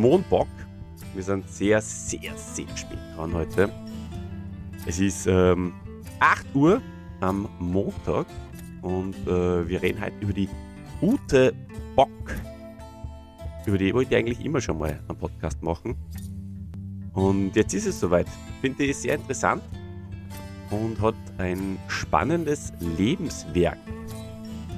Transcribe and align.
Mondbock. 0.00 0.48
Wir 1.14 1.22
sind 1.22 1.48
sehr, 1.48 1.80
sehr, 1.80 2.36
sehr 2.36 2.76
spät 2.76 2.98
dran 3.14 3.34
heute. 3.34 3.70
Es 4.86 4.98
ist 4.98 5.26
ähm, 5.26 5.74
8 6.20 6.54
Uhr 6.54 6.80
am 7.20 7.48
Montag 7.58 8.26
und 8.80 9.14
äh, 9.26 9.68
wir 9.68 9.82
reden 9.82 10.00
heute 10.00 10.14
über 10.20 10.32
die 10.32 10.48
Ute 11.02 11.54
Bock. 11.94 12.08
Über 13.66 13.76
die 13.76 13.92
wollte 13.92 14.14
ich 14.14 14.20
eigentlich 14.20 14.44
immer 14.44 14.60
schon 14.60 14.78
mal 14.78 14.98
einen 15.06 15.18
Podcast 15.18 15.62
machen. 15.62 15.96
Und 17.12 17.54
jetzt 17.54 17.74
ist 17.74 17.86
es 17.86 18.00
soweit. 18.00 18.26
Finde 18.62 18.84
ich 18.84 18.96
sehr 18.96 19.16
interessant 19.16 19.62
und 20.70 20.98
hat 21.00 21.14
ein 21.38 21.78
spannendes 21.88 22.72
Lebenswerk. 22.80 23.78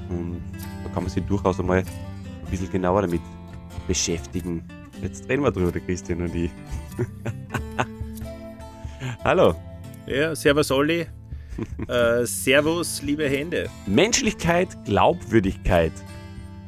Und 0.09 0.41
da 0.83 0.89
kann 0.93 1.03
man 1.03 1.09
sich 1.09 1.23
durchaus 1.23 1.59
einmal 1.59 1.79
ein 1.79 2.51
bisschen 2.51 2.69
genauer 2.69 3.03
damit 3.03 3.21
beschäftigen. 3.87 4.63
Jetzt 5.03 5.27
reden 5.27 5.43
wir 5.43 5.51
drüber, 5.51 5.77
Christian 5.81 6.21
und 6.21 6.33
ich. 6.33 6.49
Hallo. 9.25 9.53
Ja, 10.07 10.33
servus 10.33 10.71
Olli. 10.71 11.05
äh, 11.89 12.25
servus, 12.25 13.01
liebe 13.01 13.27
Hände. 13.27 13.69
Menschlichkeit, 13.85 14.69
Glaubwürdigkeit, 14.85 15.91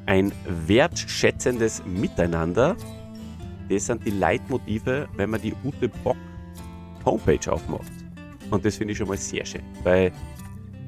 ein 0.05 0.33
wertschätzendes 0.67 1.81
Miteinander. 1.85 2.75
Das 3.69 3.85
sind 3.85 4.05
die 4.05 4.11
Leitmotive, 4.11 5.07
wenn 5.15 5.29
man 5.29 5.41
die 5.41 5.53
Ute 5.63 5.87
Bock 6.03 6.17
Homepage 7.05 7.49
aufmacht. 7.49 7.91
Und 8.51 8.65
das 8.65 8.75
finde 8.75 8.91
ich 8.91 8.97
schon 8.97 9.07
mal 9.07 9.17
sehr 9.17 9.45
schön, 9.45 9.63
weil 9.83 10.11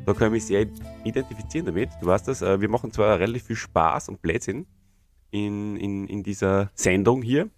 da 0.06 0.14
kann 0.14 0.28
ich 0.28 0.34
mich 0.34 0.45
sehr 0.48 0.67
identifizieren 1.06 1.67
damit. 1.67 1.92
Du 2.02 2.08
weißt 2.08 2.28
das, 2.28 2.42
äh, 2.42 2.59
wir 2.59 2.67
machen 2.67 2.92
zwar 2.92 3.17
relativ 3.17 3.44
viel 3.44 3.56
Spaß 3.56 4.09
und 4.09 4.22
Blödsinn 4.22 4.66
in, 5.31 5.78
in, 5.78 6.08
in 6.08 6.23
dieser 6.23 6.72
Sendung 6.73 7.22
hier, 7.22 7.50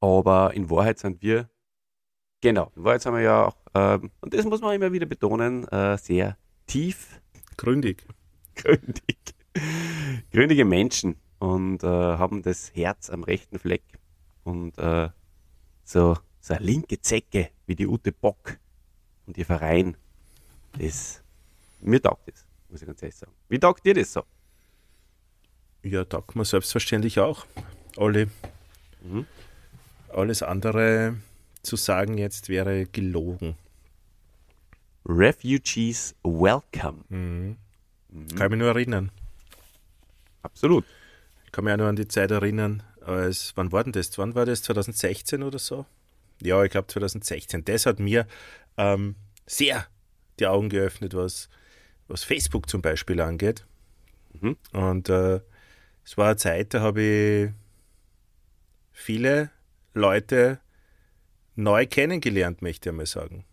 aber 0.00 0.54
in 0.54 0.70
Wahrheit 0.70 0.98
sind 0.98 1.22
wir, 1.22 1.48
genau, 2.40 2.72
in 2.76 2.84
Wahrheit 2.84 3.02
sind 3.02 3.14
wir 3.14 3.20
ja 3.20 3.46
auch, 3.46 3.56
äh, 3.74 3.98
und 4.20 4.34
das 4.34 4.44
muss 4.44 4.60
man 4.60 4.74
immer 4.74 4.92
wieder 4.92 5.06
betonen, 5.06 5.66
äh, 5.68 5.96
sehr 5.98 6.36
tief. 6.66 7.20
Gründig. 7.56 8.06
Gründig. 8.54 9.18
Gründige 10.30 10.64
Menschen 10.64 11.16
und 11.38 11.82
äh, 11.82 11.86
haben 11.86 12.42
das 12.42 12.74
Herz 12.74 13.10
am 13.10 13.24
rechten 13.24 13.58
Fleck 13.58 13.82
und 14.44 14.78
äh, 14.78 15.10
so, 15.84 16.16
so 16.40 16.54
eine 16.54 16.64
linke 16.64 17.00
Zecke 17.00 17.50
wie 17.66 17.74
die 17.74 17.86
Ute 17.86 18.12
Bock 18.12 18.58
und 19.26 19.36
ihr 19.36 19.46
Verein, 19.46 19.96
das, 20.78 21.22
mir 21.80 22.00
taugt 22.00 22.28
das, 22.28 22.46
muss 22.68 22.80
ich 22.80 22.86
ganz 22.86 23.02
ehrlich 23.02 23.16
sagen. 23.16 23.32
Wie 23.48 23.58
taugt 23.58 23.84
dir 23.84 23.94
das 23.94 24.12
so? 24.12 24.22
Ja, 25.82 26.04
taugt 26.04 26.36
mir 26.36 26.44
selbstverständlich 26.44 27.18
auch. 27.18 27.44
Olli. 27.96 28.28
Mhm. 29.02 29.26
Alles 30.08 30.42
andere 30.42 31.16
zu 31.62 31.76
sagen 31.76 32.18
jetzt 32.18 32.48
wäre 32.48 32.86
gelogen. 32.86 33.56
Refugees 35.06 36.14
Welcome. 36.22 37.04
Mhm. 37.08 37.56
Mhm. 38.10 38.28
Kann 38.36 38.50
mich 38.50 38.60
nur 38.60 38.68
erinnern. 38.68 39.10
Absolut. 40.42 40.84
Ich 41.46 41.52
kann 41.52 41.64
mich 41.64 41.72
auch 41.74 41.78
nur 41.78 41.88
an 41.88 41.96
die 41.96 42.08
Zeit 42.08 42.30
erinnern, 42.30 42.82
als, 43.00 43.52
wann 43.56 43.72
war 43.72 43.82
denn 43.82 43.92
das? 43.92 44.16
Wann 44.18 44.34
war 44.34 44.46
das? 44.46 44.62
2016 44.62 45.42
oder 45.42 45.58
so? 45.58 45.86
Ja, 46.40 46.62
ich 46.62 46.70
glaube 46.70 46.86
2016. 46.86 47.64
Das 47.64 47.86
hat 47.86 47.98
mir 47.98 48.26
ähm, 48.76 49.16
sehr 49.46 49.86
die 50.38 50.46
Augen 50.46 50.68
geöffnet, 50.68 51.14
was, 51.14 51.48
was 52.08 52.24
Facebook 52.24 52.68
zum 52.68 52.82
Beispiel 52.82 53.20
angeht. 53.20 53.66
Mhm. 54.40 54.56
Und 54.72 55.08
äh, 55.08 55.40
es 56.04 56.16
war 56.16 56.26
eine 56.28 56.36
Zeit, 56.36 56.74
da 56.74 56.80
habe 56.80 57.02
ich 57.02 57.50
viele 58.92 59.50
Leute 59.94 60.60
neu 61.54 61.86
kennengelernt, 61.86 62.62
möchte 62.62 62.90
ich 62.90 62.94
mal 62.96 63.06
sagen. 63.06 63.44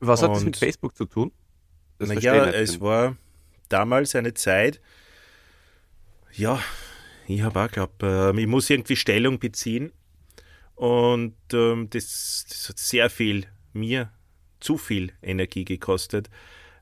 Was 0.00 0.22
hat 0.22 0.30
Und, 0.30 0.36
das 0.36 0.44
mit 0.44 0.56
Facebook 0.56 0.96
zu 0.96 1.06
tun? 1.06 1.32
naja, 1.98 2.46
es 2.50 2.80
war 2.80 3.16
damals 3.68 4.14
eine 4.14 4.34
Zeit, 4.34 4.80
ja, 6.32 6.62
ich 7.26 7.42
habe 7.42 7.60
auch 7.60 7.66
geglaubt, 7.66 8.02
äh, 8.02 8.38
ich 8.38 8.46
muss 8.46 8.70
irgendwie 8.70 8.96
Stellung 8.96 9.38
beziehen. 9.38 9.92
Und 10.74 11.34
ähm, 11.52 11.90
das, 11.90 12.46
das 12.48 12.68
hat 12.68 12.78
sehr 12.78 13.10
viel 13.10 13.46
mir 13.72 14.12
zu 14.60 14.78
viel 14.78 15.12
Energie 15.22 15.64
gekostet, 15.64 16.30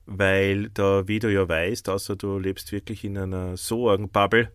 weil 0.06 0.70
da, 0.70 1.06
wie 1.08 1.18
du 1.18 1.32
ja 1.32 1.48
weißt, 1.48 1.88
außer 1.88 2.16
du 2.16 2.38
lebst 2.38 2.72
wirklich 2.72 3.04
in 3.04 3.18
einer 3.18 3.56
so 3.56 3.90
argen 3.90 4.08
Bubble, 4.08 4.52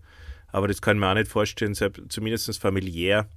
aber 0.52 0.68
das 0.68 0.82
kann 0.82 0.98
man 0.98 1.12
auch 1.12 1.20
nicht 1.20 1.32
vorstellen, 1.32 1.76
zumindest 1.76 2.60
familiär 2.60 3.28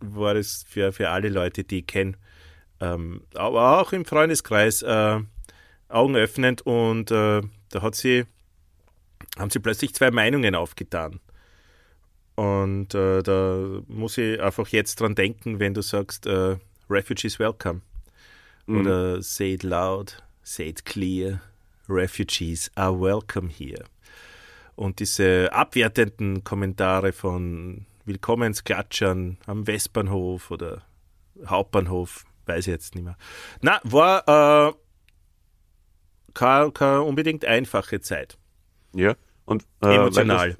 war 0.00 0.34
das 0.34 0.64
für, 0.68 0.92
für 0.92 1.10
alle 1.10 1.28
Leute, 1.28 1.64
die 1.64 1.80
ich 1.80 1.86
kenne, 1.86 2.14
ähm, 2.80 3.22
aber 3.34 3.80
auch 3.80 3.92
im 3.92 4.04
Freundeskreis 4.04 4.82
äh, 4.82 5.20
augenöffnend 5.88 6.62
und 6.62 7.10
äh, 7.10 7.42
da 7.70 7.82
hat 7.82 7.94
sie, 7.94 8.24
haben 9.36 9.50
sie 9.50 9.58
plötzlich 9.58 9.94
zwei 9.94 10.10
Meinungen 10.10 10.54
aufgetan. 10.54 11.20
Und 12.36 12.94
äh, 12.94 13.22
da 13.22 13.82
muss 13.88 14.16
ich 14.16 14.40
einfach 14.40 14.68
jetzt 14.68 15.00
dran 15.00 15.16
denken, 15.16 15.58
wenn 15.58 15.74
du 15.74 15.82
sagst, 15.82 16.26
äh, 16.26 16.56
Refugees 16.88 17.40
welcome. 17.40 17.80
Mhm. 18.66 18.80
Oder 18.80 19.22
say 19.22 19.54
it 19.54 19.64
loud, 19.64 20.22
say 20.44 20.68
it 20.68 20.84
clear, 20.84 21.40
Refugees 21.88 22.70
are 22.74 22.98
welcome 23.00 23.48
here. 23.48 23.84
Und 24.76 25.00
diese 25.00 25.52
abwertenden 25.52 26.44
Kommentare 26.44 27.12
von 27.12 27.86
Willkommensklatschern 28.04 29.38
am 29.46 29.66
Westbahnhof 29.66 30.50
oder 30.50 30.82
Hauptbahnhof, 31.44 32.24
weiß 32.46 32.66
ich 32.66 32.72
jetzt 32.72 32.94
nicht 32.94 33.04
mehr. 33.04 33.16
Na, 33.60 33.80
war 33.84 34.68
äh, 34.68 34.72
keine, 36.34 36.72
keine 36.72 37.02
unbedingt 37.02 37.44
einfache 37.44 38.00
Zeit. 38.00 38.38
Ja, 38.94 39.16
und 39.44 39.66
äh, 39.82 39.96
emotional. 39.96 40.56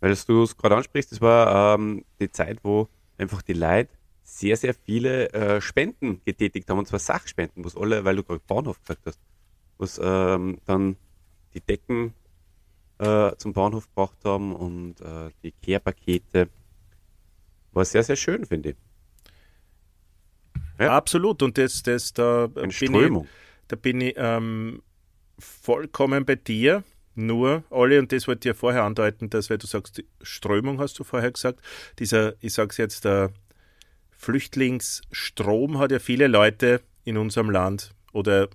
Weil 0.00 0.14
du 0.14 0.42
es 0.42 0.56
gerade 0.56 0.76
ansprichst, 0.76 1.12
das 1.12 1.20
war 1.20 1.74
ähm, 1.74 2.04
die 2.20 2.30
Zeit, 2.30 2.58
wo 2.62 2.88
einfach 3.18 3.42
die 3.42 3.54
Leute 3.54 3.90
sehr, 4.22 4.56
sehr 4.56 4.74
viele 4.74 5.32
äh, 5.32 5.60
Spenden 5.60 6.20
getätigt 6.24 6.68
haben, 6.68 6.78
und 6.78 6.88
zwar 6.88 6.98
Sachspenden, 6.98 7.64
wo 7.64 7.80
alle, 7.80 8.04
weil 8.04 8.16
du 8.16 8.24
gerade 8.24 8.42
Bahnhof 8.46 8.80
gesagt 8.80 9.06
hast, 9.06 9.20
was 9.78 10.00
ähm, 10.02 10.58
dann 10.64 10.96
die 11.54 11.60
Decken 11.60 12.14
äh, 12.98 13.32
zum 13.36 13.52
Bahnhof 13.52 13.88
gebracht 13.88 14.18
haben 14.24 14.54
und 14.54 15.00
äh, 15.00 15.30
die 15.42 15.52
Care-Pakete. 15.52 16.48
War 17.72 17.84
sehr, 17.84 18.02
sehr 18.02 18.16
schön, 18.16 18.44
finde 18.46 18.70
ich. 18.70 18.76
Ja. 20.78 20.96
Absolut, 20.96 21.42
und 21.42 21.56
das, 21.58 21.82
das 21.82 22.12
da, 22.12 22.48
bin 22.48 22.70
ich, 22.70 23.28
da 23.68 23.76
bin 23.76 24.00
ich 24.00 24.14
ähm, 24.16 24.82
vollkommen 25.38 26.24
bei 26.24 26.36
dir. 26.36 26.84
Nur, 27.18 27.64
Olli, 27.70 27.98
und 27.98 28.12
das 28.12 28.28
wollte 28.28 28.46
ich 28.46 28.54
ja 28.54 28.58
vorher 28.58 28.84
andeuten, 28.84 29.30
dass, 29.30 29.48
weil 29.48 29.56
du 29.56 29.66
sagst, 29.66 30.04
Strömung 30.20 30.80
hast 30.80 30.98
du 30.98 31.04
vorher 31.04 31.32
gesagt, 31.32 31.60
dieser, 31.98 32.34
ich 32.42 32.52
sag's 32.52 32.76
jetzt, 32.76 33.06
der 33.06 33.30
Flüchtlingsstrom 34.10 35.78
hat 35.78 35.92
ja 35.92 35.98
viele 35.98 36.26
Leute 36.26 36.82
in 37.04 37.16
unserem 37.16 37.48
Land 37.48 37.94
oder 38.12 38.48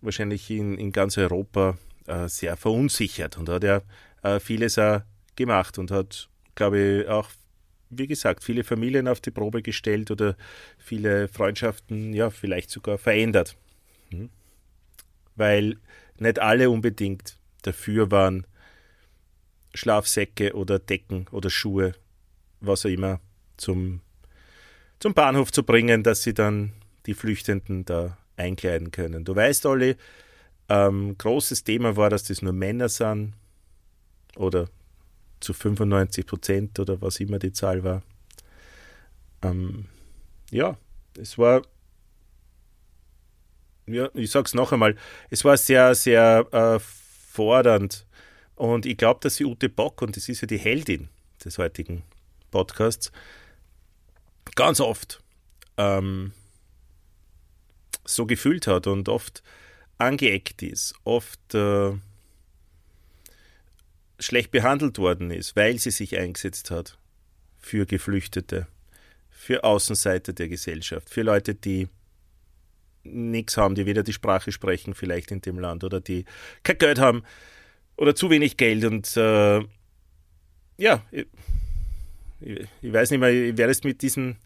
wahrscheinlich 0.00 0.50
in, 0.50 0.78
in 0.78 0.92
ganz 0.92 1.18
Europa 1.18 1.78
äh, 2.06 2.28
sehr 2.28 2.56
verunsichert 2.56 3.36
und 3.38 3.48
hat 3.48 3.64
ja 3.64 3.82
äh, 4.22 4.40
vieles 4.40 4.78
auch 4.78 5.02
gemacht 5.36 5.78
und 5.78 5.90
hat, 5.90 6.28
glaube 6.54 7.02
ich, 7.02 7.08
auch, 7.08 7.30
wie 7.90 8.06
gesagt, 8.06 8.44
viele 8.44 8.64
Familien 8.64 9.08
auf 9.08 9.20
die 9.20 9.30
Probe 9.30 9.62
gestellt 9.62 10.10
oder 10.10 10.36
viele 10.78 11.28
Freundschaften, 11.28 12.12
ja, 12.12 12.30
vielleicht 12.30 12.70
sogar 12.70 12.98
verändert. 12.98 13.56
Mhm. 14.10 14.30
Weil 15.36 15.76
nicht 16.18 16.38
alle 16.38 16.70
unbedingt 16.70 17.38
dafür 17.62 18.10
waren, 18.10 18.46
Schlafsäcke 19.74 20.54
oder 20.54 20.78
Decken 20.78 21.26
oder 21.30 21.50
Schuhe, 21.50 21.94
was 22.60 22.84
auch 22.84 22.90
immer, 22.90 23.20
zum 23.56 24.00
zum 25.00 25.14
Bahnhof 25.14 25.50
zu 25.50 25.64
bringen, 25.64 26.02
dass 26.02 26.22
sie 26.22 26.34
dann 26.34 26.72
die 27.06 27.14
Flüchtenden 27.14 27.84
da 27.86 28.18
einkleiden 28.40 28.90
können. 28.90 29.24
Du 29.24 29.34
weißt, 29.34 29.66
Olli, 29.66 29.96
ähm, 30.68 31.16
großes 31.18 31.64
Thema 31.64 31.96
war, 31.96 32.10
dass 32.10 32.24
das 32.24 32.42
nur 32.42 32.52
Männer 32.52 32.88
sind 32.88 33.34
oder 34.36 34.68
zu 35.40 35.52
95 35.52 36.26
Prozent 36.26 36.78
oder 36.78 37.00
was 37.00 37.20
immer 37.20 37.38
die 37.38 37.52
Zahl 37.52 37.82
war. 37.82 38.02
Ähm, 39.42 39.86
ja, 40.50 40.76
es 41.18 41.38
war, 41.38 41.62
ja, 43.86 44.08
ich 44.14 44.30
sag's 44.30 44.54
noch 44.54 44.72
einmal, 44.72 44.96
es 45.30 45.44
war 45.44 45.56
sehr, 45.56 45.94
sehr 45.94 46.46
äh, 46.52 46.78
fordernd. 46.78 48.06
Und 48.54 48.84
ich 48.84 48.96
glaube, 48.96 49.20
dass 49.22 49.36
die 49.36 49.46
Ute 49.46 49.68
Bock, 49.68 50.02
und 50.02 50.16
das 50.16 50.28
ist 50.28 50.42
ja 50.42 50.46
die 50.46 50.58
Heldin 50.58 51.08
des 51.44 51.56
heutigen 51.58 52.02
Podcasts, 52.50 53.10
ganz 54.54 54.80
oft 54.80 55.22
ähm, 55.78 56.32
so 58.14 58.26
gefühlt 58.26 58.66
hat 58.66 58.86
und 58.86 59.08
oft 59.08 59.42
angeeckt 59.98 60.62
ist, 60.62 60.94
oft 61.04 61.54
äh, 61.54 61.92
schlecht 64.18 64.50
behandelt 64.50 64.98
worden 64.98 65.30
ist, 65.30 65.56
weil 65.56 65.78
sie 65.78 65.90
sich 65.90 66.18
eingesetzt 66.18 66.70
hat 66.70 66.98
für 67.58 67.86
Geflüchtete, 67.86 68.66
für 69.30 69.64
Außenseiter 69.64 70.32
der 70.32 70.48
Gesellschaft, 70.48 71.10
für 71.10 71.22
Leute, 71.22 71.54
die 71.54 71.88
nichts 73.02 73.56
haben, 73.56 73.74
die 73.74 73.86
weder 73.86 74.02
die 74.02 74.12
Sprache 74.12 74.52
sprechen 74.52 74.94
vielleicht 74.94 75.30
in 75.30 75.40
dem 75.40 75.58
Land 75.58 75.84
oder 75.84 76.00
die 76.00 76.24
kein 76.62 76.78
Geld 76.78 76.98
haben 76.98 77.22
oder 77.96 78.14
zu 78.14 78.30
wenig 78.30 78.56
Geld 78.56 78.84
und 78.84 79.16
äh, 79.16 79.60
ja, 80.76 81.02
ich, 81.10 81.26
ich, 82.40 82.92
weiß 82.92 83.10
nicht 83.10 83.20
mehr, 83.20 83.30
ich 83.30 83.56
werde 83.56 83.72
jetzt 83.72 83.84
mit 83.84 84.00
diesem 84.02 84.36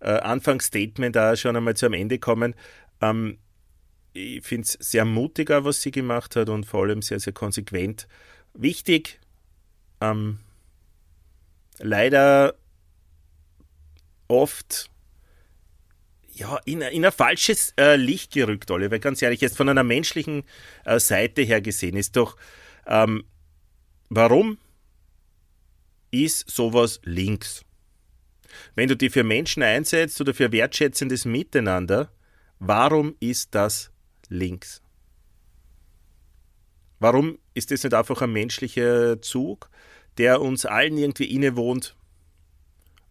äh, 0.00 0.10
Anfangsstatement 0.10 1.14
da 1.14 1.36
schon 1.36 1.56
einmal 1.56 1.74
zu 1.74 1.86
einem 1.86 1.94
Ende 1.94 2.18
kommen. 2.18 2.54
Ähm, 3.02 3.38
ich 4.14 4.44
finde 4.44 4.66
es 4.66 4.72
sehr 4.72 5.04
mutiger, 5.04 5.64
was 5.64 5.82
sie 5.82 5.90
gemacht 5.90 6.36
hat 6.36 6.48
und 6.48 6.64
vor 6.64 6.84
allem 6.84 7.02
sehr, 7.02 7.20
sehr 7.20 7.32
konsequent. 7.32 8.08
Wichtig, 8.54 9.20
ähm, 10.00 10.38
leider 11.78 12.54
oft 14.28 14.90
ja, 16.34 16.58
in, 16.64 16.80
in 16.80 17.04
ein 17.04 17.12
falsches 17.12 17.74
äh, 17.78 17.96
Licht 17.96 18.32
gerückt, 18.32 18.70
Oliver. 18.70 18.98
Ganz 18.98 19.20
ehrlich, 19.20 19.40
jetzt 19.40 19.56
von 19.56 19.68
einer 19.68 19.82
menschlichen 19.82 20.44
äh, 20.84 20.98
Seite 20.98 21.42
her 21.42 21.60
gesehen 21.60 21.96
ist 21.96 22.16
doch, 22.16 22.36
ähm, 22.86 23.24
warum 24.08 24.58
ist 26.10 26.50
sowas 26.50 27.00
links? 27.04 27.64
Wenn 28.74 28.88
du 28.88 28.96
dich 28.96 29.12
für 29.12 29.24
Menschen 29.24 29.62
einsetzt 29.62 30.20
oder 30.20 30.34
für 30.34 30.52
wertschätzendes 30.52 31.24
Miteinander, 31.24 32.10
warum 32.64 33.16
ist 33.18 33.54
das 33.54 33.90
links? 34.28 34.82
Warum 37.00 37.38
ist 37.54 37.72
das 37.72 37.82
nicht 37.82 37.94
einfach 37.94 38.22
ein 38.22 38.32
menschlicher 38.32 39.20
Zug, 39.20 39.68
der 40.18 40.40
uns 40.40 40.64
allen 40.64 40.96
irgendwie 40.96 41.24
innewohnt 41.24 41.96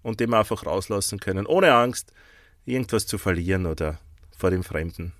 und 0.01 0.21
den 0.21 0.29
wir 0.29 0.39
einfach 0.39 0.65
rauslassen 0.65 1.19
können, 1.19 1.45
ohne 1.45 1.73
Angst, 1.73 2.13
irgendwas 2.65 3.05
zu 3.05 3.17
verlieren 3.17 3.65
oder 3.65 3.99
vor 4.37 4.51
dem 4.51 4.63
Fremden? 4.63 5.11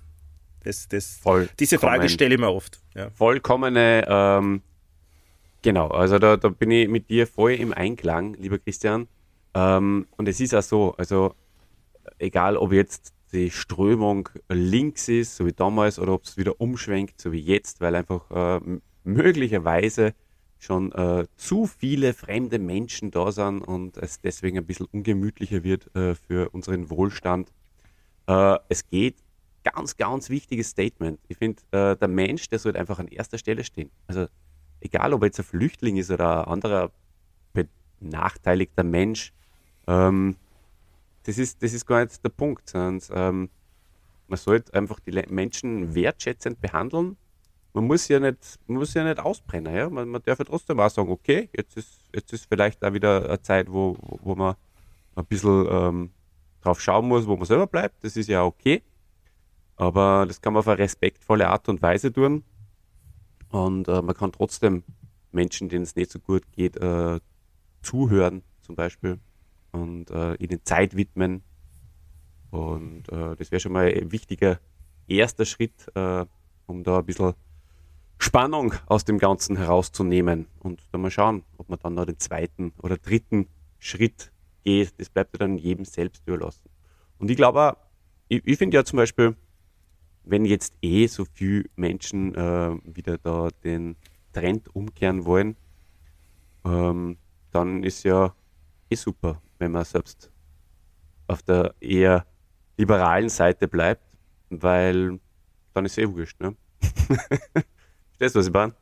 Das, 0.60 0.88
das, 0.88 1.20
diese 1.58 1.78
Frage 1.78 2.08
stelle 2.08 2.36
ich 2.36 2.40
mir 2.40 2.50
oft. 2.50 2.80
Ja. 2.94 3.10
Vollkommene, 3.10 4.06
ähm, 4.08 4.62
genau, 5.60 5.88
also 5.88 6.18
da, 6.18 6.38
da 6.38 6.48
bin 6.48 6.70
ich 6.70 6.88
mit 6.88 7.10
dir 7.10 7.26
voll 7.26 7.52
im 7.52 7.74
Einklang, 7.74 8.34
lieber 8.34 8.58
Christian. 8.58 9.08
Ähm, 9.54 10.06
und 10.16 10.28
es 10.28 10.40
ist 10.40 10.54
auch 10.54 10.62
so, 10.62 10.94
also 10.96 11.34
egal 12.18 12.56
ob 12.56 12.72
jetzt 12.72 13.11
die 13.32 13.50
Strömung 13.50 14.28
links 14.48 15.08
ist, 15.08 15.36
so 15.36 15.46
wie 15.46 15.52
damals, 15.52 15.98
oder 15.98 16.12
ob 16.12 16.24
es 16.24 16.36
wieder 16.36 16.60
umschwenkt, 16.60 17.20
so 17.20 17.32
wie 17.32 17.40
jetzt, 17.40 17.80
weil 17.80 17.94
einfach 17.94 18.30
äh, 18.30 18.60
möglicherweise 19.04 20.14
schon 20.58 20.92
äh, 20.92 21.26
zu 21.36 21.66
viele 21.66 22.14
fremde 22.14 22.58
Menschen 22.58 23.10
da 23.10 23.32
sind 23.32 23.62
und 23.62 23.96
es 23.96 24.20
deswegen 24.20 24.58
ein 24.58 24.66
bisschen 24.66 24.86
ungemütlicher 24.86 25.64
wird 25.64 25.94
äh, 25.96 26.14
für 26.14 26.50
unseren 26.50 26.88
Wohlstand. 26.88 27.52
Äh, 28.28 28.58
es 28.68 28.86
geht 28.86 29.16
ganz, 29.64 29.96
ganz 29.96 30.30
wichtiges 30.30 30.68
Statement. 30.70 31.18
Ich 31.28 31.38
finde, 31.38 31.62
äh, 31.72 31.96
der 31.96 32.08
Mensch, 32.08 32.48
der 32.48 32.58
sollte 32.58 32.78
einfach 32.78 32.98
an 32.98 33.08
erster 33.08 33.38
Stelle 33.38 33.64
stehen. 33.64 33.90
Also 34.06 34.26
egal, 34.80 35.12
ob 35.12 35.22
er 35.22 35.26
jetzt 35.26 35.40
ein 35.40 35.44
Flüchtling 35.44 35.96
ist 35.96 36.10
oder 36.10 36.46
ein 36.46 36.52
anderer 36.52 36.92
benachteiligter 37.52 38.84
Mensch, 38.84 39.32
ähm, 39.86 40.36
das, 41.24 41.38
ist, 41.38 41.62
das 41.62 41.72
ist 41.72 41.86
gar 41.86 42.04
nicht 42.04 42.24
der 42.24 42.30
Punkt. 42.30 42.68
Sondern, 42.68 43.00
ähm, 43.12 43.50
man 44.28 44.38
sollte 44.38 44.72
einfach 44.74 45.00
die 45.00 45.12
Menschen 45.28 45.94
wertschätzend 45.94 46.60
behandeln 46.60 47.16
man 47.74 47.86
muss 47.86 48.08
ja 48.08 48.20
nicht, 48.20 48.58
man 48.66 48.78
muss 48.78 48.94
ja 48.94 49.04
nicht 49.04 49.20
ausbrennen. 49.20 49.74
Ja? 49.74 49.88
Man, 49.88 50.08
man 50.08 50.22
darf 50.22 50.38
ja 50.38 50.44
trotzdem 50.44 50.80
auch 50.80 50.90
sagen, 50.90 51.10
okay, 51.10 51.48
jetzt 51.56 51.76
ist, 51.76 52.00
jetzt 52.14 52.32
ist 52.32 52.46
vielleicht 52.46 52.82
da 52.82 52.92
wieder 52.92 53.28
eine 53.28 53.42
Zeit, 53.42 53.70
wo, 53.70 53.96
wo 54.00 54.34
man 54.34 54.56
ein 55.14 55.24
bisschen 55.26 55.66
ähm, 55.70 56.10
drauf 56.60 56.80
schauen 56.80 57.08
muss, 57.08 57.26
wo 57.26 57.36
man 57.36 57.46
selber 57.46 57.66
bleibt. 57.66 58.04
Das 58.04 58.16
ist 58.16 58.28
ja 58.28 58.44
okay. 58.44 58.82
Aber 59.76 60.26
das 60.26 60.40
kann 60.40 60.52
man 60.52 60.60
auf 60.60 60.68
eine 60.68 60.78
respektvolle 60.78 61.48
Art 61.48 61.68
und 61.68 61.80
Weise 61.82 62.12
tun. 62.12 62.44
Und 63.50 63.88
äh, 63.88 64.02
man 64.02 64.14
kann 64.14 64.32
trotzdem 64.32 64.84
Menschen, 65.32 65.68
denen 65.68 65.84
es 65.84 65.96
nicht 65.96 66.10
so 66.10 66.18
gut 66.18 66.42
geht, 66.52 66.76
äh, 66.76 67.20
zuhören, 67.82 68.42
zum 68.60 68.76
Beispiel, 68.76 69.18
und 69.72 70.10
äh, 70.10 70.34
ihnen 70.34 70.64
Zeit 70.64 70.96
widmen. 70.96 71.42
Und 72.50 73.08
äh, 73.10 73.34
das 73.36 73.50
wäre 73.50 73.60
schon 73.60 73.72
mal 73.72 73.86
ein 73.86 74.12
wichtiger 74.12 74.60
erster 75.08 75.44
Schritt, 75.44 75.90
äh, 75.94 76.24
um 76.66 76.84
da 76.84 76.98
ein 76.98 77.06
bisschen 77.06 77.34
Spannung 78.18 78.74
aus 78.86 79.04
dem 79.04 79.18
Ganzen 79.18 79.56
herauszunehmen 79.56 80.46
und 80.60 80.80
dann 80.92 81.00
mal 81.00 81.10
schauen, 81.10 81.42
ob 81.56 81.68
man 81.68 81.78
dann 81.80 81.94
noch 81.94 82.04
den 82.04 82.18
zweiten 82.18 82.72
oder 82.80 82.96
dritten 82.96 83.48
Schritt 83.78 84.30
geht. 84.62 84.94
Das 85.00 85.10
bleibt 85.10 85.34
ja 85.34 85.38
dann 85.38 85.58
jedem 85.58 85.84
selbst 85.84 86.22
überlassen. 86.26 86.70
Und 87.18 87.30
ich 87.30 87.36
glaube, 87.36 87.76
ich, 88.28 88.42
ich 88.46 88.58
finde 88.58 88.76
ja 88.76 88.84
zum 88.84 88.98
Beispiel, 88.98 89.34
wenn 90.24 90.44
jetzt 90.44 90.74
eh 90.82 91.06
so 91.08 91.24
viele 91.24 91.64
Menschen 91.74 92.34
äh, 92.34 92.76
wieder 92.84 93.18
da 93.18 93.48
den 93.64 93.96
Trend 94.32 94.74
umkehren 94.74 95.24
wollen, 95.24 95.56
ähm, 96.64 97.18
dann 97.50 97.82
ist 97.82 98.04
ja 98.04 98.34
eh 98.88 98.94
super, 98.94 99.42
wenn 99.62 99.72
man 99.72 99.84
selbst 99.84 100.30
auf 101.28 101.42
der 101.42 101.74
eher 101.80 102.26
liberalen 102.76 103.28
Seite 103.28 103.68
bleibt, 103.68 104.04
weil 104.50 105.20
dann 105.72 105.86
ist 105.86 105.98
eh 105.98 106.08
wurscht. 106.08 106.40
Ne? 106.40 106.56
Verstehst 106.80 108.34
du, 108.34 108.40
was 108.40 108.46
ich 108.48 108.52
meine? 108.52 108.74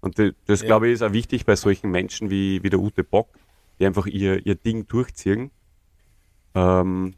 Und 0.00 0.18
das, 0.46 0.60
ja. 0.60 0.66
glaube 0.66 0.86
ich, 0.86 0.94
ist 0.94 1.02
auch 1.02 1.12
wichtig 1.12 1.44
bei 1.44 1.56
solchen 1.56 1.90
Menschen 1.90 2.30
wie, 2.30 2.62
wie 2.62 2.70
der 2.70 2.78
Ute 2.78 3.02
Bock, 3.02 3.36
die 3.78 3.86
einfach 3.86 4.06
ihr, 4.06 4.46
ihr 4.46 4.54
Ding 4.54 4.86
durchziehen. 4.86 5.50
Ähm, 6.54 7.14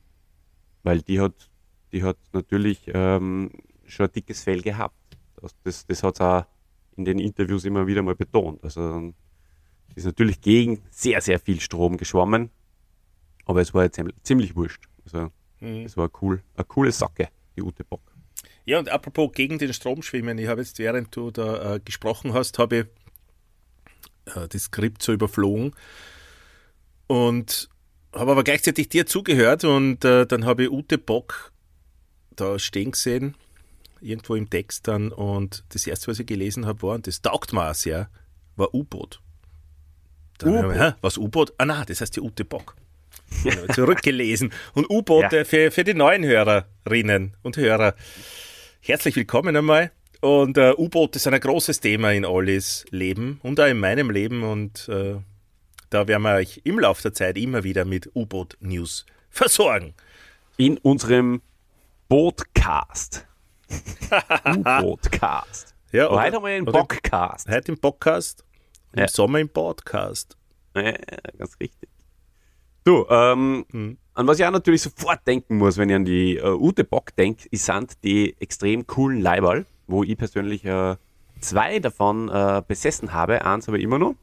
weil 0.82 1.02
die 1.02 1.20
hat, 1.20 1.50
die 1.92 2.02
hat 2.02 2.16
natürlich 2.32 2.90
ähm, 2.94 3.50
schon 3.86 4.06
ein 4.06 4.12
dickes 4.12 4.42
Fell 4.42 4.62
gehabt. 4.62 4.96
Das, 5.36 5.54
das, 5.62 5.86
das 5.86 6.02
hat 6.02 6.16
sie 6.16 6.24
auch 6.24 6.46
in 6.96 7.04
den 7.04 7.18
Interviews 7.18 7.64
immer 7.64 7.86
wieder 7.86 8.02
mal 8.02 8.14
betont. 8.14 8.64
Also 8.64 9.12
ist 9.94 10.04
natürlich 10.04 10.40
gegen 10.40 10.82
sehr, 10.90 11.20
sehr 11.20 11.38
viel 11.38 11.60
Strom 11.60 11.96
geschwommen, 11.96 12.50
aber 13.48 13.62
es 13.62 13.74
war 13.74 13.82
jetzt 13.82 14.00
ziemlich 14.22 14.54
wurscht. 14.54 14.84
Also 15.04 15.32
mhm. 15.58 15.84
es 15.84 15.96
war 15.96 16.10
cool, 16.22 16.42
eine 16.54 16.64
coole 16.64 16.92
Sacke, 16.92 17.28
die 17.56 17.62
Ute 17.62 17.82
Bock. 17.82 18.02
Ja, 18.66 18.78
und 18.78 18.90
apropos 18.90 19.32
gegen 19.32 19.58
den 19.58 19.72
Strom 19.72 20.02
schwimmen, 20.02 20.38
ich 20.38 20.46
habe 20.46 20.60
jetzt, 20.60 20.78
während 20.78 21.16
du 21.16 21.30
da 21.30 21.74
äh, 21.74 21.80
gesprochen 21.80 22.34
hast, 22.34 22.58
habe 22.58 22.76
ich 24.26 24.36
äh, 24.36 24.46
das 24.46 24.64
Skript 24.64 25.02
so 25.02 25.12
überflogen 25.12 25.74
und 27.06 27.70
habe 28.14 28.32
aber 28.32 28.44
gleichzeitig 28.44 28.90
dir 28.90 29.06
zugehört 29.06 29.64
und 29.64 30.04
äh, 30.04 30.26
dann 30.26 30.44
habe 30.44 30.64
ich 30.64 30.70
Ute 30.70 30.98
Bock 30.98 31.52
da 32.36 32.58
stehen 32.58 32.92
gesehen, 32.92 33.34
irgendwo 34.02 34.34
im 34.34 34.50
Text 34.50 34.86
dann 34.86 35.10
und 35.10 35.64
das 35.70 35.86
erste, 35.86 36.08
was 36.08 36.18
ich 36.20 36.26
gelesen 36.26 36.66
habe, 36.66 36.82
war, 36.82 36.94
und 36.96 37.06
das 37.06 37.22
taugt 37.22 37.54
mir 37.54 37.70
auch 37.70 37.74
sehr, 37.74 38.10
war 38.56 38.74
U-Boot. 38.74 39.20
was 41.00 41.16
U-Boot? 41.16 41.54
Ah 41.56 41.64
na, 41.64 41.84
das 41.86 42.02
heißt 42.02 42.14
die 42.14 42.20
Ute 42.20 42.44
Bock. 42.44 42.76
Zurückgelesen. 43.74 44.52
Und 44.74 44.88
U-Boote 44.90 45.38
ja. 45.38 45.44
für, 45.44 45.70
für 45.70 45.84
die 45.84 45.94
neuen 45.94 46.24
Hörerinnen 46.24 47.36
und 47.42 47.56
Hörer. 47.56 47.94
Herzlich 48.80 49.16
willkommen 49.16 49.56
einmal. 49.56 49.90
Und 50.20 50.58
äh, 50.58 50.74
U-Boote 50.76 51.18
sind 51.18 51.34
ein 51.34 51.40
großes 51.40 51.80
Thema 51.80 52.12
in 52.12 52.24
Ollis 52.24 52.84
Leben 52.90 53.38
und 53.42 53.60
auch 53.60 53.66
in 53.66 53.78
meinem 53.78 54.10
Leben. 54.10 54.42
Und 54.42 54.88
äh, 54.88 55.16
da 55.90 56.08
werden 56.08 56.22
wir 56.22 56.34
euch 56.34 56.60
im 56.64 56.78
Laufe 56.78 57.02
der 57.02 57.12
Zeit 57.12 57.38
immer 57.38 57.64
wieder 57.64 57.84
mit 57.84 58.10
U-Boot-News 58.14 59.06
versorgen. 59.30 59.94
In 60.56 60.78
unserem 60.78 61.40
Bootcast. 62.08 63.26
U-Bootcast. 64.46 65.74
Ja, 65.92 66.10
heute 66.10 66.36
haben 66.36 66.44
wir 66.44 66.50
einen 66.50 66.66
Bockcast. 66.66 67.48
Heute 67.48 67.72
im 67.72 67.78
Bockcast. 67.78 68.44
Im 68.92 69.00
ja. 69.00 69.08
Sommer 69.08 69.40
im 69.40 69.48
Podcast. 69.48 70.36
Ja, 70.74 70.92
ganz 71.38 71.58
richtig. 71.60 71.88
Du, 72.88 73.04
ähm, 73.10 73.66
hm. 73.70 73.98
An 74.14 74.26
was 74.26 74.38
ich 74.38 74.46
auch 74.46 74.50
natürlich 74.50 74.80
sofort 74.80 75.26
denken 75.26 75.58
muss, 75.58 75.76
wenn 75.76 75.90
ich 75.90 75.94
an 75.94 76.06
die 76.06 76.38
äh, 76.38 76.48
Ute 76.48 76.84
Bock 76.84 77.14
denke, 77.14 77.46
sind 77.52 78.02
die 78.02 78.34
extrem 78.40 78.86
coolen 78.86 79.20
Leiberl, 79.20 79.66
wo 79.86 80.04
ich 80.04 80.16
persönlich 80.16 80.64
äh, 80.64 80.96
zwei 81.38 81.80
davon 81.80 82.30
äh, 82.30 82.62
besessen 82.66 83.12
habe. 83.12 83.44
Eins 83.44 83.66
habe 83.66 83.76
ich 83.76 83.84
immer 83.84 83.98
noch. 83.98 84.14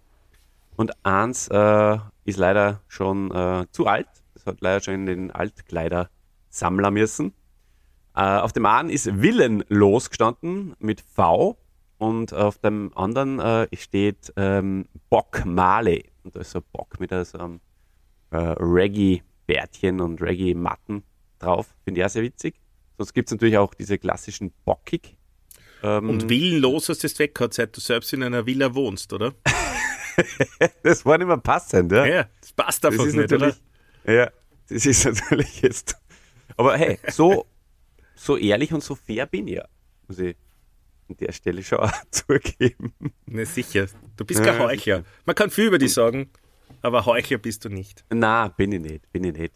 Und 0.77 0.93
eins 1.05 1.47
äh, 1.49 1.99
ist 2.23 2.39
leider 2.39 2.81
schon 2.87 3.29
äh, 3.29 3.67
zu 3.69 3.85
alt. 3.85 4.07
Das 4.33 4.47
hat 4.47 4.61
leider 4.61 4.81
schon 4.81 4.95
in 4.95 5.05
den 5.05 5.29
Altkleider 5.29 6.09
Sammler 6.49 6.89
müssen. 6.89 7.35
Äh, 8.15 8.21
auf 8.21 8.51
dem 8.51 8.65
einen 8.65 8.89
ist 8.89 9.21
Willenlos 9.21 10.09
gestanden 10.09 10.73
mit 10.79 11.01
V 11.01 11.55
und 11.99 12.33
auf 12.33 12.57
dem 12.57 12.91
anderen 12.95 13.67
steht 13.73 14.33
ähm, 14.37 14.87
Bock 15.11 15.45
Male. 15.45 16.01
Und 16.23 16.35
da 16.35 16.39
ist 16.39 16.49
so 16.49 16.61
Bock 16.61 16.99
mit 16.99 17.11
so 17.11 17.37
einem 17.37 17.59
Reggae 18.35 19.21
Bärtchen 19.47 20.01
und 20.01 20.21
Reggae-Matten 20.21 21.03
drauf. 21.39 21.67
Finde 21.83 22.01
ich 22.01 22.05
auch 22.05 22.09
sehr 22.09 22.23
witzig. 22.23 22.55
Sonst 22.97 23.13
gibt 23.13 23.29
es 23.29 23.33
natürlich 23.33 23.57
auch 23.57 23.73
diese 23.73 23.97
klassischen 23.97 24.51
Bockig. 24.63 25.17
Ähm, 25.83 26.09
und 26.09 26.29
willenlos 26.29 26.89
hast 26.89 27.03
du 27.03 27.07
es 27.07 27.19
weg 27.19 27.35
gehabt, 27.35 27.53
seit 27.53 27.75
du 27.75 27.81
selbst 27.81 28.13
in 28.13 28.23
einer 28.23 28.45
Villa 28.45 28.73
wohnst, 28.73 29.11
oder? 29.13 29.33
das 30.83 31.05
war 31.05 31.17
nicht 31.17 31.27
mehr 31.27 31.37
passend, 31.37 31.91
ja? 31.91 32.05
Ja, 32.05 32.29
das 32.41 32.53
passt 32.53 32.85
einfach 32.85 32.99
das 32.99 33.07
ist 33.07 33.15
nicht, 33.15 33.31
natürlich, 33.31 33.55
oder? 34.05 34.13
Ja, 34.13 34.31
das 34.69 34.85
ist 34.85 35.05
natürlich 35.05 35.61
jetzt. 35.61 35.97
Aber 36.57 36.77
hey, 36.77 36.97
so, 37.09 37.45
so 38.15 38.37
ehrlich 38.37 38.73
und 38.73 38.83
so 38.83 38.95
fair 38.95 39.25
bin 39.25 39.47
ich 39.47 39.55
ja. 39.55 39.67
Muss 40.07 40.19
ich 40.19 40.35
an 41.09 41.17
der 41.17 41.33
Stelle 41.33 41.61
schon 41.63 41.79
auch 41.79 41.91
zugeben. 42.11 42.93
Ne, 43.25 43.45
sicher. 43.45 43.87
Du 44.15 44.25
bist 44.25 44.41
kein 44.41 44.57
Heuchler. 44.59 45.03
Man 45.25 45.35
kann 45.35 45.49
viel 45.49 45.65
über 45.65 45.77
dich 45.77 45.93
sagen, 45.93 46.29
aber 46.85 47.05
Heuchler 47.05 47.37
bist 47.37 47.65
du 47.65 47.69
nicht. 47.69 48.05
Na, 48.09 48.47
bin 48.47 48.71
ich 48.71 48.81
nicht, 48.81 49.11
bin 49.11 49.23
ich 49.23 49.35
nicht. 49.35 49.53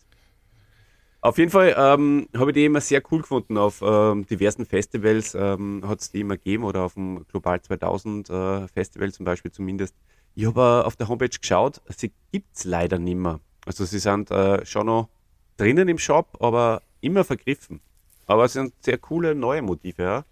Auf 1.21 1.37
jeden 1.37 1.51
Fall 1.51 1.75
ähm, 1.77 2.29
habe 2.35 2.51
ich 2.51 2.55
die 2.55 2.65
immer 2.65 2.81
sehr 2.81 3.01
cool 3.11 3.21
gefunden. 3.21 3.57
Auf 3.57 3.81
ähm, 3.81 4.25
diversen 4.25 4.65
Festivals 4.65 5.35
ähm, 5.35 5.83
hat 5.85 5.99
es 5.99 6.11
die 6.11 6.21
immer 6.21 6.37
gegeben 6.37 6.63
oder 6.63 6.83
auf 6.83 6.93
dem 6.93 7.25
Global 7.27 7.61
2000 7.61 8.29
äh, 8.29 8.67
Festival 8.69 9.11
zum 9.11 9.25
Beispiel 9.25 9.51
zumindest. 9.51 9.95
Ich 10.35 10.45
habe 10.45 10.61
äh, 10.61 10.87
auf 10.87 10.95
der 10.95 11.09
Homepage 11.09 11.29
geschaut, 11.29 11.81
sie 11.89 12.13
gibt 12.31 12.55
es 12.55 12.63
leider 12.63 12.99
nicht 12.99 13.17
mehr. 13.17 13.41
Also 13.65 13.83
sie 13.83 13.99
sind 13.99 14.31
äh, 14.31 14.65
schon 14.65 14.85
noch 14.85 15.09
drinnen 15.57 15.89
im 15.89 15.97
Shop, 15.97 16.37
aber 16.39 16.81
immer 17.01 17.25
vergriffen. 17.25 17.81
Aber 18.25 18.45
es 18.45 18.53
sind 18.53 18.73
sehr 18.79 18.97
coole 18.97 19.35
neue 19.35 19.61
Motive, 19.61 20.01
ja. 20.01 20.25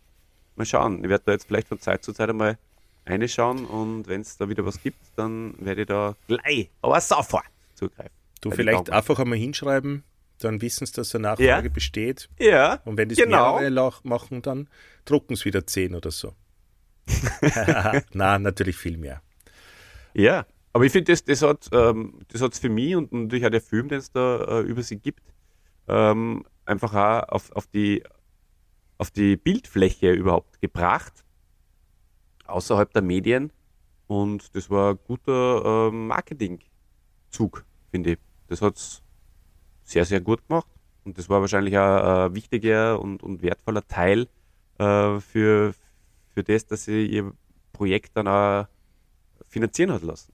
Mal 0.55 0.65
schauen. 0.65 1.03
Ich 1.03 1.09
werde 1.09 1.25
da 1.25 1.31
jetzt 1.33 1.47
vielleicht 1.47 1.67
von 1.67 1.79
Zeit 1.79 2.03
zu 2.03 2.13
Zeit 2.13 2.29
einmal 2.29 2.57
reinschauen 3.07 3.65
und 3.65 4.07
wenn 4.07 4.21
es 4.21 4.37
da 4.37 4.49
wieder 4.49 4.65
was 4.65 4.81
gibt, 4.81 4.99
dann 5.15 5.55
werde 5.59 5.81
ich 5.81 5.87
da 5.87 6.15
gleich, 6.27 6.69
aber 6.81 6.99
sofort 7.01 7.45
zugreifen. 7.75 8.11
Du 8.41 8.51
vielleicht 8.51 8.89
einfach 8.91 9.19
einmal 9.19 9.37
hinschreiben, 9.37 10.03
dann 10.39 10.61
wissen 10.61 10.85
sie, 10.85 10.93
dass 10.93 11.15
eine 11.15 11.23
Nachfrage 11.23 11.67
Ja. 11.67 11.73
besteht. 11.73 12.29
Ja, 12.39 12.81
Und 12.85 12.97
wenn 12.97 13.09
das 13.09 13.17
genau. 13.17 13.59
mehrere 13.59 13.93
machen, 14.03 14.41
dann 14.41 14.69
drucken 15.05 15.35
sie 15.35 15.45
wieder 15.45 15.65
zehn 15.65 15.95
oder 15.95 16.11
so. 16.11 16.35
Na, 18.13 18.37
natürlich 18.37 18.77
viel 18.77 18.97
mehr. 18.97 19.21
Ja, 20.13 20.45
aber 20.73 20.85
ich 20.85 20.91
finde, 20.91 21.11
das, 21.11 21.23
das 21.23 21.41
hat 21.41 21.69
ähm, 21.71 22.19
das 22.27 22.41
hat's 22.41 22.59
für 22.59 22.69
mich 22.69 22.95
und 22.95 23.11
natürlich 23.11 23.45
auch 23.45 23.49
der 23.49 23.61
Film, 23.61 23.87
den 23.89 23.99
es 23.99 24.11
da 24.11 24.59
äh, 24.59 24.61
über 24.61 24.83
sie 24.83 24.97
gibt, 24.97 25.23
ähm, 25.87 26.43
einfach 26.65 26.93
auch 26.93 27.29
auf, 27.29 27.51
auf, 27.53 27.67
die, 27.67 28.03
auf 28.97 29.09
die 29.09 29.37
Bildfläche 29.37 30.11
überhaupt 30.11 30.59
gebracht, 30.61 31.23
außerhalb 32.49 32.91
der 32.93 33.01
Medien. 33.01 33.51
Und 34.07 34.55
das 34.55 34.69
war 34.69 34.91
ein 34.91 34.99
guter 35.05 35.89
ähm, 35.89 36.07
Marketingzug, 36.07 37.65
finde 37.91 38.13
ich. 38.13 38.19
Das 38.47 38.61
hat's 38.61 39.01
sehr, 39.83 40.05
sehr 40.05 40.21
gut 40.21 40.47
gemacht. 40.47 40.67
Und 41.03 41.17
das 41.17 41.29
war 41.29 41.41
wahrscheinlich 41.41 41.77
ein 41.77 42.33
wichtiger 42.33 42.99
und, 42.99 43.23
und 43.23 43.41
wertvoller 43.41 43.85
Teil 43.87 44.27
äh, 44.77 45.19
für, 45.19 45.73
für 46.33 46.43
das, 46.43 46.65
dass 46.65 46.85
sie 46.85 47.05
ihr 47.05 47.33
Projekt 47.73 48.15
dann 48.15 48.27
auch 48.27 48.67
finanzieren 49.47 49.91
hat 49.91 50.03
lassen. 50.03 50.33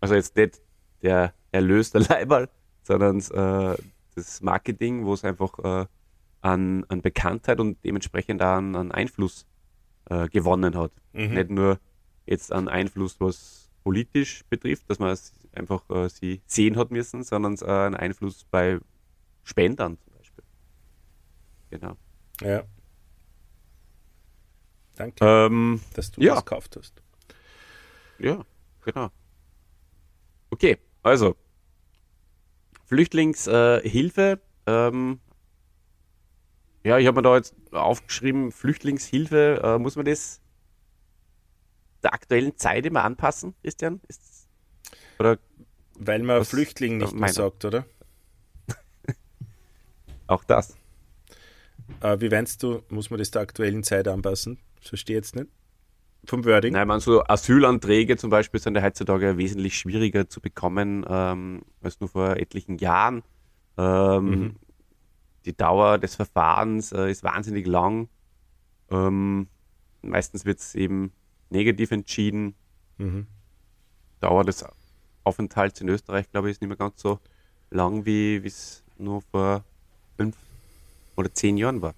Also 0.00 0.14
jetzt 0.14 0.36
nicht 0.36 0.60
der 1.02 1.34
Erlös 1.52 1.90
der 1.90 2.00
Leiberl, 2.08 2.48
sondern 2.82 3.18
äh, 3.18 3.76
das 4.14 4.40
Marketing, 4.42 5.04
wo 5.04 5.14
es 5.14 5.24
einfach 5.24 5.58
äh, 5.58 5.86
an, 6.40 6.84
an 6.88 7.02
Bekanntheit 7.02 7.60
und 7.60 7.82
dementsprechend 7.84 8.42
auch 8.42 8.56
an, 8.56 8.76
an 8.76 8.92
Einfluss 8.92 9.46
äh, 10.10 10.28
gewonnen 10.28 10.76
hat. 10.76 10.92
Mhm. 11.12 11.34
Nicht 11.34 11.50
nur 11.50 11.78
jetzt 12.26 12.52
an 12.52 12.68
Einfluss, 12.68 13.18
was 13.20 13.70
politisch 13.82 14.44
betrifft, 14.50 14.88
dass 14.90 14.98
man 14.98 15.10
es 15.10 15.32
einfach 15.52 15.88
äh, 15.90 16.08
sie 16.08 16.42
sehen 16.46 16.76
hat 16.76 16.90
müssen, 16.90 17.22
sondern 17.22 17.56
äh, 17.56 17.64
einen 17.64 17.94
Einfluss 17.94 18.44
bei 18.44 18.78
Spendern 19.42 19.98
zum 19.98 20.12
Beispiel. 20.14 20.44
Genau. 21.70 21.96
Ja. 22.42 22.64
Danke, 24.96 25.24
Ähm, 25.24 25.80
dass 25.94 26.10
du 26.10 26.20
ja. 26.20 26.34
das 26.34 26.44
gekauft 26.44 26.76
hast. 26.76 27.02
Ja, 28.18 28.44
genau. 28.84 29.10
Okay, 30.50 30.76
also 31.02 31.36
Flüchtlingshilfe. 32.84 33.82
Äh, 33.84 33.88
Hilfe, 33.88 34.40
ähm, 34.66 35.20
ja, 36.84 36.98
ich 36.98 37.06
habe 37.06 37.16
mir 37.18 37.22
da 37.22 37.36
jetzt 37.36 37.54
aufgeschrieben, 37.72 38.52
Flüchtlingshilfe, 38.52 39.60
äh, 39.62 39.78
muss 39.78 39.96
man 39.96 40.04
das 40.04 40.40
der 42.02 42.14
aktuellen 42.14 42.56
Zeit 42.56 42.86
immer 42.86 43.04
anpassen, 43.04 43.54
Christian? 43.62 44.00
Ist, 44.08 44.48
oder 45.18 45.38
Weil 45.98 46.22
man 46.22 46.44
Flüchtling 46.44 46.96
nicht 46.98 47.12
mehr 47.12 47.20
meiner. 47.20 47.32
sagt, 47.32 47.64
oder? 47.64 47.84
auch 50.26 50.44
das? 50.44 50.76
Äh, 52.00 52.20
wie 52.20 52.28
meinst 52.30 52.62
du, 52.62 52.82
muss 52.88 53.10
man 53.10 53.18
das 53.18 53.30
der 53.30 53.42
aktuellen 53.42 53.82
Zeit 53.82 54.08
anpassen? 54.08 54.58
Verstehe 54.80 55.16
jetzt 55.16 55.36
nicht. 55.36 55.48
Vom 56.24 56.44
Wording? 56.44 56.74
Nein, 56.74 56.86
man 56.86 57.00
so 57.00 57.24
Asylanträge 57.24 58.16
zum 58.16 58.30
Beispiel 58.30 58.60
sind 58.60 58.76
ja 58.76 58.82
heutzutage 58.82 59.38
wesentlich 59.38 59.76
schwieriger 59.78 60.28
zu 60.28 60.40
bekommen 60.40 61.04
ähm, 61.08 61.62
als 61.82 61.98
nur 62.00 62.10
vor 62.10 62.36
etlichen 62.36 62.76
Jahren. 62.78 63.22
Ähm, 63.78 64.24
Mhm. 64.30 64.56
Die 65.44 65.56
Dauer 65.56 65.98
des 65.98 66.14
Verfahrens 66.16 66.92
äh, 66.92 67.10
ist 67.10 67.22
wahnsinnig 67.22 67.66
lang. 67.66 68.08
Ähm, 68.90 69.48
meistens 70.02 70.44
wird 70.44 70.58
es 70.58 70.74
eben 70.74 71.12
negativ 71.48 71.90
entschieden. 71.90 72.54
Mhm. 72.98 73.26
Dauer 74.20 74.44
des 74.44 74.64
Aufenthalts 75.24 75.80
in 75.80 75.88
Österreich, 75.88 76.30
glaube 76.30 76.48
ich, 76.48 76.52
ist 76.52 76.60
nicht 76.60 76.68
mehr 76.68 76.76
ganz 76.76 77.00
so 77.00 77.18
lang, 77.70 78.04
wie 78.04 78.36
es 78.36 78.84
nur 78.98 79.22
vor 79.22 79.64
fünf 80.16 80.36
oder 81.16 81.32
zehn 81.32 81.56
Jahren 81.56 81.82
war. 81.82 81.94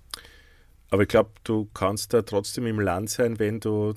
Aber 0.90 1.02
ich 1.02 1.08
glaube, 1.08 1.30
du 1.44 1.68
kannst 1.72 2.12
da 2.12 2.22
trotzdem 2.22 2.66
im 2.66 2.78
Land 2.78 3.10
sein, 3.10 3.38
wenn 3.38 3.60
du 3.60 3.94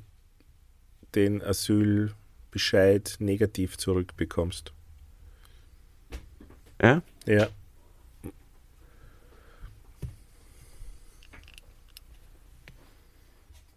den 1.13 1.41
Asylbescheid 1.41 3.17
negativ 3.19 3.77
zurückbekommst. 3.77 4.73
Ja? 6.81 7.01
Ja. 7.25 7.47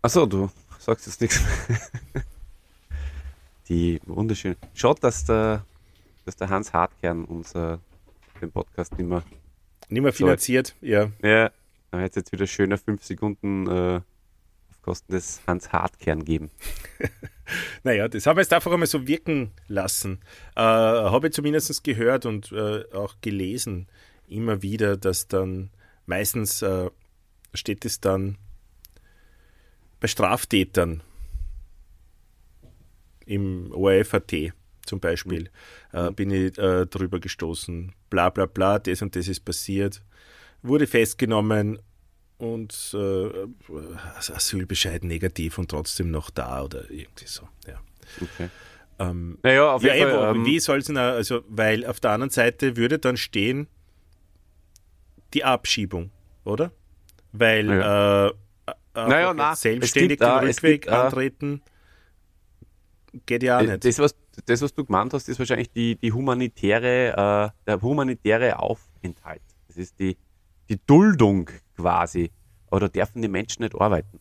Achso, 0.08 0.24
du 0.24 0.48
sagst 0.78 1.04
jetzt 1.06 1.20
nichts 1.20 1.42
mehr. 1.68 2.22
Die 3.68 4.00
wunderschön. 4.06 4.56
Schaut, 4.72 5.04
dass 5.04 5.26
der, 5.26 5.66
dass 6.24 6.34
der 6.34 6.48
Hans 6.48 6.72
Hartkern 6.72 7.26
uns 7.26 7.54
äh, 7.54 7.76
den 8.40 8.50
Podcast 8.50 8.96
nicht 8.96 9.06
mehr. 9.06 9.22
Nicht 9.90 10.00
mehr 10.00 10.14
finanziert, 10.14 10.74
ja. 10.80 11.10
Ja, 11.22 11.50
er 11.90 12.00
hat 12.00 12.16
jetzt 12.16 12.32
wieder 12.32 12.46
schöner 12.46 12.78
fünf 12.78 13.04
Sekunden 13.04 13.66
äh, 13.66 14.00
auf 14.70 14.80
Kosten 14.80 15.12
des 15.12 15.42
Hans 15.46 15.74
Hartkern 15.74 16.24
geben. 16.24 16.50
Naja, 17.82 18.08
das 18.08 18.26
haben 18.26 18.36
wir 18.36 18.42
jetzt 18.42 18.52
einfach 18.52 18.72
einmal 18.72 18.86
so 18.86 19.06
wirken 19.06 19.52
lassen. 19.68 20.20
Äh, 20.54 20.60
habe 20.60 21.26
ich 21.28 21.34
zumindest 21.34 21.84
gehört 21.84 22.24
und 22.24 22.50
äh, 22.52 22.84
auch 22.94 23.16
gelesen, 23.20 23.88
immer 24.26 24.62
wieder, 24.62 24.96
dass 24.96 25.28
dann 25.28 25.68
meistens 26.06 26.62
äh, 26.62 26.90
steht 27.54 27.84
es 27.86 28.00
dann 28.00 28.38
bei 30.00 30.06
Straftätern 30.08 31.02
im 33.26 33.72
ORF.at 33.72 34.32
zum 34.86 35.00
Beispiel, 35.00 35.50
äh, 35.92 36.10
bin 36.12 36.30
ich 36.30 36.56
äh, 36.56 36.86
drüber 36.86 37.20
gestoßen. 37.20 37.92
Bla 38.08 38.30
bla 38.30 38.46
bla, 38.46 38.78
das 38.78 39.02
und 39.02 39.14
das 39.16 39.28
ist 39.28 39.40
passiert. 39.44 40.02
Wurde 40.62 40.86
festgenommen 40.86 41.78
und 42.38 42.72
äh, 42.94 42.98
also 44.16 44.32
Asylbescheid 44.32 45.04
negativ 45.04 45.58
und 45.58 45.70
trotzdem 45.70 46.10
noch 46.10 46.30
da 46.30 46.62
oder 46.62 46.90
irgendwie 46.90 47.26
so. 47.26 47.46
Ja. 47.66 47.80
Okay. 48.20 48.48
Ähm, 48.98 49.38
Naja, 49.42 49.72
auf 49.74 49.82
ja, 49.82 49.94
jeden 49.94 50.08
Fall. 50.10 50.34
wo- 50.34 50.38
ähm, 50.38 50.46
wie 50.46 50.58
soll 50.58 50.78
es 50.78 50.86
denn, 50.86 50.96
also, 50.96 51.42
weil 51.48 51.84
auf 51.84 52.00
der 52.00 52.12
anderen 52.12 52.30
Seite 52.30 52.76
würde 52.76 52.98
dann 52.98 53.16
stehen 53.18 53.68
die 55.34 55.44
Abschiebung, 55.44 56.10
oder? 56.44 56.72
Weil 57.32 57.68
äh, 57.68 57.72
einfach 57.74 58.32
Naja, 59.06 59.28
jetzt 59.28 59.36
na, 59.36 59.52
es 59.52 59.60
selbstständig 59.60 60.20
äh, 60.20 60.24
den 60.24 60.48
es 60.48 60.56
Rückweg 60.56 60.82
gibt, 60.82 60.92
äh, 60.92 60.96
antreten 60.96 61.62
geht 63.26 63.42
ja 63.42 63.58
auch 63.58 63.62
nicht. 63.62 63.84
Das 63.84 63.98
was, 63.98 64.14
das, 64.46 64.62
was 64.62 64.74
du 64.74 64.84
gemeint 64.84 65.12
hast, 65.12 65.28
ist 65.28 65.38
wahrscheinlich 65.38 65.70
die, 65.70 65.96
die 65.96 66.12
humanitäre, 66.12 67.52
äh, 67.56 67.66
der 67.66 67.82
humanitäre 67.82 68.58
Aufenthalt. 68.58 69.42
Das 69.66 69.76
ist 69.76 69.98
die, 69.98 70.16
die 70.68 70.78
Duldung 70.86 71.50
quasi. 71.76 72.30
Aber 72.70 72.80
da 72.80 72.88
dürfen 72.88 73.22
die 73.22 73.28
Menschen 73.28 73.62
nicht 73.62 73.74
arbeiten. 73.74 74.18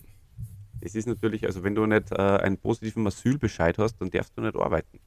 Das 0.82 0.96
ist 0.96 1.08
natürlich, 1.08 1.46
also 1.46 1.64
wenn 1.64 1.76
du 1.76 1.86
nicht 1.86 2.12
äh, 2.12 2.16
einen 2.16 2.58
positiven 2.58 3.06
Asylbescheid 3.06 3.78
hast, 3.78 3.98
dann 3.98 4.10
darfst 4.10 4.38
du 4.38 4.42
nicht 4.42 4.56
arbeiten. 4.56 5.00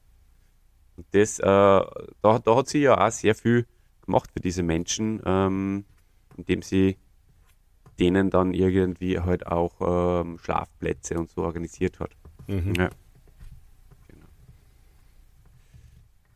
Und 0.97 1.07
das, 1.11 1.39
äh, 1.39 1.43
da, 1.43 2.11
da 2.21 2.55
hat 2.55 2.67
sie 2.67 2.79
ja 2.79 3.05
auch 3.05 3.11
sehr 3.11 3.33
viel 3.33 3.65
gemacht 4.05 4.29
für 4.33 4.41
diese 4.41 4.63
Menschen, 4.63 5.21
ähm, 5.25 5.85
indem 6.37 6.61
sie 6.61 6.97
denen 8.01 8.31
dann 8.31 8.53
irgendwie 8.53 9.19
halt 9.19 9.45
auch 9.45 10.21
ähm, 10.21 10.39
Schlafplätze 10.39 11.19
und 11.19 11.29
so 11.29 11.43
organisiert 11.43 11.99
hat. 11.99 12.11
Mhm. 12.47 12.73
Ja. 12.75 12.89
Genau. 14.07 14.25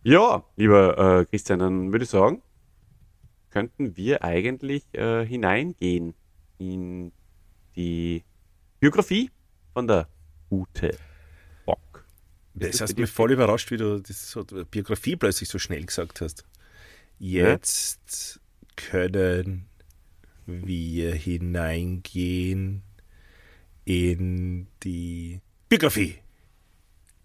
Ja, 0.04 0.44
lieber 0.56 1.20
äh, 1.20 1.26
Christian, 1.26 1.60
dann 1.60 1.92
würde 1.92 2.04
ich 2.04 2.10
sagen, 2.12 2.44
könnten 3.50 3.98
wir 3.98 4.24
eigentlich 4.24 4.84
äh, 4.94 5.26
hineingehen 5.26 6.14
in 6.60 7.12
die 7.76 8.24
Biografie 8.80 9.32
von 9.74 9.88
der 9.88 10.08
Ute 10.52 10.96
Bock. 11.66 12.06
Das 12.54 12.80
hast 12.80 12.98
mich 12.98 13.10
voll 13.10 13.32
überrascht, 13.32 13.72
wie 13.72 13.78
du 13.78 14.00
das 14.00 14.30
so, 14.30 14.44
Biografie 14.44 15.16
plötzlich 15.16 15.50
so 15.50 15.58
schnell 15.58 15.84
gesagt 15.84 16.22
hast. 16.22 16.46
Jetzt 17.18 18.36
ja? 18.36 18.42
können 18.76 19.66
wir 20.46 21.14
hineingehen 21.14 22.84
in 23.86 24.68
die 24.84 25.40
Biografie. 25.70 26.16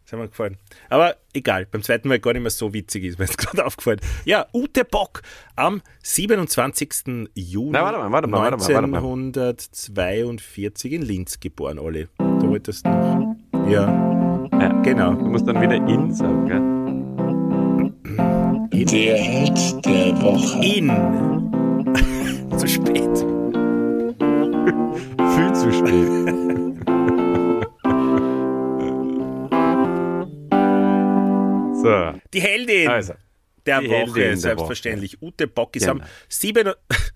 Das 0.05 0.13
hat 0.13 0.21
mir 0.21 0.29
gefallen. 0.29 0.57
Aber 0.89 1.17
egal, 1.33 1.67
beim 1.67 1.83
zweiten 1.85 2.09
Mal 2.09 2.19
gar 2.19 2.33
nicht 2.33 2.43
mehr 2.43 2.51
so 2.51 2.75
witzig 2.75 3.05
ist, 3.05 3.21
mir 3.21 3.27
jetzt 3.27 3.39
gerade 3.39 3.65
aufgefallen. 3.65 4.01
Ja, 4.25 4.49
Ute 4.53 4.85
Bock 4.85 5.23
am 5.55 5.83
27. 6.03 7.29
Juni 7.35 7.71
Na, 7.71 7.85
warte 7.85 7.99
mal, 7.99 8.11
warte 8.11 8.27
mal, 8.27 8.53
1942 8.53 10.93
in 10.93 11.03
Linz 11.03 11.39
geboren, 11.39 11.79
Olli. 11.79 12.09
Du 12.19 12.49
wolltest 12.49 12.85
noch. 12.85 13.37
Ja, 13.69 14.49
ja, 14.53 14.83
genau. 14.83 15.15
Du 15.15 15.27
musst 15.27 15.47
dann 15.47 15.61
wieder 15.61 15.77
in 15.77 16.13
sagen, 16.13 16.49
gell? 16.49 16.81
In. 18.73 18.87
Der 18.87 19.17
Held 19.17 19.85
der 19.87 20.21
Woche. 20.23 20.65
In. 20.65 20.89
Zu 22.61 22.69
spät. 22.69 22.95
Viel 25.35 25.53
zu 25.55 25.73
spät. 25.73 26.11
So. 31.83 32.13
Die 32.35 32.43
Heldin 32.43 32.89
also, 32.89 33.15
der 33.65 33.79
Woche, 33.79 34.21
Heldin 34.21 34.37
selbstverständlich. 34.37 35.13
Der 35.13 35.23
Woche. 35.23 35.29
Ute 35.29 35.47
Bock 35.47 35.75
ist, 35.77 35.87
genau. 35.87 36.05
am 36.05 36.11
7, 36.29 36.75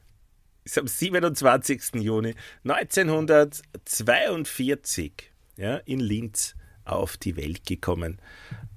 ist 0.65 0.79
am 0.79 0.87
27. 0.87 1.97
Juni 1.97 2.35
1942 2.65 5.13
ja, 5.59 5.77
in 5.85 6.01
Linz 6.01 6.57
auf 6.87 7.19
die 7.19 7.37
Welt 7.37 7.67
gekommen 7.67 8.19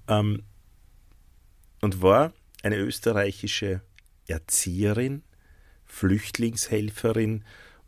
ähm, 0.10 0.44
und 1.80 2.02
war 2.02 2.34
eine 2.64 2.76
österreichische 2.76 3.80
Erzieherin, 4.28 5.24
Flüchtlingshelferin 5.88 7.44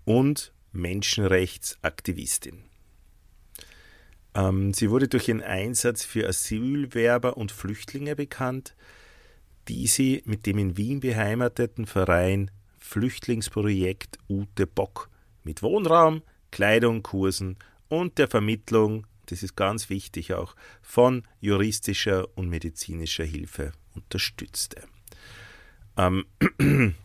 und 0.06 0.53
Menschenrechtsaktivistin. 0.72 2.63
Ähm, 4.36 4.74
sie 4.74 4.89
wurde 4.89 5.08
durch 5.08 5.27
ihren 5.27 5.41
Einsatz 5.44 6.03
für 6.06 6.27
Asylwerber 6.27 7.38
und 7.38 7.51
Flüchtlinge 7.51 8.15
bekannt, 8.15 8.75
die 9.68 9.88
sie 9.88 10.22
mit 10.25 10.46
dem 10.46 10.58
in 10.58 10.77
Wien 10.77 11.00
beheimateten 11.00 11.86
Verein 11.86 12.51
Flüchtlingsprojekt 12.77 14.18
Ute 14.27 14.65
Bock 14.65 15.10
mit 15.44 15.62
Wohnraum, 15.62 16.24
Kleidung, 16.51 17.03
Kursen 17.03 17.58
und 17.88 18.18
der 18.18 18.27
Vermittlung, 18.27 19.06
das 19.27 19.44
ist 19.44 19.56
ganz 19.56 19.89
wichtig 19.89 20.34
auch, 20.34 20.56
von 20.82 21.24
juristischer 21.39 22.27
und 22.36 22.50
medizinischer 22.50 23.25
Hilfe 23.25 23.74
unterstützte. 23.94 24.84
Ähm, 25.98 26.25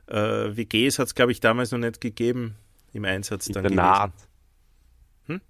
Äh, 0.07 0.55
WGs 0.55 0.99
hat 0.99 1.07
es, 1.07 1.15
glaube 1.15 1.31
ich, 1.31 1.39
damals 1.39 1.71
noch 1.71 1.79
nicht 1.79 2.01
gegeben 2.01 2.55
im 2.93 3.05
Einsatz. 3.05 3.47
Internat. 3.47 4.13
Hm? 5.27 5.41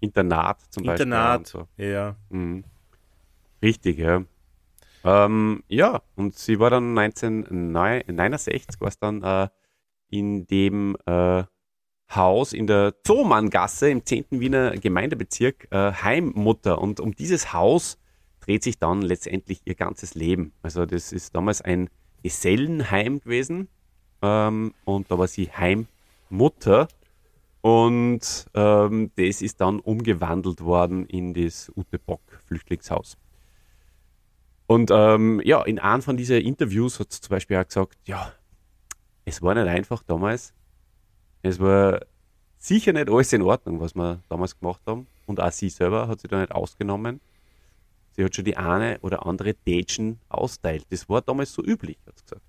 Internat 0.00 0.60
zum 0.70 0.84
Internat, 0.84 1.42
Beispiel. 1.42 1.60
Internat, 1.60 1.76
so. 1.78 1.82
ja. 1.82 2.16
Mhm. 2.28 2.64
Richtig, 3.62 3.98
ja. 3.98 4.24
Ähm, 5.04 5.62
ja, 5.68 6.02
und 6.16 6.36
sie 6.36 6.58
war 6.58 6.70
dann 6.70 6.96
1969, 6.98 8.80
war 8.80 8.88
es 8.88 8.98
dann 8.98 9.22
äh, 9.22 9.48
in 10.14 10.46
dem 10.46 10.96
äh, 11.06 11.42
Haus 12.14 12.52
in 12.52 12.66
der 12.66 12.94
Zoomanngasse 13.02 13.90
im 13.90 14.04
10. 14.04 14.26
Wiener 14.30 14.76
Gemeindebezirk 14.76 15.68
äh, 15.70 15.92
Heimmutter. 15.92 16.80
Und 16.80 17.00
um 17.00 17.14
dieses 17.14 17.52
Haus 17.52 17.98
dreht 18.40 18.62
sich 18.62 18.78
dann 18.78 19.02
letztendlich 19.02 19.62
ihr 19.64 19.74
ganzes 19.74 20.14
Leben. 20.14 20.52
Also 20.62 20.86
das 20.86 21.12
ist 21.12 21.34
damals 21.34 21.62
ein 21.62 21.90
Gesellenheim 22.22 23.20
gewesen 23.20 23.68
ähm, 24.22 24.72
und 24.84 25.10
da 25.10 25.18
war 25.18 25.26
sie 25.26 25.50
Heimmutter. 25.50 26.88
Und 27.60 28.46
ähm, 28.54 29.10
das 29.16 29.40
ist 29.40 29.60
dann 29.60 29.80
umgewandelt 29.80 30.60
worden 30.60 31.06
in 31.06 31.32
das 31.32 31.72
Ute 31.74 31.98
Bock 31.98 32.20
Flüchtlingshaus. 32.46 33.16
Und 34.66 34.90
ähm, 34.92 35.40
ja, 35.44 35.62
in 35.62 35.78
einem 35.78 36.02
von 36.02 36.16
diesen 36.16 36.40
Interviews 36.40 37.00
hat 37.00 37.12
sie 37.12 37.20
zum 37.22 37.30
Beispiel 37.30 37.56
auch 37.56 37.66
gesagt, 37.66 37.96
ja, 38.04 38.32
es 39.24 39.42
war 39.42 39.54
nicht 39.54 39.66
einfach 39.66 40.02
damals, 40.02 40.52
es 41.42 41.60
war 41.60 42.00
sicher 42.58 42.92
nicht 42.92 43.10
alles 43.10 43.32
in 43.32 43.42
Ordnung, 43.42 43.80
was 43.80 43.94
wir 43.94 44.20
damals 44.28 44.58
gemacht 44.58 44.80
haben. 44.86 45.06
Und 45.26 45.40
auch 45.40 45.52
sie 45.52 45.68
selber 45.68 46.08
hat 46.08 46.20
sich 46.20 46.30
da 46.30 46.40
nicht 46.40 46.52
ausgenommen. 46.52 47.20
Sie 48.12 48.24
hat 48.24 48.34
schon 48.34 48.44
die 48.44 48.56
eine 48.56 48.98
oder 49.00 49.26
andere 49.26 49.54
Dätschen 49.54 50.20
austeilt. 50.28 50.86
Das 50.90 51.08
war 51.08 51.22
damals 51.22 51.52
so 51.52 51.62
üblich, 51.62 51.98
hat 52.06 52.18
sie 52.18 52.24
gesagt. 52.24 52.42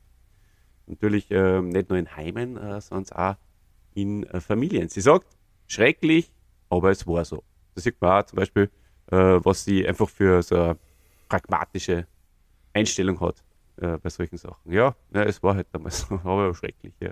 Natürlich 0.87 1.31
äh, 1.31 1.61
nicht 1.61 1.89
nur 1.89 1.97
in 1.97 2.15
Heimen, 2.15 2.57
äh, 2.57 2.79
sondern 2.79 3.17
auch 3.17 3.35
in 3.95 4.23
äh, 4.23 4.39
Familien. 4.39 4.87
Sie 4.89 5.01
sagt, 5.01 5.25
schrecklich, 5.67 6.31
aber 6.69 6.91
es 6.91 7.07
war 7.07 7.25
so. 7.25 7.43
Da 7.73 7.81
sieht 7.81 7.99
man 7.99 8.21
auch 8.21 8.25
zum 8.25 8.37
Beispiel, 8.37 8.69
äh, 9.11 9.15
was 9.17 9.63
sie 9.63 9.87
einfach 9.87 10.09
für 10.09 10.43
so 10.43 10.55
eine 10.55 10.77
pragmatische 11.27 12.05
Einstellung 12.73 13.19
hat 13.19 13.44
äh, 13.77 13.97
bei 13.97 14.09
solchen 14.09 14.37
Sachen. 14.37 14.71
Ja, 14.71 14.95
ja, 15.13 15.23
es 15.23 15.41
war 15.43 15.55
halt 15.55 15.67
damals 15.71 15.99
so, 16.09 16.15
aber 16.23 16.53
schrecklich, 16.53 16.93
ja. 16.99 17.11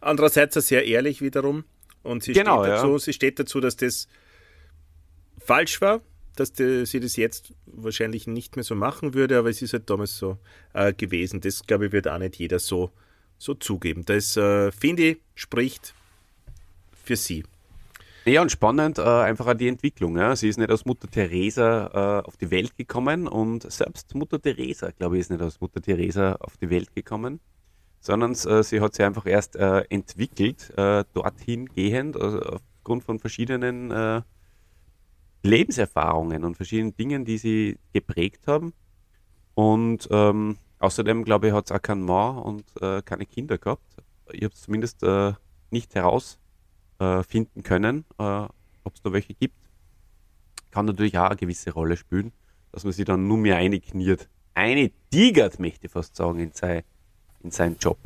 Andererseits 0.00 0.54
sehr 0.54 0.84
ehrlich 0.84 1.22
wiederum. 1.22 1.64
Und 2.02 2.22
sie, 2.22 2.32
genau, 2.32 2.62
steht 2.62 2.74
dazu, 2.74 2.92
ja. 2.92 2.98
sie 2.98 3.12
steht 3.12 3.38
dazu, 3.38 3.60
dass 3.60 3.76
das 3.76 4.08
falsch 5.38 5.80
war, 5.80 6.00
dass 6.36 6.52
die, 6.52 6.86
sie 6.86 7.00
das 7.00 7.16
jetzt 7.16 7.52
wahrscheinlich 7.66 8.26
nicht 8.26 8.56
mehr 8.56 8.64
so 8.64 8.74
machen 8.74 9.14
würde, 9.14 9.38
aber 9.38 9.50
es 9.50 9.60
ist 9.62 9.72
halt 9.72 9.90
damals 9.90 10.16
so 10.16 10.38
äh, 10.72 10.92
gewesen. 10.92 11.40
Das, 11.40 11.66
glaube 11.66 11.86
ich, 11.86 11.92
wird 11.92 12.08
auch 12.08 12.18
nicht 12.18 12.36
jeder 12.36 12.58
so, 12.58 12.90
so 13.38 13.54
zugeben. 13.54 14.04
Das, 14.04 14.36
äh, 14.36 14.72
finde 14.72 15.02
ich, 15.02 15.18
spricht 15.34 15.94
für 17.04 17.16
sie. 17.16 17.44
Ja, 18.26 18.42
und 18.42 18.52
spannend 18.52 18.98
äh, 18.98 19.02
einfach 19.02 19.46
auch 19.46 19.54
die 19.54 19.68
Entwicklung. 19.68 20.16
Ja. 20.16 20.36
Sie 20.36 20.48
ist 20.48 20.58
nicht 20.58 20.70
aus 20.70 20.84
Mutter 20.84 21.08
Teresa 21.08 22.20
äh, 22.22 22.26
auf 22.26 22.36
die 22.36 22.50
Welt 22.50 22.76
gekommen 22.76 23.26
und 23.26 23.70
selbst 23.70 24.14
Mutter 24.14 24.40
Teresa, 24.40 24.90
glaube 24.90 25.16
ich, 25.16 25.22
ist 25.22 25.30
nicht 25.30 25.42
aus 25.42 25.60
Mutter 25.60 25.80
Teresa 25.80 26.36
auf 26.40 26.56
die 26.58 26.68
Welt 26.70 26.94
gekommen 26.94 27.40
sondern 28.00 28.32
äh, 28.32 28.62
sie 28.62 28.80
hat 28.80 28.94
sich 28.94 29.04
einfach 29.04 29.26
erst 29.26 29.56
äh, 29.56 29.82
entwickelt, 29.90 30.72
äh, 30.76 31.04
dorthin 31.12 31.66
gehend, 31.66 32.16
also 32.16 32.40
aufgrund 32.40 33.04
von 33.04 33.18
verschiedenen 33.18 33.90
äh, 33.90 34.22
Lebenserfahrungen 35.42 36.44
und 36.44 36.56
verschiedenen 36.56 36.96
Dingen, 36.96 37.24
die 37.24 37.38
sie 37.38 37.78
geprägt 37.92 38.46
haben. 38.46 38.72
Und 39.54 40.08
ähm, 40.10 40.56
außerdem, 40.78 41.24
glaube 41.24 41.48
ich, 41.48 41.52
hat 41.52 41.66
es 41.66 41.72
auch 41.72 41.82
keinen 41.82 42.02
Mann 42.02 42.38
und 42.38 42.64
keine 43.04 43.26
Kinder 43.26 43.58
gehabt. 43.58 43.96
Ich 44.32 44.44
habe 44.44 44.54
es 44.54 44.62
zumindest 44.62 45.02
äh, 47.00 47.04
herausfinden 47.04 47.62
können, 47.62 48.04
ob 48.18 48.94
es 48.94 49.02
da 49.02 49.12
welche 49.12 49.34
gibt. 49.34 49.56
Kann 50.70 50.86
natürlich 50.86 51.18
auch 51.18 51.30
eine 51.30 51.36
gewisse 51.36 51.72
Rolle 51.72 51.96
spielen, 51.96 52.32
dass 52.70 52.84
man 52.84 52.92
sich 52.92 53.04
dann 53.04 53.26
nur 53.26 53.38
mehr 53.38 53.56
einkniert. 53.56 54.28
Eine 54.54 54.92
tigert, 55.10 55.58
möchte 55.58 55.86
ich 55.86 55.92
fast 55.92 56.14
sagen, 56.14 56.38
in 56.38 56.52
sein 56.52 56.82
in 57.42 57.50
seinen 57.50 57.76
Job. 57.78 57.98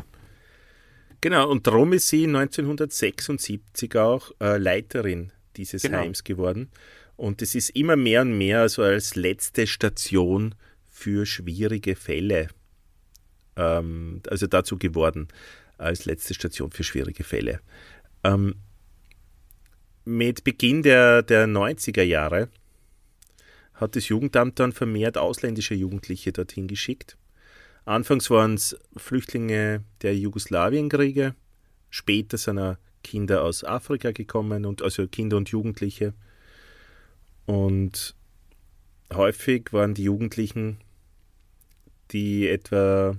Genau, 1.21 1.51
und 1.51 1.67
darum 1.67 1.93
ist 1.93 2.09
sie 2.09 2.25
1976 2.27 3.97
auch 3.97 4.31
äh, 4.41 4.59
Leiterin 4.59 5.33
dieses 5.57 5.83
genau. 5.83 5.99
Heims 5.99 6.25
geworden. 6.25 6.71
Und 7.17 7.43
es 7.43 7.55
ist 7.55 7.71
immer 7.71 7.97
mehr 7.97 8.23
und 8.23 8.37
mehr 8.37 8.69
so 8.69 8.83
als 8.83 9.15
letzte 9.15 9.67
Station 9.67 10.55
für 10.91 11.27
schwierige 11.27 11.97
Fälle, 11.97 12.49
ähm, 13.57 14.21
also 14.29 14.47
dazu 14.47 14.79
geworden, 14.79 15.29
als 15.79 16.05
letzte 16.05 16.35
Station 16.35 16.71
für 16.71 16.85
schwierige 16.85 17.25
Fälle. 17.25 17.61
Ähm, 18.23 18.57
mit 20.05 20.45
Beginn 20.45 20.83
der, 20.83 21.23
der 21.23 21.47
90er 21.47 22.03
Jahre 22.03 22.49
hat 23.75 23.97
das 23.97 24.09
Jugendamt 24.09 24.61
dann 24.61 24.73
vermehrt 24.73 25.19
ausländische 25.19 25.75
Jugendliche 25.75 26.33
dorthin 26.33 26.69
geschickt. 26.69 27.17
Anfangs 27.85 28.31
waren 28.31 28.55
es 28.55 28.77
Flüchtlinge 28.97 29.83
der 30.03 30.17
Jugoslawienkriege, 30.17 31.35
später 31.91 32.39
sind 32.39 32.59
auch 32.59 32.77
Kinder 33.03 33.43
aus 33.43 33.65
Afrika 33.65 34.13
gekommen 34.13 34.65
und 34.65 34.81
also 34.81 35.07
Kinder 35.07 35.37
und 35.37 35.51
Jugendliche. 35.51 36.15
Und 37.47 38.15
häufig 39.13 39.73
waren 39.73 39.95
die 39.95 40.05
Jugendlichen, 40.05 40.79
die 42.11 42.49
etwa 42.49 43.17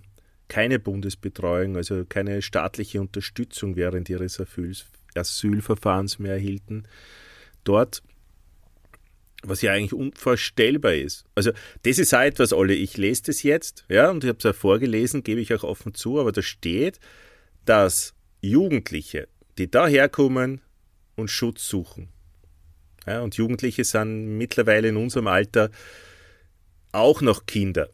keine 0.48 0.80
Bundesbetreuung, 0.80 1.76
also 1.76 2.06
keine 2.06 2.42
staatliche 2.42 3.02
Unterstützung 3.02 3.76
während 3.76 4.10
ihres 4.10 4.40
Asylverfahrens 5.16 6.20
mehr 6.20 6.34
erhielten, 6.34 6.88
dort, 7.64 8.04
was 9.44 9.62
ja 9.62 9.74
eigentlich 9.74 9.94
unvorstellbar 9.94 10.94
ist. 10.94 11.26
Also 11.36 11.52
das 11.84 12.00
ist 12.00 12.14
auch 12.14 12.22
etwas, 12.22 12.54
alle, 12.54 12.74
ich 12.74 12.98
lese 12.98 13.24
das 13.24 13.44
jetzt, 13.44 13.86
ja, 13.90 14.10
und 14.10 14.24
ich 14.24 14.30
habe 14.30 14.40
es 14.40 14.46
auch 14.46 14.56
vorgelesen, 14.56 15.24
gebe 15.24 15.42
ich 15.42 15.54
auch 15.54 15.64
offen 15.64 15.94
zu, 15.94 16.20
aber 16.20 16.32
da 16.32 16.42
steht, 16.42 17.00
dass 17.66 18.14
Jugendliche, 18.42 19.28
die 19.58 19.70
daherkommen 19.70 20.62
und 21.16 21.30
Schutz 21.30 21.68
suchen, 21.68 22.10
ja, 23.06 23.22
und 23.22 23.36
Jugendliche 23.36 23.84
sind 23.84 24.38
mittlerweile 24.38 24.90
in 24.90 24.98
unserem 24.98 25.28
Alter 25.28 25.70
auch 26.92 27.22
noch 27.22 27.46
Kinder. 27.46 27.90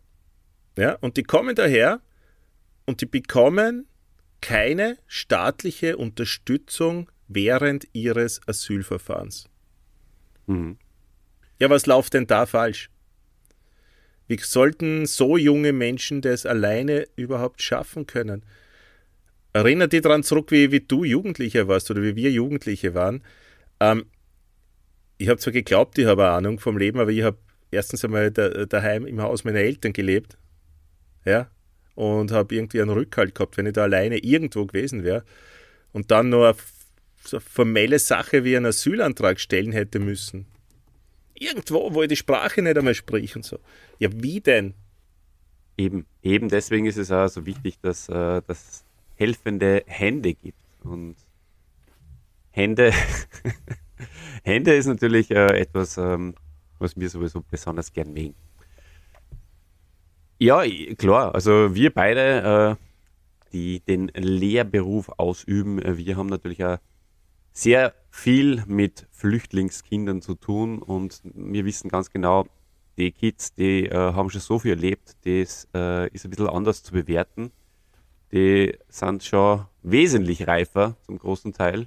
Ja, 0.77 0.93
und 1.01 1.17
die 1.17 1.23
kommen 1.23 1.55
daher 1.55 2.01
und 2.85 3.01
die 3.01 3.05
bekommen 3.05 3.87
keine 4.41 4.97
staatliche 5.07 5.97
Unterstützung 5.97 7.09
während 7.27 7.87
ihres 7.93 8.41
Asylverfahrens. 8.47 9.47
Mhm. 10.47 10.77
Ja, 11.59 11.69
was 11.69 11.85
läuft 11.85 12.15
denn 12.15 12.27
da 12.27 12.45
falsch? 12.45 12.89
Wie 14.27 14.37
sollten 14.37 15.05
so 15.05 15.37
junge 15.37 15.73
Menschen 15.73 16.21
das 16.21 16.45
alleine 16.45 17.07
überhaupt 17.15 17.61
schaffen 17.61 18.07
können? 18.07 18.43
Erinnert 19.53 19.93
dich 19.93 20.01
daran 20.01 20.23
zurück, 20.23 20.51
wie, 20.51 20.71
wie 20.71 20.79
du 20.79 21.03
Jugendlicher 21.03 21.67
warst 21.67 21.91
oder 21.91 22.01
wie 22.01 22.15
wir 22.15 22.31
Jugendliche 22.31 22.93
waren. 22.93 23.23
Ähm, 23.79 24.05
ich 25.17 25.27
habe 25.27 25.39
zwar 25.39 25.53
geglaubt, 25.53 25.97
ich 25.97 26.05
habe 26.05 26.29
Ahnung 26.29 26.59
vom 26.59 26.77
Leben, 26.77 26.99
aber 26.99 27.11
ich 27.11 27.23
habe 27.23 27.37
erstens 27.69 28.03
einmal 28.03 28.31
da, 28.31 28.65
daheim 28.65 29.05
im 29.05 29.21
Haus 29.21 29.43
meiner 29.43 29.59
Eltern 29.59 29.93
gelebt. 29.93 30.37
Ja. 31.25 31.51
Und 32.01 32.31
habe 32.31 32.55
irgendwie 32.55 32.81
einen 32.81 32.89
Rückhalt 32.89 33.35
gehabt, 33.35 33.57
wenn 33.57 33.67
ich 33.67 33.73
da 33.73 33.83
alleine 33.83 34.17
irgendwo 34.17 34.65
gewesen 34.65 35.03
wäre. 35.03 35.23
Und 35.93 36.09
dann 36.09 36.29
nur 36.29 36.47
eine, 36.47 36.57
so 37.23 37.39
formelle 37.39 37.99
Sache 37.99 38.43
wie 38.43 38.57
einen 38.57 38.65
Asylantrag 38.65 39.39
stellen 39.39 39.71
hätte 39.71 39.99
müssen. 39.99 40.47
Irgendwo, 41.35 41.93
wo 41.93 42.01
ich 42.01 42.09
die 42.09 42.15
Sprache 42.15 42.61
nicht 42.63 42.77
einmal 42.77 42.95
sprich 42.95 43.35
und 43.35 43.45
so. 43.45 43.59
Ja, 43.99 44.09
wie 44.13 44.41
denn? 44.41 44.73
Eben, 45.77 46.07
eben 46.23 46.49
deswegen 46.49 46.87
ist 46.87 46.97
es 46.97 47.11
auch 47.11 47.27
so 47.27 47.45
wichtig, 47.45 47.79
dass 47.81 48.09
äh, 48.09 48.41
es 48.47 48.83
helfende 49.15 49.83
Hände 49.85 50.33
gibt. 50.33 50.57
Und 50.83 51.15
Hände 52.49 52.93
Hände 54.43 54.73
ist 54.73 54.87
natürlich 54.87 55.29
äh, 55.29 55.59
etwas, 55.59 55.97
ähm, 55.97 56.33
was 56.79 56.97
wir 56.99 57.09
sowieso 57.09 57.41
besonders 57.41 57.93
gern 57.93 58.11
mögen. 58.11 58.35
Ja, 60.43 60.63
klar, 60.97 61.35
also 61.35 61.75
wir 61.75 61.93
beide, 61.93 62.77
äh, 62.79 63.51
die 63.53 63.79
den 63.81 64.07
Lehrberuf 64.07 65.09
ausüben, 65.19 65.79
äh, 65.79 65.97
wir 65.97 66.17
haben 66.17 66.25
natürlich 66.25 66.65
auch 66.65 66.79
sehr 67.51 67.93
viel 68.09 68.63
mit 68.65 69.05
Flüchtlingskindern 69.11 70.23
zu 70.23 70.33
tun 70.33 70.81
und 70.81 71.21
wir 71.23 71.63
wissen 71.63 71.89
ganz 71.89 72.09
genau, 72.09 72.47
die 72.97 73.11
Kids, 73.11 73.53
die 73.53 73.85
äh, 73.85 73.93
haben 73.93 74.31
schon 74.31 74.41
so 74.41 74.57
viel 74.57 74.71
erlebt, 74.71 75.15
das 75.25 75.67
äh, 75.75 76.09
ist 76.09 76.25
ein 76.25 76.31
bisschen 76.31 76.49
anders 76.49 76.81
zu 76.81 76.93
bewerten. 76.93 77.51
Die 78.31 78.75
sind 78.89 79.23
schon 79.23 79.67
wesentlich 79.83 80.47
reifer 80.47 80.97
zum 81.03 81.19
großen 81.19 81.53
Teil 81.53 81.85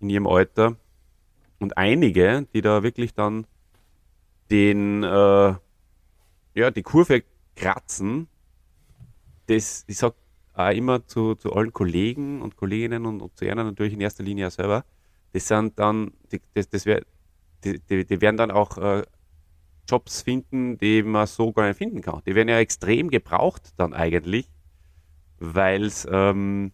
in 0.00 0.10
ihrem 0.10 0.26
Alter 0.26 0.74
und 1.60 1.78
einige, 1.78 2.48
die 2.52 2.62
da 2.62 2.82
wirklich 2.82 3.14
dann 3.14 3.46
den, 4.50 5.04
äh, 5.04 5.54
ja, 6.54 6.70
die 6.74 6.82
Kurve 6.82 7.22
kratzen, 7.60 8.28
das, 9.46 9.84
ich 9.86 9.98
sag 9.98 10.14
auch 10.54 10.70
immer 10.70 11.06
zu, 11.06 11.34
zu 11.34 11.52
allen 11.52 11.72
Kollegen 11.72 12.42
und 12.42 12.56
Kolleginnen 12.56 13.06
und, 13.06 13.20
und 13.20 13.36
zu 13.36 13.44
ihnen 13.44 13.66
natürlich 13.66 13.92
in 13.92 14.00
erster 14.00 14.22
Linie 14.22 14.48
auch 14.48 14.52
selber, 14.52 14.84
das 15.32 15.46
sind 15.46 15.78
dann, 15.78 16.12
die, 16.32 16.40
das, 16.54 16.68
das 16.68 16.86
wär, 16.86 17.04
die, 17.64 17.78
die, 17.78 18.04
die 18.04 18.20
werden 18.20 18.36
dann 18.36 18.50
auch 18.50 18.78
äh, 18.78 19.02
Jobs 19.88 20.22
finden, 20.22 20.78
die 20.78 21.02
man 21.02 21.26
so 21.26 21.52
gar 21.52 21.68
nicht 21.68 21.76
finden 21.76 22.00
kann. 22.00 22.22
Die 22.26 22.34
werden 22.34 22.48
ja 22.48 22.58
extrem 22.58 23.10
gebraucht 23.10 23.72
dann 23.76 23.92
eigentlich, 23.92 24.48
weil 25.38 25.84
es 25.84 26.06
ähm, 26.10 26.72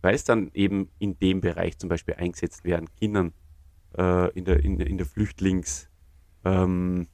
dann 0.00 0.50
eben 0.54 0.90
in 0.98 1.18
dem 1.18 1.40
Bereich 1.40 1.78
zum 1.78 1.88
Beispiel 1.88 2.14
eingesetzt 2.14 2.64
werden, 2.64 2.88
Kindern 2.98 3.32
äh, 3.96 4.30
in, 4.32 4.44
der, 4.44 4.64
in, 4.64 4.80
in 4.80 4.98
der 4.98 5.06
Flüchtlingsschiene, 5.06 5.88
ähm, 6.44 7.08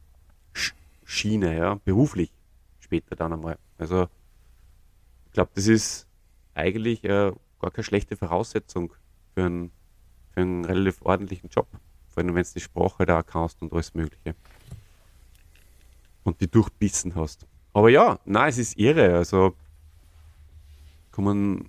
ja, 1.09 1.75
beruflich 1.85 2.33
später 2.81 3.17
dann 3.17 3.33
einmal. 3.33 3.59
Also 3.79 4.09
ich 5.27 5.33
glaube, 5.33 5.51
das 5.55 5.67
ist 5.67 6.07
eigentlich 6.55 7.05
äh, 7.05 7.33
gar 7.61 7.71
keine 7.71 7.85
schlechte 7.85 8.17
Voraussetzung 8.17 8.93
für 9.35 9.45
einen, 9.45 9.71
für 10.33 10.41
einen 10.41 10.65
relativ 10.65 11.03
ordentlichen 11.03 11.49
Job. 11.49 11.69
Vor 12.09 12.23
allem, 12.23 12.35
wenn 12.35 12.43
du 12.43 12.51
die 12.55 12.61
Sprache 12.61 13.07
da 13.07 13.23
kannst 13.23 13.63
und 13.63 13.73
alles 13.73 13.95
Mögliche. 13.95 14.35
Und 16.25 16.41
die 16.41 16.51
durchbissen 16.51 17.15
hast. 17.15 17.47
Aber 17.73 17.89
ja, 17.89 18.19
na, 18.25 18.49
es 18.49 18.59
ist 18.59 18.77
irre. 18.79 19.17
Also 19.17 19.55
kommen 21.11 21.69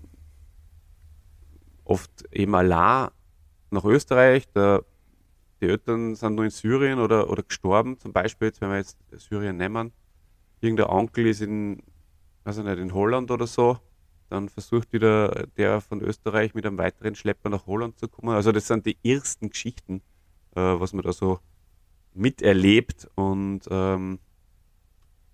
oft 1.86 2.26
eben 2.32 2.56
allein 2.56 3.10
nach 3.72 3.86
Österreich. 3.86 4.48
Der 4.54 4.84
die 5.62 5.68
Eltern 5.68 6.16
sind 6.16 6.36
nur 6.36 6.46
in 6.46 6.52
Syrien 6.52 7.00
oder, 7.00 7.30
oder 7.30 7.44
gestorben, 7.44 7.98
zum 8.00 8.14
Beispiel, 8.14 8.48
jetzt, 8.48 8.62
wenn 8.62 8.70
wir 8.70 8.78
jetzt 8.78 8.98
Syrien 9.18 9.58
nehmen. 9.58 9.92
Irgendein 10.62 10.88
Onkel 10.88 11.28
ist 11.28 11.42
in, 11.42 11.82
weiß 12.44 12.60
ich 12.60 12.64
nicht, 12.64 12.80
in 12.80 12.94
Holland 12.94 13.32
oder 13.32 13.48
so. 13.48 13.78
Dann 14.30 14.48
versucht 14.48 14.94
wieder 14.94 15.48
der 15.58 15.82
von 15.82 16.02
Österreich 16.02 16.54
mit 16.54 16.66
einem 16.66 16.78
weiteren 16.78 17.16
Schlepper 17.16 17.50
nach 17.50 17.66
Holland 17.66 17.98
zu 17.98 18.08
kommen. 18.08 18.36
Also 18.36 18.52
das 18.52 18.68
sind 18.68 18.86
die 18.86 18.98
ersten 19.04 19.50
Geschichten, 19.50 20.02
äh, 20.56 20.62
was 20.62 20.94
man 20.94 21.04
da 21.04 21.12
so 21.12 21.40
miterlebt. 22.14 23.10
Und 23.16 23.62
ähm, 23.72 24.20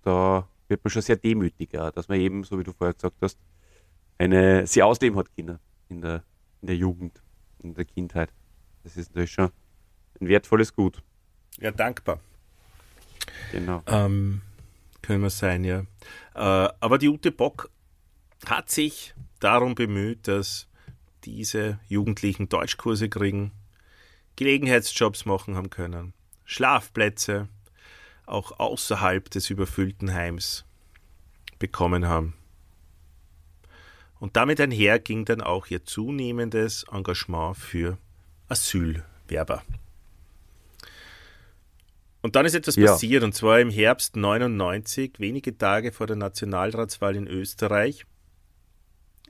da 0.02 0.48
wird 0.68 0.82
man 0.82 0.90
schon 0.90 1.02
sehr 1.02 1.16
demütiger, 1.16 1.92
dass 1.92 2.08
man 2.08 2.18
eben, 2.18 2.44
so 2.44 2.58
wie 2.58 2.64
du 2.64 2.72
vorher 2.72 2.94
gesagt 2.94 3.16
hast, 3.20 3.38
eine 4.18 4.66
sie 4.66 4.82
ausleben 4.82 5.18
hat 5.18 5.30
Kinder 5.34 5.60
in 5.88 6.00
der, 6.00 6.24
in 6.62 6.68
der 6.68 6.76
Jugend, 6.76 7.22
in 7.58 7.74
der 7.74 7.84
Kindheit. 7.84 8.32
Das 8.82 8.96
ist 8.96 9.10
natürlich 9.10 9.32
schon 9.32 9.50
ein 10.20 10.28
wertvolles 10.28 10.74
Gut. 10.74 11.02
Ja, 11.58 11.70
dankbar. 11.70 12.20
Genau. 13.52 13.82
Ähm, 13.86 14.42
können 15.02 15.22
wir 15.22 15.30
sein, 15.30 15.64
ja. 15.64 15.80
Äh, 16.34 16.72
aber 16.80 16.98
die 16.98 17.08
Ute 17.08 17.32
Bock 17.32 17.70
hat 18.46 18.70
sich 18.70 19.14
darum 19.40 19.74
bemüht, 19.74 20.28
dass 20.28 20.68
diese 21.24 21.78
Jugendlichen 21.88 22.48
Deutschkurse 22.48 23.08
kriegen, 23.08 23.52
Gelegenheitsjobs 24.36 25.24
machen 25.24 25.56
haben 25.56 25.70
können, 25.70 26.12
Schlafplätze 26.44 27.48
auch 28.26 28.58
außerhalb 28.58 29.30
des 29.30 29.50
überfüllten 29.50 30.12
Heims 30.12 30.64
bekommen 31.58 32.06
haben. 32.06 32.34
Und 34.18 34.36
damit 34.36 34.60
einher 34.60 34.98
ging 34.98 35.24
dann 35.24 35.40
auch 35.40 35.66
ihr 35.68 35.84
zunehmendes 35.84 36.84
Engagement 36.90 37.56
für 37.56 37.98
Asylwerber. 38.48 39.62
Und 42.26 42.34
dann 42.34 42.44
ist 42.44 42.56
etwas 42.56 42.74
ja. 42.74 42.86
passiert, 42.86 43.22
und 43.22 43.36
zwar 43.36 43.60
im 43.60 43.70
Herbst 43.70 44.16
99, 44.16 45.20
wenige 45.20 45.56
Tage 45.56 45.92
vor 45.92 46.08
der 46.08 46.16
Nationalratswahl 46.16 47.14
in 47.14 47.28
Österreich. 47.28 48.04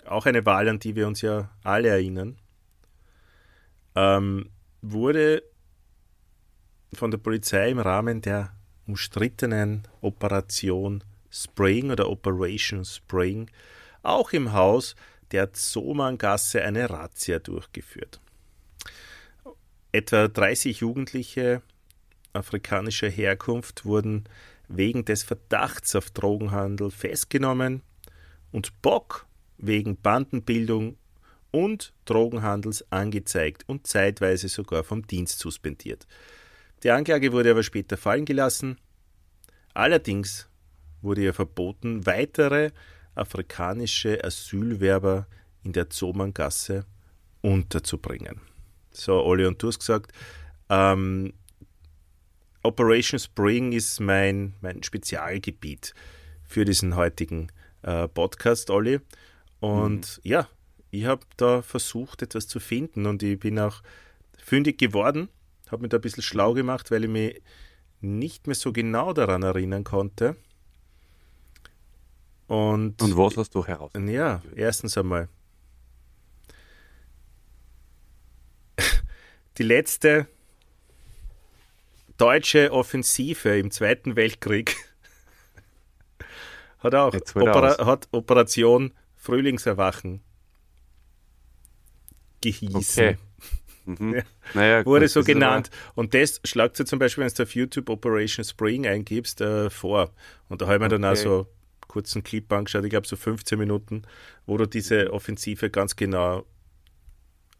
Auch 0.06 0.24
eine 0.24 0.46
Wahl, 0.46 0.66
an 0.70 0.78
die 0.78 0.96
wir 0.96 1.06
uns 1.06 1.20
ja 1.20 1.50
alle 1.62 1.90
erinnern. 1.90 2.38
Ähm, 3.94 4.48
wurde 4.80 5.42
von 6.94 7.10
der 7.10 7.18
Polizei 7.18 7.68
im 7.68 7.80
Rahmen 7.80 8.22
der 8.22 8.56
umstrittenen 8.86 9.86
Operation 10.00 11.04
Spring 11.30 11.90
oder 11.90 12.08
Operation 12.08 12.86
Spring 12.86 13.50
auch 14.04 14.32
im 14.32 14.54
Haus 14.54 14.96
der 15.32 15.52
Zomangasse 15.52 16.62
eine 16.62 16.88
Razzia 16.88 17.40
durchgeführt. 17.40 18.22
Etwa 19.92 20.28
30 20.28 20.80
Jugendliche 20.80 21.60
afrikanischer 22.36 23.08
Herkunft 23.08 23.84
wurden 23.84 24.24
wegen 24.68 25.04
des 25.04 25.22
Verdachts 25.22 25.94
auf 25.94 26.10
Drogenhandel 26.10 26.90
festgenommen 26.90 27.82
und 28.52 28.80
Bock 28.82 29.26
wegen 29.58 29.96
Bandenbildung 29.96 30.96
und 31.50 31.92
Drogenhandels 32.04 32.84
angezeigt 32.90 33.64
und 33.66 33.86
zeitweise 33.86 34.48
sogar 34.48 34.84
vom 34.84 35.06
Dienst 35.06 35.38
suspendiert. 35.38 36.06
Die 36.82 36.90
Anklage 36.90 37.32
wurde 37.32 37.50
aber 37.50 37.62
später 37.62 37.96
fallen 37.96 38.24
gelassen. 38.24 38.78
Allerdings 39.72 40.48
wurde 41.02 41.22
ihr 41.22 41.34
verboten, 41.34 42.04
weitere 42.06 42.70
afrikanische 43.14 44.22
Asylwerber 44.22 45.26
in 45.64 45.72
der 45.72 45.88
Zomangasse 45.90 46.84
unterzubringen. 47.40 48.40
So, 48.92 49.22
Olli, 49.22 49.46
und 49.46 49.62
du 49.62 49.68
hast 49.68 49.78
gesagt, 49.78 50.12
ähm, 50.68 51.32
Operation 52.66 53.18
Spring 53.18 53.72
ist 53.72 54.00
mein, 54.00 54.54
mein 54.60 54.82
Spezialgebiet 54.82 55.94
für 56.44 56.64
diesen 56.64 56.96
heutigen 56.96 57.52
äh, 57.82 58.08
Podcast, 58.08 58.70
Olli. 58.70 59.00
Und 59.60 60.20
mhm. 60.24 60.28
ja, 60.28 60.48
ich 60.90 61.04
habe 61.04 61.24
da 61.36 61.62
versucht, 61.62 62.22
etwas 62.22 62.48
zu 62.48 62.58
finden 62.58 63.06
und 63.06 63.22
ich 63.22 63.38
bin 63.38 63.58
auch 63.58 63.82
fündig 64.36 64.78
geworden, 64.78 65.28
habe 65.70 65.82
mich 65.82 65.90
da 65.90 65.98
ein 65.98 66.00
bisschen 66.00 66.22
schlau 66.22 66.54
gemacht, 66.54 66.90
weil 66.90 67.04
ich 67.04 67.10
mich 67.10 67.40
nicht 68.00 68.46
mehr 68.46 68.56
so 68.56 68.72
genau 68.72 69.12
daran 69.12 69.42
erinnern 69.42 69.84
konnte. 69.84 70.36
Und, 72.48 73.00
und 73.02 73.16
was 73.16 73.36
hast 73.36 73.54
du 73.54 73.64
heraus? 73.64 73.92
Ja, 73.96 74.42
erstens 74.54 74.98
einmal. 74.98 75.28
Die 79.58 79.64
letzte 79.64 80.28
deutsche 82.16 82.72
Offensive 82.72 83.58
im 83.58 83.70
Zweiten 83.70 84.16
Weltkrieg 84.16 84.76
hat 86.78 86.94
auch 86.94 87.14
Opera 87.34 87.84
hat 87.84 88.08
Operation 88.12 88.92
Frühlingserwachen 89.16 90.20
gehießen. 92.40 93.04
Okay. 93.04 93.16
Mhm. 93.86 94.14
Ja. 94.14 94.22
Naja, 94.54 94.84
Wurde 94.84 95.04
gut, 95.04 95.12
so 95.12 95.22
genannt. 95.22 95.70
Und 95.94 96.12
das 96.12 96.40
schlagt 96.42 96.76
sich 96.76 96.86
zum 96.86 96.98
Beispiel, 96.98 97.22
wenn 97.22 97.32
du 97.32 97.42
auf 97.44 97.54
YouTube 97.54 97.88
Operation 97.88 98.44
Spring 98.44 98.84
eingibst, 98.84 99.40
äh, 99.40 99.70
vor. 99.70 100.10
Und 100.48 100.60
da 100.60 100.66
habe 100.66 100.74
ich 100.74 100.80
mir 100.80 100.86
okay. 100.86 101.00
dann 101.00 101.04
auch 101.12 101.14
so 101.14 101.46
kurzen 101.86 102.24
Clip 102.24 102.52
angeschaut, 102.52 102.82
ich 102.84 102.90
glaube 102.90 103.06
so 103.06 103.14
15 103.14 103.56
Minuten, 103.56 104.02
wo 104.44 104.56
du 104.56 104.66
diese 104.66 105.12
Offensive 105.12 105.70
ganz 105.70 105.94
genau 105.94 106.44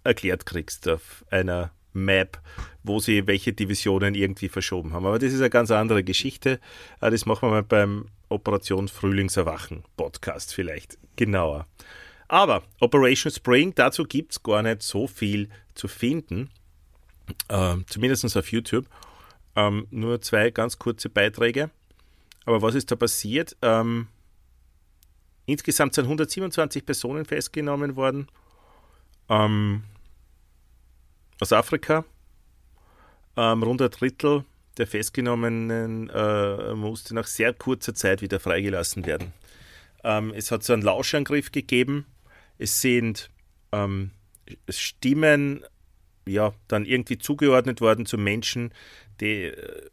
erklärt 0.02 0.46
kriegst 0.46 0.88
auf 0.88 1.24
einer 1.30 1.70
Map, 1.96 2.40
wo 2.82 3.00
sie 3.00 3.26
welche 3.26 3.52
Divisionen 3.52 4.14
irgendwie 4.14 4.48
verschoben 4.48 4.92
haben. 4.92 5.06
Aber 5.06 5.18
das 5.18 5.32
ist 5.32 5.40
eine 5.40 5.50
ganz 5.50 5.70
andere 5.70 6.04
Geschichte. 6.04 6.60
Äh, 7.00 7.10
das 7.10 7.26
machen 7.26 7.48
wir 7.48 7.50
mal 7.50 7.62
beim 7.62 8.06
Operation 8.28 8.88
Frühlingserwachen 8.88 9.84
Podcast 9.96 10.54
vielleicht 10.54 10.98
genauer. 11.16 11.66
Aber 12.28 12.62
Operation 12.80 13.32
Spring, 13.32 13.74
dazu 13.74 14.04
gibt 14.04 14.32
es 14.32 14.42
gar 14.42 14.62
nicht 14.62 14.82
so 14.82 15.06
viel 15.06 15.48
zu 15.74 15.88
finden, 15.88 16.50
äh, 17.48 17.76
zumindest 17.86 18.36
auf 18.36 18.50
YouTube. 18.52 18.86
Ähm, 19.54 19.86
nur 19.90 20.20
zwei 20.20 20.50
ganz 20.50 20.78
kurze 20.78 21.08
Beiträge. 21.08 21.70
Aber 22.44 22.62
was 22.62 22.74
ist 22.74 22.90
da 22.90 22.96
passiert? 22.96 23.56
Ähm, 23.62 24.08
insgesamt 25.46 25.94
sind 25.94 26.04
127 26.04 26.84
Personen 26.84 27.24
festgenommen 27.24 27.96
worden 27.96 28.28
ähm, 29.28 29.84
aus 31.40 31.52
Afrika. 31.52 32.04
Ähm, 33.36 33.62
rund 33.62 33.82
ein 33.82 33.90
Drittel 33.90 34.44
der 34.78 34.86
Festgenommenen 34.86 36.10
äh, 36.10 36.74
musste 36.74 37.14
nach 37.14 37.26
sehr 37.26 37.54
kurzer 37.54 37.94
Zeit 37.94 38.20
wieder 38.22 38.40
freigelassen 38.40 39.06
werden. 39.06 39.32
Ähm, 40.04 40.32
es 40.34 40.50
hat 40.50 40.64
so 40.64 40.72
einen 40.72 40.82
Lauschangriff 40.82 41.50
gegeben 41.50 42.06
es 42.58 42.80
sind 42.80 43.30
ähm, 43.72 44.10
Stimmen 44.68 45.64
ja, 46.26 46.54
dann 46.68 46.84
irgendwie 46.84 47.18
zugeordnet 47.18 47.80
worden 47.80 48.06
zu 48.06 48.18
Menschen. 48.18 48.72
Die 49.20 49.44
äh, 49.44 49.90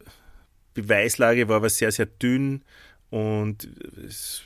Beweislage 0.74 1.48
war 1.48 1.58
aber 1.58 1.70
sehr, 1.70 1.92
sehr 1.92 2.08
dünn 2.08 2.64
und 3.10 3.70
es, 4.06 4.42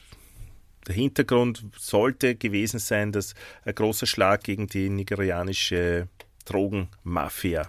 der 0.87 0.95
Hintergrund 0.95 1.63
sollte 1.77 2.35
gewesen 2.35 2.79
sein, 2.79 3.11
dass 3.11 3.33
ein 3.63 3.75
großer 3.75 4.05
Schlag 4.05 4.43
gegen 4.43 4.67
die 4.67 4.89
nigerianische 4.89 6.09
Drogenmafia 6.49 7.67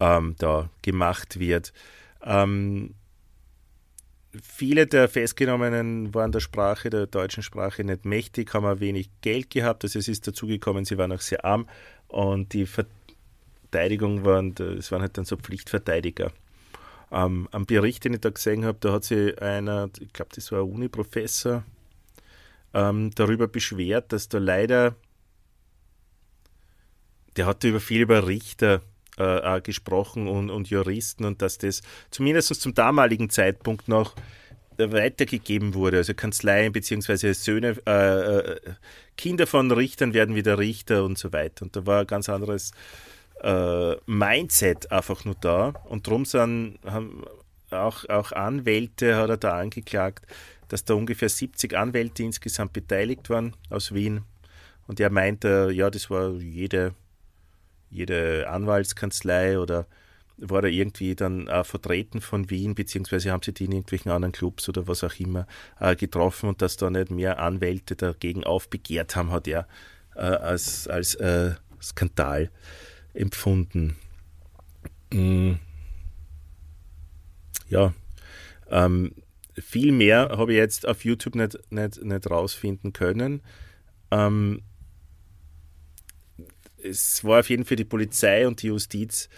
ähm, 0.00 0.34
da 0.38 0.70
gemacht 0.82 1.38
wird. 1.38 1.72
Ähm, 2.24 2.94
Viele 4.40 4.86
der 4.86 5.08
Festgenommenen 5.08 6.14
waren 6.14 6.30
der 6.30 6.38
Sprache, 6.38 6.88
der 6.88 7.08
deutschen 7.08 7.42
Sprache 7.42 7.82
nicht 7.82 8.04
mächtig, 8.04 8.54
haben 8.54 8.78
wenig 8.78 9.10
Geld 9.22 9.50
gehabt. 9.50 9.82
Also 9.82 9.98
es 9.98 10.06
ist 10.06 10.26
dazu 10.28 10.46
gekommen, 10.46 10.84
sie 10.84 10.98
waren 10.98 11.10
auch 11.10 11.20
sehr 11.20 11.44
arm 11.44 11.68
und 12.06 12.52
die 12.52 12.66
Verteidigung 12.66 14.24
waren, 14.24 14.54
es 14.78 14.92
waren 14.92 15.02
halt 15.02 15.18
dann 15.18 15.24
so 15.24 15.36
Pflichtverteidiger. 15.36 16.30
Ähm, 17.10 17.48
am 17.50 17.66
Bericht, 17.66 18.04
den 18.04 18.14
ich 18.14 18.20
da 18.20 18.30
gesehen 18.30 18.64
habe, 18.64 18.78
da 18.80 18.92
hat 18.92 19.02
sich 19.02 19.36
einer, 19.42 19.90
ich 19.98 20.12
glaube, 20.12 20.30
das 20.32 20.52
war 20.52 20.60
ein 20.60 20.70
Uni-Professor, 20.70 21.64
ähm, 22.72 23.10
darüber 23.16 23.48
beschwert, 23.48 24.12
dass 24.12 24.28
da 24.28 24.38
leider, 24.38 24.94
der 27.36 27.46
hat 27.46 27.64
über 27.64 27.80
viel 27.80 28.02
über 28.02 28.26
Richter 28.26 28.82
äh, 29.16 29.60
gesprochen 29.60 30.28
und, 30.28 30.50
und 30.50 30.70
Juristen 30.70 31.24
und 31.24 31.42
dass 31.42 31.58
das 31.58 31.82
zumindest 32.10 32.54
zum 32.60 32.74
damaligen 32.74 33.30
Zeitpunkt 33.30 33.88
noch 33.88 34.14
weitergegeben 34.78 35.74
wurde. 35.74 35.98
Also 35.98 36.14
Kanzleien 36.14 36.72
bzw. 36.72 37.32
Söhne, 37.32 37.76
äh, 37.86 38.38
äh, 38.38 38.60
Kinder 39.16 39.46
von 39.46 39.70
Richtern 39.70 40.14
werden 40.14 40.34
wieder 40.34 40.58
Richter 40.58 41.04
und 41.04 41.18
so 41.18 41.32
weiter. 41.32 41.64
Und 41.64 41.76
da 41.76 41.84
war 41.84 42.00
ein 42.00 42.06
ganz 42.06 42.28
anderes 42.28 42.72
äh, 43.42 43.94
Mindset 44.06 44.90
einfach 44.90 45.24
nur 45.24 45.34
da. 45.40 45.74
Und 45.84 46.06
darum 46.06 46.24
sind 46.24 46.78
haben 46.86 47.24
auch, 47.70 48.08
auch 48.08 48.32
Anwälte, 48.32 49.16
hat 49.16 49.30
er 49.30 49.36
da 49.36 49.58
angeklagt, 49.58 50.26
dass 50.68 50.84
da 50.84 50.94
ungefähr 50.94 51.28
70 51.28 51.76
Anwälte 51.76 52.22
insgesamt 52.22 52.72
beteiligt 52.72 53.28
waren 53.30 53.54
aus 53.68 53.92
Wien. 53.92 54.22
Und 54.86 54.98
er 54.98 55.10
meinte, 55.10 55.70
ja, 55.72 55.90
das 55.90 56.10
war 56.10 56.32
jede 56.32 56.94
jede 57.90 58.48
Anwaltskanzlei 58.48 59.58
oder 59.58 59.86
war 60.38 60.64
er 60.64 60.70
irgendwie 60.70 61.14
dann 61.14 61.46
äh, 61.48 61.64
vertreten 61.64 62.20
von 62.20 62.48
Wien, 62.48 62.74
beziehungsweise 62.74 63.30
haben 63.30 63.42
sie 63.42 63.52
die 63.52 63.66
in 63.66 63.72
irgendwelchen 63.72 64.10
anderen 64.10 64.32
Clubs 64.32 64.68
oder 64.68 64.86
was 64.86 65.04
auch 65.04 65.18
immer 65.18 65.46
äh, 65.78 65.94
getroffen 65.96 66.48
und 66.48 66.62
dass 66.62 66.76
da 66.76 66.88
nicht 66.88 67.10
mehr 67.10 67.38
Anwälte 67.38 67.96
dagegen 67.96 68.44
aufbegehrt 68.44 69.16
haben, 69.16 69.30
hat 69.30 69.46
er 69.46 69.66
äh, 70.14 70.20
als, 70.20 70.88
als 70.88 71.14
äh, 71.16 71.54
Skandal 71.82 72.50
empfunden. 73.12 73.96
Mm. 75.12 75.54
Ja, 77.68 77.92
ähm, 78.70 79.12
viel 79.58 79.92
mehr 79.92 80.30
habe 80.36 80.52
ich 80.52 80.58
jetzt 80.58 80.88
auf 80.88 81.04
YouTube 81.04 81.34
nicht, 81.34 81.58
nicht, 81.70 82.02
nicht 82.02 82.30
rausfinden 82.30 82.92
können. 82.92 83.42
Ähm, 84.10 84.62
es 86.82 87.24
war 87.24 87.40
auf 87.40 87.50
jeden 87.50 87.64
Fall 87.64 87.76
die 87.76 87.84
Polizei 87.84 88.46
und 88.46 88.62
die 88.62 88.68
Justiz, 88.68 89.28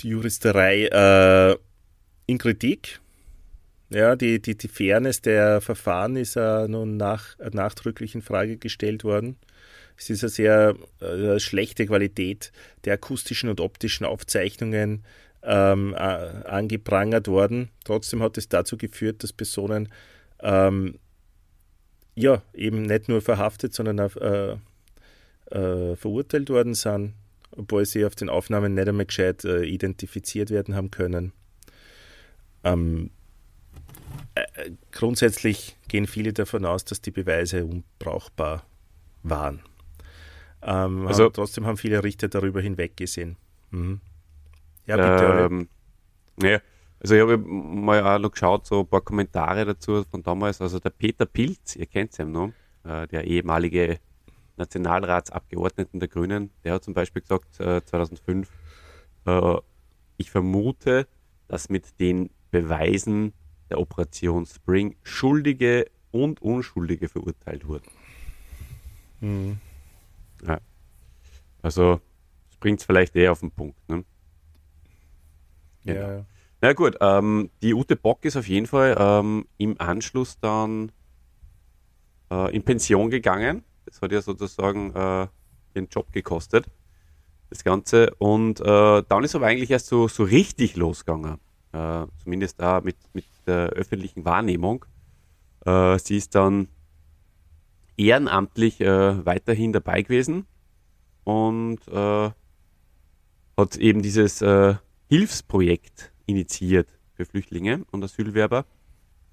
die 0.00 0.08
Juristerei 0.08 0.86
äh, 0.86 1.56
in 2.26 2.38
Kritik. 2.38 3.00
Ja, 3.90 4.16
die, 4.16 4.40
die, 4.40 4.56
die 4.56 4.68
Fairness 4.68 5.22
der 5.22 5.60
Verfahren 5.60 6.16
ist 6.16 6.36
äh, 6.36 6.68
nun 6.68 6.96
nach, 6.96 7.38
äh, 7.38 7.50
nachdrücklich 7.52 8.14
in 8.14 8.22
Frage 8.22 8.58
gestellt 8.58 9.02
worden. 9.02 9.36
Es 9.96 10.10
ist 10.10 10.22
eine 10.22 10.30
sehr 10.30 10.76
äh, 11.00 11.40
schlechte 11.40 11.86
Qualität 11.86 12.52
der 12.84 12.94
akustischen 12.94 13.48
und 13.48 13.60
optischen 13.60 14.04
Aufzeichnungen 14.04 15.04
ähm, 15.42 15.94
äh, 15.94 15.96
angeprangert 15.96 17.28
worden. 17.28 17.70
Trotzdem 17.84 18.22
hat 18.22 18.36
es 18.38 18.48
dazu 18.48 18.76
geführt, 18.76 19.22
dass 19.22 19.32
Personen 19.32 19.88
ähm, 20.40 20.98
ja 22.14 22.42
eben 22.52 22.82
nicht 22.82 23.08
nur 23.08 23.22
verhaftet, 23.22 23.74
sondern 23.74 24.00
auch 24.00 24.16
äh, 24.16 24.56
äh, 25.50 25.96
verurteilt 25.96 26.50
worden 26.50 26.74
sind, 26.74 27.14
obwohl 27.50 27.84
sie 27.84 28.04
auf 28.04 28.14
den 28.14 28.28
Aufnahmen 28.28 28.74
nicht 28.74 28.88
einmal 28.88 29.06
gescheit 29.06 29.44
äh, 29.44 29.64
identifiziert 29.64 30.50
werden 30.50 30.74
haben 30.74 30.90
können. 30.90 31.32
Ähm, 32.64 33.10
äh, 34.34 34.70
grundsätzlich 34.92 35.76
gehen 35.88 36.06
viele 36.06 36.32
davon 36.32 36.64
aus, 36.64 36.84
dass 36.84 37.00
die 37.00 37.10
Beweise 37.10 37.64
unbrauchbar 37.64 38.64
waren. 39.22 39.60
Ähm, 40.62 41.06
also, 41.06 41.24
haben, 41.24 41.32
trotzdem 41.32 41.66
haben 41.66 41.76
viele 41.76 42.02
Richter 42.02 42.28
darüber 42.28 42.60
hinweggesehen. 42.60 43.36
Mhm. 43.70 44.00
Ja, 44.86 44.96
bitte. 44.96 45.48
Ähm, 45.50 45.68
ja, 46.42 46.60
also 47.00 47.14
ich 47.14 47.20
habe 47.20 47.36
mal 47.38 48.02
auch 48.02 48.18
noch 48.18 48.32
geschaut, 48.32 48.66
so 48.66 48.80
ein 48.80 48.86
paar 48.86 49.02
Kommentare 49.02 49.64
dazu 49.64 50.04
von 50.10 50.22
damals. 50.22 50.60
Also 50.60 50.78
der 50.78 50.90
Peter 50.90 51.26
Pilz, 51.26 51.76
ihr 51.76 51.86
kennt 51.86 52.18
ihn 52.18 52.32
noch, 52.32 52.52
äh, 52.84 53.06
der 53.06 53.24
ehemalige 53.24 54.00
Nationalratsabgeordneten 54.58 56.00
der 56.00 56.08
Grünen, 56.08 56.50
der 56.64 56.74
hat 56.74 56.84
zum 56.84 56.94
Beispiel 56.94 57.22
gesagt, 57.22 57.60
äh, 57.60 57.84
2005, 57.84 58.50
äh, 59.26 59.56
ich 60.16 60.30
vermute, 60.30 61.06
dass 61.46 61.68
mit 61.68 61.98
den 62.00 62.30
Beweisen 62.50 63.32
der 63.70 63.80
Operation 63.80 64.46
Spring 64.46 64.96
Schuldige 65.02 65.90
und 66.10 66.42
Unschuldige 66.42 67.08
verurteilt 67.08 67.66
wurden. 67.66 67.90
Mhm. 69.20 69.58
Ja. 70.46 70.60
Also, 71.62 72.00
das 72.48 72.56
bringt 72.58 72.80
es 72.80 72.86
vielleicht 72.86 73.16
eher 73.16 73.32
auf 73.32 73.40
den 73.40 73.50
Punkt. 73.50 73.76
Ne? 73.88 74.04
Genau. 75.84 76.00
Ja. 76.00 76.24
Na 76.60 76.72
gut, 76.72 76.96
ähm, 77.00 77.50
die 77.62 77.74
Ute 77.74 77.96
Bock 77.96 78.24
ist 78.24 78.36
auf 78.36 78.48
jeden 78.48 78.66
Fall 78.66 78.96
ähm, 78.98 79.46
im 79.58 79.80
Anschluss 79.80 80.38
dann 80.40 80.90
äh, 82.30 82.54
in 82.54 82.62
Pension 82.64 83.10
gegangen. 83.10 83.64
Das 83.88 84.02
hat 84.02 84.12
ja 84.12 84.20
sozusagen 84.20 84.94
äh, 84.94 85.26
ihren 85.74 85.88
Job 85.90 86.12
gekostet, 86.12 86.66
das 87.50 87.64
Ganze. 87.64 88.14
Und 88.18 88.60
äh, 88.60 89.02
dann 89.08 89.24
ist 89.24 89.34
aber 89.34 89.46
eigentlich 89.46 89.70
erst 89.70 89.86
so, 89.86 90.08
so 90.08 90.24
richtig 90.24 90.76
losgegangen. 90.76 91.38
Äh, 91.72 92.06
zumindest 92.22 92.60
da 92.60 92.80
mit, 92.80 92.96
mit 93.12 93.26
der 93.46 93.70
öffentlichen 93.70 94.24
Wahrnehmung. 94.24 94.84
Äh, 95.64 95.98
sie 95.98 96.16
ist 96.16 96.34
dann 96.34 96.68
ehrenamtlich 97.96 98.80
äh, 98.80 99.24
weiterhin 99.26 99.72
dabei 99.72 100.02
gewesen 100.02 100.46
und 101.24 101.80
hat 103.56 103.76
eben 103.76 104.02
dieses 104.02 104.38
Hilfsprojekt 105.08 106.12
initiiert 106.26 106.88
für 107.12 107.26
Flüchtlinge 107.26 107.84
und 107.90 108.02
Asylwerber. 108.02 108.64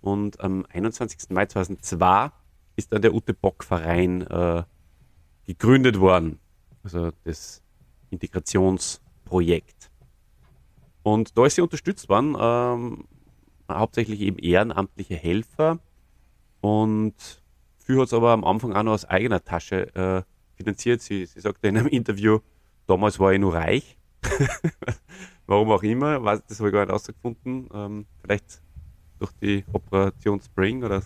Und 0.02 0.42
am 0.42 0.66
21. 0.68 1.30
Mai 1.30 1.46
2002 1.46 2.32
ist 2.76 2.92
dann 2.92 3.02
der 3.02 3.14
Ute 3.14 3.34
Bock 3.34 3.64
Verein 3.64 4.22
äh, 4.22 4.64
gegründet 5.46 6.00
worden, 6.00 6.40
also 6.84 7.12
das 7.24 7.62
Integrationsprojekt. 8.10 9.92
Und 11.04 11.38
da 11.38 11.46
ist 11.46 11.56
sie 11.56 11.62
unterstützt 11.62 12.10
worden, 12.10 12.36
ähm, 12.40 13.08
hauptsächlich 13.70 14.22
eben 14.22 14.38
ehrenamtliche 14.40 15.16
Helfer 15.16 15.80
und 16.62 17.14
für 17.78 18.02
hat 18.02 18.08
es 18.08 18.14
aber 18.14 18.32
am 18.32 18.44
Anfang 18.44 18.74
auch 18.74 18.82
noch 18.82 18.94
aus 18.94 19.06
eigener 19.06 19.44
Tasche 19.44 19.96
äh, 19.96 20.24
finanziert. 20.56 21.02
Sie, 21.02 21.26
sie 21.28 21.40
sagte 21.40 21.68
in 21.68 21.78
einem 21.78 21.88
Interview, 21.88 22.40
damals 22.88 23.20
war 23.20 23.32
ich 23.32 23.40
nur 23.40 23.54
reich. 23.54 23.98
Warum 25.46 25.70
auch 25.70 25.84
immer, 25.84 26.20
das 26.20 26.58
habe 26.58 26.70
ich 26.70 26.74
gar 26.74 26.82
nicht 26.82 26.90
herausgefunden. 26.90 27.70
Ähm, 27.72 28.06
vielleicht 28.22 28.64
durch 29.20 29.32
die 29.34 29.64
Operation 29.72 30.42
Spring 30.42 30.84
oder 30.84 31.04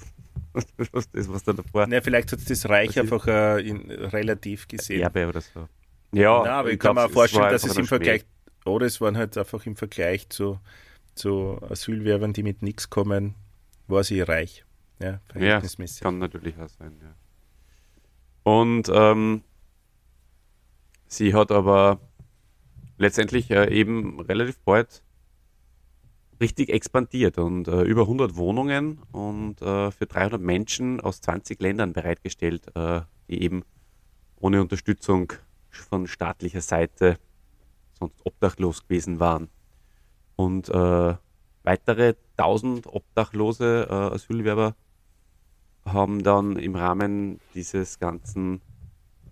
was 0.54 0.66
das, 1.12 1.30
was 1.30 1.44
da 1.44 1.54
davor. 1.54 1.88
Ja, 1.90 2.02
vielleicht 2.02 2.32
hat 2.32 2.50
das 2.50 2.68
Reich 2.68 3.00
einfach 3.00 3.28
äh, 3.28 3.62
in, 3.68 3.92
relativ 3.92 4.68
gesehen. 4.68 5.02
Erbe 5.02 5.28
oder 5.28 5.42
so. 5.42 5.68
Ja, 6.12 6.40
Nein, 6.40 6.52
aber 6.52 6.72
ich, 6.72 6.80
kann 6.80 6.96
mir 6.96 7.10
vorstellen, 7.10 7.52
dass 7.52 7.64
es 7.64 7.78
im 7.78 7.86
Vergleich, 7.86 8.26
oder 8.66 8.86
es 8.86 9.00
waren 9.00 9.18
halt 9.18 9.38
einfach 9.38 9.66
im 9.66 9.76
Vergleich 9.76 10.30
zu, 10.30 10.60
zu 11.14 11.60
Asylwerbern, 11.70 12.34
die 12.34 12.44
mit 12.44 12.64
nichts 12.64 12.90
kommen, 12.90 13.36
war 13.88 14.04
sie 14.04 14.22
reich. 14.22 14.66
Ja, 15.02 15.22
verhältnismäßig. 15.32 16.02
Ja, 16.02 16.04
kann 16.06 16.18
natürlich 16.18 16.58
auch 16.58 16.68
sein, 16.68 17.00
ja. 17.02 17.14
Und 18.44 18.90
ähm, 18.92 19.44
sie 21.08 21.34
hat 21.34 21.52
aber 21.52 22.00
letztendlich 22.98 23.52
äh, 23.52 23.72
eben 23.72 24.20
relativ 24.20 24.58
bald 24.60 25.04
richtig 26.40 26.70
expandiert 26.70 27.38
und 27.38 27.68
äh, 27.68 27.82
über 27.84 28.02
100 28.04 28.36
Wohnungen 28.36 29.00
und 29.12 29.62
äh, 29.62 29.92
für 29.92 30.06
300 30.06 30.42
Menschen 30.42 31.02
aus 31.02 31.22
20 31.22 31.62
Ländern 31.62 31.94
bereitgestellt, 31.94 32.68
äh, 32.76 33.02
die 33.28 33.42
eben 33.42 33.64
ohne 34.40 34.62
Unterstützung 34.62 35.34
von 35.70 36.08
staatlicher 36.08 36.62
Seite 36.62 37.18
sonst 38.00 38.26
obdachlos 38.26 38.84
gewesen 38.84 39.20
waren. 39.20 39.50
Und 40.36 40.70
äh, 40.70 41.16
weitere 41.64 42.14
1000 42.38 42.88
obdachlose 42.88 43.88
äh, 43.90 43.94
Asylwerber 43.94 44.76
haben 45.86 46.24
dann 46.24 46.56
im 46.56 46.76
Rahmen 46.76 47.40
dieses 47.54 48.00
ganzen 48.00 48.62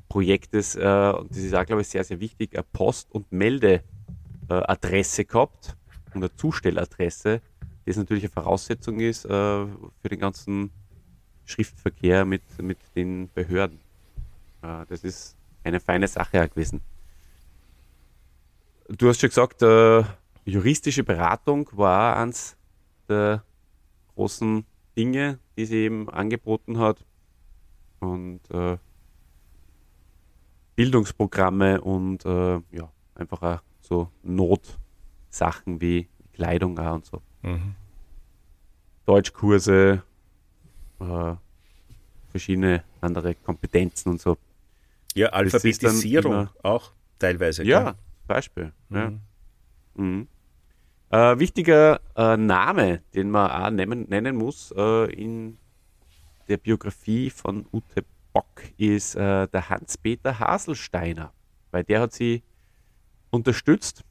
Projektes, 0.10 0.76
äh, 0.76 1.14
und 1.18 1.32
das 1.32 1.38
ist 1.38 1.56
auch, 1.56 1.66
glaube 1.66 1.82
ich, 1.84 1.88
sehr, 1.88 2.04
sehr 2.04 2.20
wichtig, 2.20 2.56
eine 2.56 2.64
Post- 2.64 3.14
und 3.14 3.32
Meldeadresse 3.32 5.24
gehabt 5.26 5.78
und 6.14 6.24
eine 6.24 6.36
Zustelladresse, 6.36 7.42
das 7.86 7.98
natürlich 7.98 8.24
eine 8.24 8.32
Voraussetzung 8.32 9.00
ist 9.00 9.26
äh, 9.26 9.30
für 9.30 10.10
den 10.10 10.20
ganzen 10.20 10.72
Schriftverkehr 11.46 12.26
mit, 12.26 12.42
mit 12.62 12.78
den 12.96 13.30
Behörden. 13.34 13.80
Äh, 14.62 14.86
das 14.90 15.04
ist 15.04 15.38
eine 15.64 15.80
feine 15.80 16.08
Sache 16.08 16.48
gewesen. 16.50 16.82
Du 18.90 19.08
hast 19.08 19.20
schon 19.20 19.30
gesagt, 19.30 19.62
äh, 19.62 20.04
juristische 20.46 21.04
Beratung 21.04 21.70
war 21.74 22.18
eins 22.18 22.58
der 23.08 23.44
großen 24.16 24.66
Dinge, 24.98 25.40
die 25.58 25.66
sie 25.66 25.78
eben 25.78 26.10
angeboten 26.10 26.80
hat. 26.80 27.06
Und 28.00 28.42
äh, 28.52 28.78
Bildungsprogramme 30.76 31.82
und 31.82 32.24
äh, 32.26 32.60
ja, 32.72 32.92
einfach 33.16 33.62
so 33.82 34.12
Notsachen 35.38 35.82
wie 35.82 36.08
Kleidung 36.34 36.78
auch 36.80 36.96
und 36.96 37.06
so. 37.06 37.22
Mhm. 37.42 37.76
Deutschkurse, 39.06 40.04
äh, 41.00 41.36
verschiedene 42.30 42.84
andere 43.02 43.36
Kompetenzen 43.36 44.10
und 44.10 44.22
so. 44.22 44.38
Ja, 45.16 45.30
Alphabetisierung 45.30 46.50
auch 46.64 46.92
teilweise. 47.18 47.64
Ja, 47.64 47.82
klar. 47.82 47.96
Beispiel. 48.28 48.74
Mhm. 48.90 48.98
Ja. 48.98 49.12
Mhm. 49.96 50.28
Äh, 51.10 51.40
wichtiger 51.40 52.02
äh, 52.16 52.36
Name, 52.36 53.02
den 53.16 53.32
man 53.32 53.50
auch 53.50 53.70
nennen, 53.70 54.08
nennen 54.10 54.36
muss 54.36 54.74
äh, 54.76 55.06
in 55.14 55.58
der 56.50 56.58
Biografie 56.58 57.30
von 57.30 57.66
Ute 57.72 58.04
Bock 58.34 58.64
ist 58.78 59.16
äh, 59.16 59.48
der 59.48 59.70
Hans-Peter 59.70 60.38
Haselsteiner, 60.38 61.32
weil 61.72 61.84
der 61.84 62.02
hat 62.02 62.14
sie 62.14 62.44
unterstützt. 63.32 64.04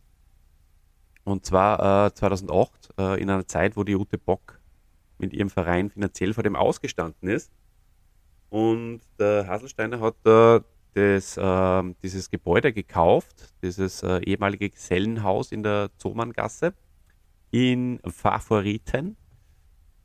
Und 1.27 1.45
zwar 1.45 2.07
äh, 2.07 2.15
2008 2.15 2.91
äh, 2.99 3.21
in 3.21 3.29
einer 3.29 3.49
Zeit, 3.49 3.77
wo 3.77 3.83
die 3.83 3.97
Ute 3.97 4.17
Bock 4.17 4.61
mit 5.19 5.33
ihrem 5.33 5.51
Verein 5.51 5.91
finanziell 5.91 6.33
vor 6.33 6.45
dem 6.45 6.55
ausgestanden 6.55 7.29
ist. 7.29 7.51
Und 8.49 9.01
der 9.19 9.49
Haselsteiner 9.49 9.99
hat 9.99 10.15
äh, 10.25 10.61
das, 10.95 11.37
äh, 11.37 11.95
dieses 12.05 12.31
Gebäude 12.31 12.73
gekauft, 12.73 13.53
dieses 13.61 14.05
äh, 14.05 14.19
ehemalige 14.19 14.71
Gesellenhaus 14.71 15.51
in 15.51 15.65
der 15.65 15.91
Zomanngasse 15.99 16.75
in 17.51 17.99
Favoriten 18.07 19.17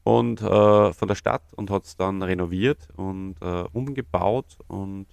und 0.04 0.42
äh, 0.42 0.92
von 0.92 1.08
der 1.08 1.16
Stadt 1.16 1.54
und 1.54 1.70
hat 1.70 1.86
es 1.86 1.98
dann 1.98 2.24
renoviert 2.24 2.88
und 2.96 3.36
äh, 3.42 3.66
umgebaut 3.74 4.58
und 4.68 5.06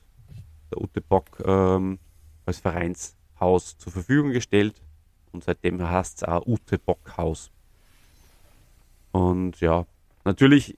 der 0.70 0.80
Ute 0.80 1.02
Bock 1.02 1.42
ähm, 1.44 1.98
als 2.46 2.60
Vereinshaus 2.60 3.76
zur 3.76 3.92
Verfügung 3.92 4.32
gestellt 4.32 4.80
und 5.32 5.44
seitdem 5.44 5.80
heißt 5.80 6.18
es 6.18 6.28
auch 6.28 6.46
Ute 6.46 6.78
Bock 6.78 7.16
Haus. 7.16 7.50
Und 9.12 9.60
ja, 9.60 9.86
natürlich 10.24 10.76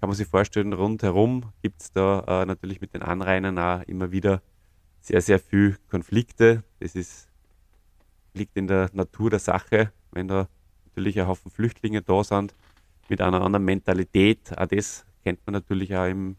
kann 0.00 0.08
man 0.08 0.16
sich 0.16 0.26
vorstellen, 0.26 0.72
rundherum 0.72 1.52
gibt 1.62 1.82
es 1.82 1.92
da 1.92 2.42
äh, 2.42 2.46
natürlich 2.46 2.80
mit 2.80 2.94
den 2.94 3.02
Anrainern 3.02 3.58
auch 3.58 3.82
immer 3.82 4.12
wieder 4.12 4.42
sehr, 5.00 5.20
sehr 5.20 5.38
viel 5.38 5.76
Konflikte. 5.90 6.64
Das 6.80 6.94
ist, 6.94 7.28
liegt 8.34 8.56
in 8.56 8.66
der 8.66 8.90
Natur 8.92 9.30
der 9.30 9.38
Sache, 9.38 9.92
wenn 10.12 10.28
da 10.28 10.48
natürlich 10.86 11.20
ein 11.20 11.26
Haufen 11.26 11.50
Flüchtlinge 11.50 12.02
da 12.02 12.24
sind 12.24 12.54
mit 13.08 13.20
einer 13.20 13.42
anderen 13.42 13.64
Mentalität. 13.64 14.56
Auch 14.56 14.66
das 14.66 15.04
kennt 15.22 15.40
man 15.46 15.52
natürlich 15.52 15.94
auch 15.94 16.06
im, 16.06 16.36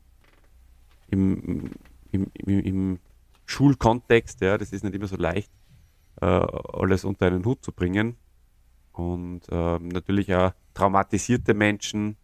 im, 1.10 1.72
im, 2.12 2.32
im, 2.34 2.60
im 2.60 3.00
Schulkontext. 3.46 4.42
Ja, 4.42 4.58
das 4.58 4.72
ist 4.72 4.84
nicht 4.84 4.96
immer 4.96 5.08
so 5.08 5.18
leicht, 5.18 5.52
alles 6.26 7.04
unter 7.04 7.28
einen 7.28 7.46
Hut 7.46 7.64
zu 7.64 7.72
bringen. 7.72 8.18
Und 8.92 9.42
äh, 9.50 9.80
natürlich 9.80 10.34
auch 10.36 10.54
traumatisierte 10.74 11.54
Menschen, 11.54 12.18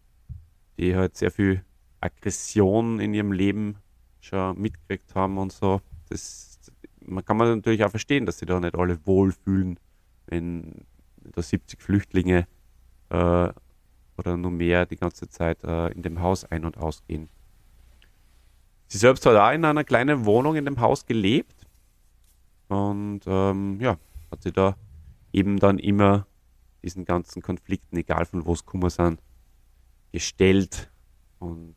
die 0.78 0.94
halt 0.94 1.16
sehr 1.16 1.30
viel 1.30 1.64
Aggression 2.00 3.00
in 3.00 3.14
ihrem 3.14 3.32
Leben 3.32 3.76
schon 4.20 4.60
mitgekriegt 4.60 5.14
haben 5.14 5.38
und 5.38 5.52
so. 5.52 5.80
Das, 6.08 6.58
man 7.00 7.24
kann 7.24 7.36
man 7.36 7.56
natürlich 7.56 7.84
auch 7.84 7.90
verstehen, 7.90 8.26
dass 8.26 8.38
sie 8.38 8.46
da 8.46 8.60
nicht 8.60 8.76
alle 8.76 9.04
wohlfühlen, 9.06 9.80
wenn 10.26 10.84
da 11.16 11.42
70 11.42 11.80
Flüchtlinge 11.80 12.46
äh, 13.10 13.48
oder 14.16 14.36
nur 14.36 14.50
mehr 14.50 14.86
die 14.86 14.96
ganze 14.96 15.28
Zeit 15.28 15.62
äh, 15.64 15.88
in 15.88 16.02
dem 16.02 16.20
Haus 16.20 16.44
ein- 16.44 16.64
und 16.64 16.76
ausgehen. 16.76 17.28
Sie 18.86 18.98
selbst 18.98 19.24
hat 19.26 19.36
auch 19.36 19.52
in 19.52 19.64
einer 19.64 19.84
kleinen 19.84 20.24
Wohnung 20.24 20.56
in 20.56 20.64
dem 20.64 20.80
Haus 20.80 21.06
gelebt 21.06 21.57
und 22.68 23.20
ähm, 23.26 23.80
ja, 23.80 23.98
hat 24.30 24.42
sie 24.42 24.52
da 24.52 24.76
eben 25.32 25.58
dann 25.58 25.78
immer 25.78 26.26
diesen 26.82 27.04
ganzen 27.04 27.42
Konflikten, 27.42 27.96
egal 27.96 28.24
von 28.24 28.44
wo 28.44 28.52
es 28.52 28.64
Kummer 28.64 28.90
sind, 28.90 29.22
gestellt 30.12 30.90
und 31.38 31.74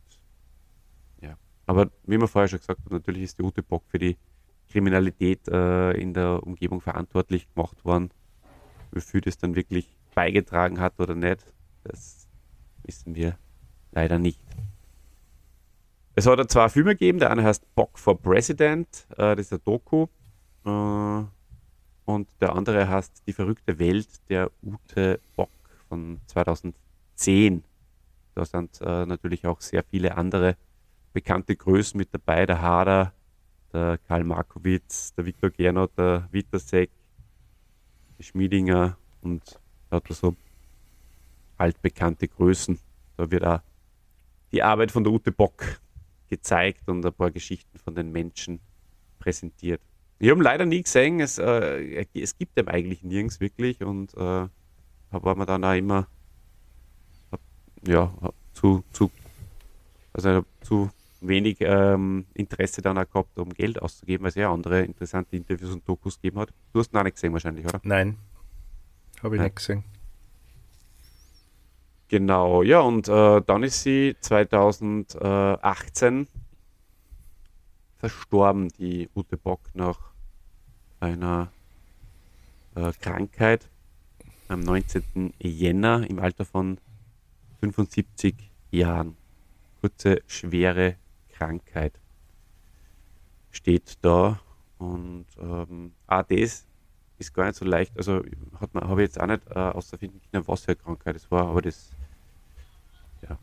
ja, 1.22 1.38
aber 1.66 1.89
wie 2.06 2.18
man 2.18 2.28
vorher 2.28 2.48
schon 2.48 2.60
gesagt 2.60 2.84
hat, 2.84 2.92
natürlich 2.92 3.24
ist 3.24 3.39
die 3.39 3.44
Ute 3.44 3.64
Bock 3.64 3.84
für 3.88 4.00
die 4.00 4.18
Kriminalität 4.70 5.48
äh, 5.48 5.92
in 5.92 6.14
der 6.14 6.44
Umgebung 6.44 6.82
verantwortlich 6.82 7.54
gemacht 7.54 7.84
worden. 7.84 8.10
Wie 8.92 9.02
viel 9.02 9.22
das 9.22 9.38
dann 9.38 9.56
wirklich 9.56 9.98
beigetragen 10.16 10.80
hat 10.80 11.00
oder 11.00 11.16
nicht, 11.16 11.54
das 11.84 12.28
wissen 12.84 13.16
wir 13.16 13.38
leider 13.92 14.20
nicht. 14.20 14.39
Es 16.16 16.28
hat 16.28 16.52
zwei 16.52 16.70
Filme 16.70 16.92
gegeben. 16.92 17.20
Der 17.20 17.32
eine 17.32 17.44
heißt 17.44 17.74
Bock 17.76 17.98
for 17.98 18.20
President, 18.20 19.08
äh, 19.12 19.36
das 19.36 19.48
ist 19.48 19.54
ein 19.54 19.60
Doku. 19.64 20.08
Äh, 20.66 21.24
und 22.05 22.28
der 22.39 22.55
andere 22.55 22.88
heißt 22.88 23.24
Die 23.28 23.34
verrückte 23.34 23.80
Welt 23.80 24.07
der 24.30 24.51
Ute 24.64 25.20
Bock 25.36 25.49
von 25.88 26.20
2010. 26.28 27.64
Da 28.36 28.45
sind 28.45 28.80
äh, 28.82 29.05
natürlich 29.05 29.45
auch 29.45 29.62
sehr 29.62 29.84
viele 29.84 30.18
andere 30.18 30.57
bekannte 31.14 31.55
Größen 31.55 31.97
mit 31.97 32.14
dabei, 32.14 32.45
der 32.45 32.62
Hader, 32.62 33.14
der 33.74 33.97
Karl 34.07 34.24
Markowitz, 34.24 35.14
der 35.14 35.26
Viktor 35.26 35.49
Gernot, 35.49 35.91
der 35.97 36.28
Witasek, 36.32 36.89
der 38.18 38.24
Schmiedinger 38.24 38.97
und 39.22 39.59
lauter 39.89 40.14
so 40.14 40.36
altbekannte 41.57 42.28
Größen. 42.28 42.80
Da 43.18 43.30
wird 43.30 43.45
auch 43.45 43.59
die 44.51 44.64
Arbeit 44.64 44.91
von 44.91 45.03
der 45.03 45.14
Ute 45.14 45.32
Bock 45.32 45.82
gezeigt 46.30 46.88
und 46.88 47.05
ein 47.05 47.14
paar 47.14 47.32
Geschichten 47.32 47.78
von 47.78 47.93
den 47.93 48.12
Menschen 48.12 48.59
präsentiert. 49.20 49.82
Ich 50.22 50.30
habe 50.30 50.39
ihn 50.39 50.43
leider 50.43 50.65
nie 50.67 50.84
gesehen, 50.84 51.19
es, 51.19 51.39
äh, 51.39 52.05
es 52.13 52.38
gibt 52.38 52.55
ihm 52.59 52.67
eigentlich 52.67 53.01
nirgends 53.01 53.39
wirklich 53.39 53.82
und 53.82 54.13
äh, 54.13 54.47
war 55.09 55.36
mir 55.36 55.47
dann 55.47 55.63
auch 55.63 55.74
immer 55.74 56.05
ja, 57.88 58.13
zu, 58.53 58.84
zu, 58.91 59.09
also 60.13 60.45
zu 60.61 60.91
wenig 61.22 61.57
ähm, 61.61 62.28
Interesse 62.36 62.84
dann 62.84 62.99
auch 62.99 63.09
gehabt, 63.09 63.39
um 63.39 63.49
Geld 63.49 63.82
auszugeben, 63.82 64.22
weil 64.22 64.30
es 64.30 64.36
ja 64.36 64.53
andere 64.53 64.84
interessante 64.84 65.36
Interviews 65.36 65.74
und 65.74 65.89
Dokus 65.89 66.17
gegeben 66.17 66.38
hat. 66.38 66.53
Du 66.72 66.82
hast 66.82 66.93
ihn 66.93 66.99
auch 66.99 67.03
nicht 67.03 67.15
gesehen 67.15 67.34
wahrscheinlich, 67.34 67.65
oder? 67.65 67.82
Nein, 67.82 68.15
habe 69.24 69.38
ich 69.38 69.39
Nein. 69.39 69.47
nicht 69.47 69.55
gesehen. 69.55 69.84
Genau, 72.09 72.61
ja, 72.61 72.82
und 72.82 73.07
äh, 73.07 73.41
dann 73.41 73.63
ist 73.63 73.82
sie 73.82 74.15
2018 74.22 76.28
verstorben, 77.97 78.67
die 78.78 79.09
Ute 79.15 79.38
Bock, 79.38 79.61
nach 79.74 80.11
einer 81.02 81.52
äh, 82.76 82.91
Krankheit 83.02 83.68
am 84.47 84.62
19. 84.62 85.34
Jänner 85.39 86.10
im 86.10 86.20
Alter 86.20 86.45
von 86.45 86.78
75 87.60 88.36
Jahren. 88.72 89.18
Kurze, 89.82 90.22
schwere 90.28 90.95
Krankheit 91.34 91.93
steht 93.52 93.97
da. 94.02 94.39
Und 94.78 95.26
ähm, 95.39 95.93
auch 96.08 96.24
das 96.24 96.66
ist 97.20 97.34
gar 97.34 97.47
nicht 97.47 97.56
so 97.56 97.66
leicht. 97.66 97.95
Also 97.97 98.24
habe 98.60 99.04
ich 99.04 99.08
jetzt 99.08 99.20
auch 99.20 99.28
nicht 99.28 99.47
äh, 99.47 100.10
können, 100.32 100.47
was 100.47 100.62
für 100.62 100.72
eine 100.72 100.76
Krankheit 100.76 101.16
es 101.16 101.30
war, 101.30 101.47
aber 101.47 101.62
das 101.62 101.91
ja, 103.22 103.38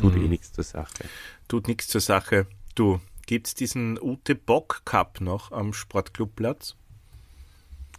tut 0.00 0.14
mhm. 0.14 0.24
eh 0.24 0.28
nichts 0.28 0.52
zur 0.52 0.64
Sache. 0.64 1.04
Tut 1.48 1.68
nichts 1.68 1.88
zur 1.88 2.00
Sache. 2.00 2.46
Du, 2.74 3.00
gibt 3.26 3.48
es 3.48 3.54
diesen 3.54 4.00
Ute 4.00 4.34
Bock 4.34 4.82
Cup 4.84 5.20
noch 5.20 5.52
am 5.52 5.72
Sportclubplatz? 5.72 6.76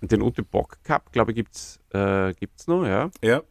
Den 0.01 0.21
Ute 0.21 0.43
Bock 0.43 0.79
Cup, 0.83 1.11
glaube 1.11 1.31
ich, 1.31 1.35
gibt 1.35 1.55
es 1.55 1.79
äh, 1.91 2.33
gibt's 2.33 2.67
noch, 2.67 2.85
ja. 2.85 3.09
Ja. 3.21 3.43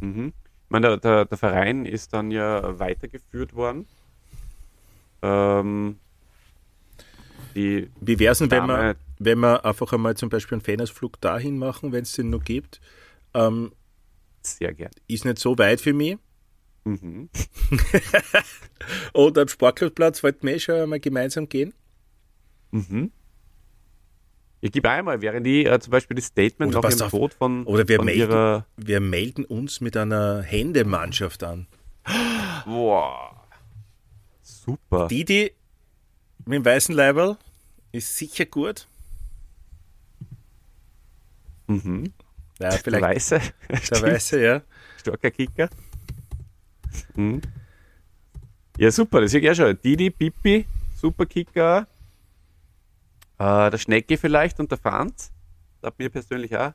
Mhm. 0.00 0.32
Ich 0.64 0.70
meine, 0.70 0.88
der, 0.88 0.96
der, 0.98 1.24
der, 1.26 1.38
Verein 1.38 1.84
ist 1.84 2.12
dann 2.12 2.30
ja 2.30 2.78
weitergeführt 2.78 3.54
worden. 3.54 3.86
Ähm, 5.22 5.98
die 7.54 7.90
Wie 8.00 8.18
wäre 8.18 8.32
es 8.32 8.38
denn, 8.38 8.50
wenn 8.50 8.66
wir, 8.66 8.96
wenn 9.18 9.38
wir 9.40 9.64
einfach 9.64 9.92
einmal 9.92 10.16
zum 10.16 10.28
Beispiel 10.28 10.56
einen 10.56 10.64
Fanersflug 10.64 11.20
dahin 11.20 11.58
machen, 11.58 11.92
wenn 11.92 12.02
es 12.02 12.12
den 12.12 12.30
noch 12.30 12.44
gibt? 12.44 12.80
Ähm, 13.34 13.72
Sehr 14.42 14.72
gern. 14.72 14.90
Ist 15.08 15.24
nicht 15.24 15.38
so 15.38 15.56
weit 15.58 15.80
für 15.80 15.92
mich. 15.92 16.18
Mhm. 16.84 17.28
Und 19.12 19.38
am 19.38 19.48
Sportclubplatz 19.48 20.22
wollten 20.22 20.46
wir 20.46 20.54
eh 20.54 20.58
schon 20.58 20.74
einmal 20.74 21.00
gemeinsam 21.00 21.48
gehen. 21.48 21.72
Mhm. 22.72 23.12
Ich 24.60 24.72
gebe 24.72 24.88
einmal, 24.90 25.20
während 25.20 25.46
die 25.46 25.66
äh, 25.66 25.78
zum 25.80 25.90
Beispiel 25.90 26.14
das 26.14 26.26
Statement 26.26 26.72
nach 26.72 26.88
dem 26.88 27.08
Tod 27.08 27.34
von, 27.34 27.64
oder 27.64 27.86
wir, 27.88 27.96
von 27.96 28.06
melden, 28.06 28.20
ihrer... 28.20 28.66
wir 28.76 29.00
melden 29.00 29.44
uns 29.44 29.80
mit 29.80 29.96
einer 29.96 30.42
Händemannschaft 30.42 31.42
an. 31.42 31.66
Boah. 32.64 33.44
Super. 34.42 35.08
Die, 35.08 35.24
die 35.24 35.52
mit 36.44 36.56
dem 36.56 36.64
weißen 36.64 36.94
Leiberl 36.94 37.36
ist 37.90 38.16
sicher 38.16 38.46
gut. 38.46 38.86
Mhm. 41.66 42.12
Ja, 42.60 42.70
vielleicht. 42.70 42.86
Der 42.86 43.02
Weiße. 43.02 43.40
Der 43.90 44.02
Weiße, 44.02 44.40
ja. 44.40 44.62
Starker 45.00 45.30
Kicker. 45.30 45.68
Mhm. 47.14 47.40
Ja, 48.78 48.90
super, 48.90 49.20
das 49.20 49.34
ist 49.34 49.42
ja 49.42 49.54
schon. 49.54 49.78
Didi, 49.80 50.10
Pipi, 50.10 50.66
super 50.96 51.26
Kicker. 51.26 51.86
Äh, 53.38 53.70
der 53.70 53.78
Schnecke 53.78 54.16
vielleicht 54.16 54.60
und 54.60 54.70
der 54.70 54.78
Franz. 54.78 55.32
Das 55.80 55.92
mir 55.98 56.10
persönlich 56.10 56.56
auch 56.56 56.72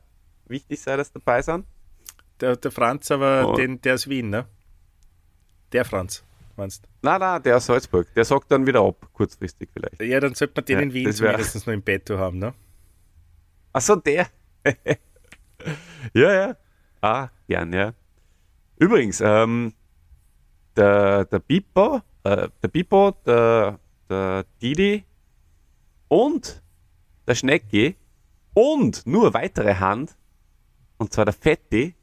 wichtig 0.48 0.80
sein, 0.80 0.98
dass 0.98 1.12
dabei 1.12 1.42
sind. 1.42 1.66
Der, 2.40 2.56
der 2.56 2.72
Franz, 2.72 3.10
aber 3.10 3.50
oh. 3.50 3.56
den, 3.56 3.82
der 3.82 3.96
ist 3.96 4.10
Wien, 4.10 4.30
ne? 4.30 4.46
Der 5.72 5.86
Franz, 5.86 6.24
meinst 6.56 6.84
du? 6.84 6.90
Nein, 7.02 7.20
nein, 7.20 7.42
der 7.42 7.58
aus 7.58 7.66
Salzburg. 7.66 8.14
Der 8.14 8.26
sagt 8.26 8.52
dann 8.52 8.68
wieder 8.68 8.82
ab, 8.82 9.08
kurzfristig 9.14 9.70
vielleicht. 9.74 10.02
Ja, 10.02 10.20
dann 10.20 10.36
sollte 10.36 10.54
man 10.56 10.66
den 10.66 10.78
ja, 10.78 10.84
in 10.84 10.94
Wien 10.94 11.14
zumindest 11.14 11.66
noch 11.66 11.74
im 11.74 11.82
Betto 11.82 12.18
haben, 12.18 12.40
ne? 12.40 12.54
Achso, 13.74 13.96
der. 13.96 14.28
ja, 16.14 16.34
ja. 16.34 16.58
Ah, 17.02 17.30
gern, 17.48 17.74
ja. 17.74 17.94
Übrigens, 18.78 19.22
ähm, 19.22 19.74
der, 20.78 21.26
der 21.26 21.40
Bipo, 21.40 22.02
äh, 22.24 22.50
der 22.62 22.68
Bipo, 22.68 23.12
der, 23.26 23.80
der 24.10 24.46
Didi 24.62 25.04
und 26.08 26.62
der 27.28 27.36
Schnecki 27.36 27.96
und 28.54 29.06
nur 29.06 29.34
weitere 29.34 29.76
Hand, 29.76 30.16
und 30.98 31.14
zwar 31.14 31.26
der 31.26 31.34
Fetti, 31.34 31.96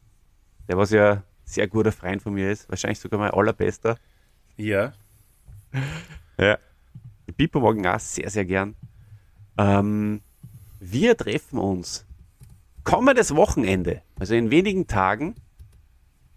der 0.68 0.77
was 0.77 0.91
ja 0.91 1.22
sehr 1.45 1.68
guter 1.68 1.93
Freund 1.93 2.22
von 2.22 2.35
mir 2.35 2.51
ist, 2.51 2.68
wahrscheinlich 2.68 2.99
sogar 2.99 3.20
mein 3.20 3.31
allerbester. 3.31 3.99
Ja. 4.57 4.93
Ja. 6.39 6.59
Die 7.27 7.33
Bipo 7.33 7.61
mag 7.61 7.77
ihn 7.77 7.87
auch 7.87 7.99
sehr, 7.99 8.31
sehr 8.31 8.45
gern. 8.45 8.77
Ähm, 9.57 10.20
wir 10.81 11.16
treffen 11.16 11.59
uns 11.59 12.07
kommendes 12.83 13.35
Wochenende, 13.35 14.03
also 14.18 14.35
in 14.35 14.51
wenigen 14.51 14.87
Tagen, 14.87 15.35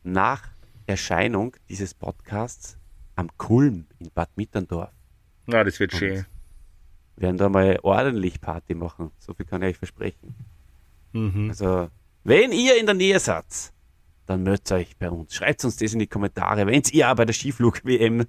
nach 0.04 0.50
Erscheinung 0.88 1.56
dieses 1.70 1.94
Podcasts 1.94 2.78
am 3.16 3.30
Kulm 3.38 3.86
in 4.00 4.10
Bad 4.12 4.30
Mitterndorf. 4.36 4.92
Na, 5.46 5.64
das 5.64 5.80
wird 5.80 5.94
Und 5.94 6.00
schön. 6.00 6.26
Wir 7.16 7.24
werden 7.24 7.38
da 7.38 7.50
mal 7.50 7.80
ordentlich 7.84 8.40
Party 8.40 8.74
machen. 8.74 9.12
So 9.20 9.34
viel 9.34 9.46
kann 9.46 9.62
ich 9.64 9.70
euch 9.70 9.78
versprechen. 9.78 10.36
Mhm. 11.12 11.50
Also, 11.50 11.90
wenn 12.24 12.52
ihr 12.52 12.80
in 12.80 12.86
der 12.86 12.96
Nähe 12.96 13.20
seid, 13.20 13.74
dann 14.28 14.44
meldet 14.44 14.72
euch 14.72 14.98
bei 14.98 15.10
uns. 15.10 15.34
Schreibt 15.36 15.64
uns 15.66 15.78
das 15.78 15.94
in 15.94 16.00
die 16.00 16.08
Kommentare. 16.08 16.66
Wenn 16.68 16.82
ihr 16.92 17.12
auch 17.12 17.16
bei 17.16 17.26
der 17.26 17.34
Skiflug-WM 17.34 18.26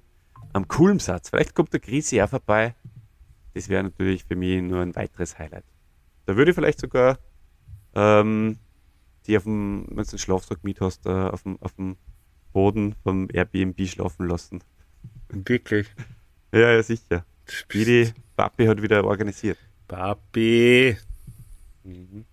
am 0.53 0.67
Kulm 0.67 0.99
seid, 0.99 1.27
vielleicht 1.27 1.55
kommt 1.55 1.71
der 1.71 1.79
Chris 1.79 2.11
ja 2.11 2.27
vorbei. 2.27 2.75
Das 3.53 3.69
wäre 3.69 3.83
natürlich 3.83 4.25
für 4.25 4.35
mich 4.35 4.61
nur 4.61 4.81
ein 4.81 4.95
weiteres 4.95 5.37
Highlight. 5.39 5.65
Da 6.25 6.35
würde 6.35 6.51
ich 6.51 6.55
vielleicht 6.55 6.79
sogar 6.79 7.19
ähm, 7.95 8.57
die 9.27 9.37
auf 9.37 9.43
dem, 9.43 9.85
wenn 9.89 10.03
du 10.03 10.09
einen 10.09 10.19
Schlafsack 10.19 10.63
mit 10.63 10.81
hast, 10.81 11.05
äh, 11.05 11.09
auf 11.09 11.43
dem, 11.43 11.61
auf 11.61 11.73
dem 11.73 11.97
Boden 12.53 12.95
vom 13.03 13.27
Airbnb 13.31 13.87
schlafen 13.87 14.27
lassen. 14.27 14.61
Wirklich? 15.29 15.87
Ja, 16.51 16.71
ja, 16.71 16.83
sicher. 16.83 17.25
Speedy, 17.47 18.13
Papi 18.35 18.65
hat 18.65 18.81
wieder 18.81 19.03
organisiert. 19.03 19.57
Papi. 19.87 20.97
Mhm. 21.83 22.25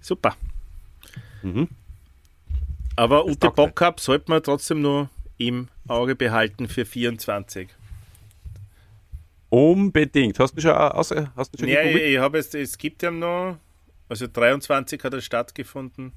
Super. 0.00 0.36
Mhm. 1.42 1.68
Aber 2.96 3.26
Ute 3.26 3.50
Bock 3.50 3.74
Cup 3.74 4.00
sollte 4.00 4.30
man 4.30 4.42
trotzdem 4.42 4.80
nur 4.80 5.10
im 5.36 5.68
Auge 5.88 6.14
behalten 6.14 6.68
für 6.68 6.84
24. 6.84 7.68
Unbedingt. 9.50 10.38
Hast 10.38 10.56
du 10.56 10.60
schon, 10.60 10.72
außer, 10.72 11.32
hast 11.36 11.54
du 11.54 11.58
schon 11.58 11.68
ja, 11.68 11.82
ich, 11.82 11.96
ich 11.96 12.18
habe 12.18 12.38
es, 12.38 12.54
es 12.54 12.76
gibt 12.76 13.02
ja 13.02 13.10
noch, 13.10 13.58
also 14.08 14.26
23 14.26 15.02
hat 15.02 15.12
er 15.12 15.20
stattgefunden. 15.20 16.12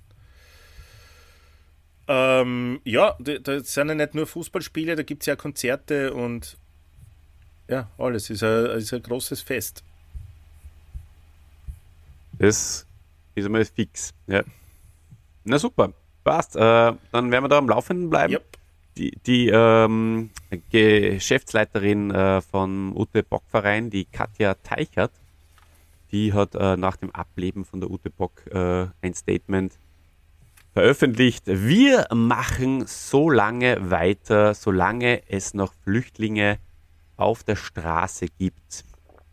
Ähm, 2.07 2.79
ja, 2.85 3.15
da, 3.19 3.59
sind 3.59 3.89
ja 3.89 3.95
nicht 3.95 4.15
nur 4.15 4.27
Fußballspiele, 4.27 4.95
da 4.95 5.03
gibt 5.03 5.23
es 5.23 5.25
ja 5.25 5.35
Konzerte 5.35 6.13
und 6.13 6.57
ja, 7.67 7.89
alles. 7.97 8.29
Ist 8.29 8.43
ein, 8.43 8.65
ist 8.77 8.93
ein 8.93 9.03
großes 9.03 9.41
Fest. 9.41 9.83
Das 12.39 12.85
ist 13.35 13.45
einmal 13.45 13.65
fix. 13.65 14.13
Ja. 14.27 14.43
Na 15.43 15.59
super, 15.59 15.93
passt. 16.23 16.55
Äh, 16.55 16.59
dann 16.59 17.31
werden 17.31 17.43
wir 17.43 17.49
da 17.49 17.57
am 17.57 17.67
Laufenden 17.67 18.09
bleiben. 18.09 18.33
Yep. 18.33 18.57
Die, 18.97 19.11
die 19.25 19.49
ähm, 19.53 20.31
Geschäftsleiterin 20.71 22.11
äh, 22.11 22.41
vom 22.41 22.95
Ute 22.95 23.21
Bock 23.21 23.43
Verein, 23.47 23.89
die 23.89 24.05
Katja 24.05 24.55
Teichert, 24.55 25.11
die 26.11 26.33
hat 26.33 26.55
äh, 26.55 26.77
nach 26.77 26.95
dem 26.95 27.11
Ableben 27.11 27.63
von 27.63 27.79
der 27.79 27.91
Ute 27.91 28.09
Bock 28.09 28.47
äh, 28.47 28.87
ein 29.01 29.13
Statement 29.13 29.77
veröffentlicht. 30.77 31.45
Wir 31.47 32.05
machen 32.13 32.85
so 32.85 33.31
lange 33.31 33.89
weiter, 33.89 34.53
solange 34.53 35.27
es 35.27 35.55
noch 35.55 35.73
Flüchtlinge 35.73 36.59
auf 37.15 37.43
der 37.43 37.55
Straße 37.55 38.27
gibt. 38.27 38.85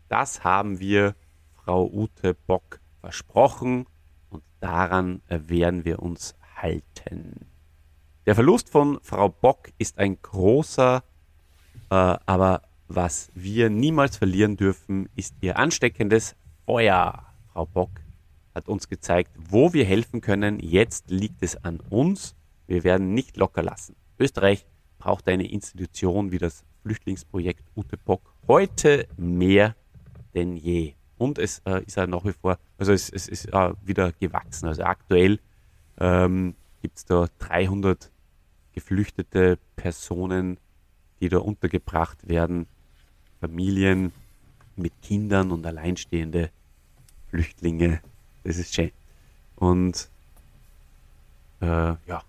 Das 0.09 0.43
haben 0.43 0.79
wir 0.79 1.13
Frau 1.53 1.85
Ute 1.85 2.33
Bock 2.33 2.79
versprochen 2.99 3.85
und 4.31 4.41
daran 4.59 5.21
werden 5.27 5.85
wir 5.85 6.01
uns 6.01 6.33
halten. 6.55 7.45
Der 8.25 8.33
Verlust 8.33 8.71
von 8.71 8.97
Frau 9.03 9.29
Bock 9.29 9.69
ist 9.77 9.99
ein 9.99 10.19
großer, 10.19 11.03
äh, 11.91 11.95
aber 12.25 12.63
was 12.87 13.29
wir 13.35 13.69
niemals 13.69 14.17
verlieren 14.17 14.57
dürfen, 14.57 15.09
ist 15.15 15.35
ihr 15.41 15.59
ansteckendes 15.59 16.35
Feuer. 16.65 17.23
Frau 17.53 17.67
Bock 17.67 17.91
hat 18.55 18.67
uns 18.67 18.89
gezeigt, 18.89 19.31
wo 19.37 19.73
wir 19.73 19.85
helfen 19.85 20.21
können. 20.21 20.59
Jetzt 20.59 21.11
liegt 21.11 21.43
es 21.43 21.57
an 21.63 21.81
uns. 21.89 22.35
Wir 22.67 22.83
werden 22.83 23.13
nicht 23.13 23.37
locker 23.37 23.61
lassen. 23.61 23.95
Österreich 24.17 24.65
braucht 24.97 25.27
eine 25.27 25.47
Institution 25.47 26.31
wie 26.31 26.37
das 26.37 26.63
Flüchtlingsprojekt 26.81 27.63
Utepok 27.75 28.21
heute 28.47 29.07
mehr 29.17 29.75
denn 30.33 30.55
je. 30.55 30.93
Und 31.17 31.39
es 31.39 31.59
äh, 31.65 31.83
ist 31.85 31.95
ja 31.95 32.07
nach 32.07 32.25
wie 32.25 32.33
vor, 32.33 32.59
also 32.77 32.91
es, 32.91 33.09
es 33.09 33.27
ist 33.27 33.53
äh, 33.53 33.73
wieder 33.83 34.11
gewachsen. 34.13 34.67
Also 34.67 34.83
aktuell 34.83 35.39
ähm, 35.97 36.55
gibt 36.81 36.97
es 36.97 37.05
da 37.05 37.27
300 37.39 38.11
geflüchtete 38.73 39.57
Personen, 39.75 40.57
die 41.21 41.29
da 41.29 41.37
untergebracht 41.37 42.27
werden. 42.27 42.67
Familien 43.39 44.11
mit 44.75 45.01
Kindern 45.01 45.51
und 45.51 45.65
alleinstehende 45.65 46.49
Flüchtlinge. 47.29 48.01
Das 48.45 48.57
ist 48.57 48.75
schön. 48.75 48.91
Und 49.55 50.07
äh, 51.61 51.65
ja, 52.05 52.23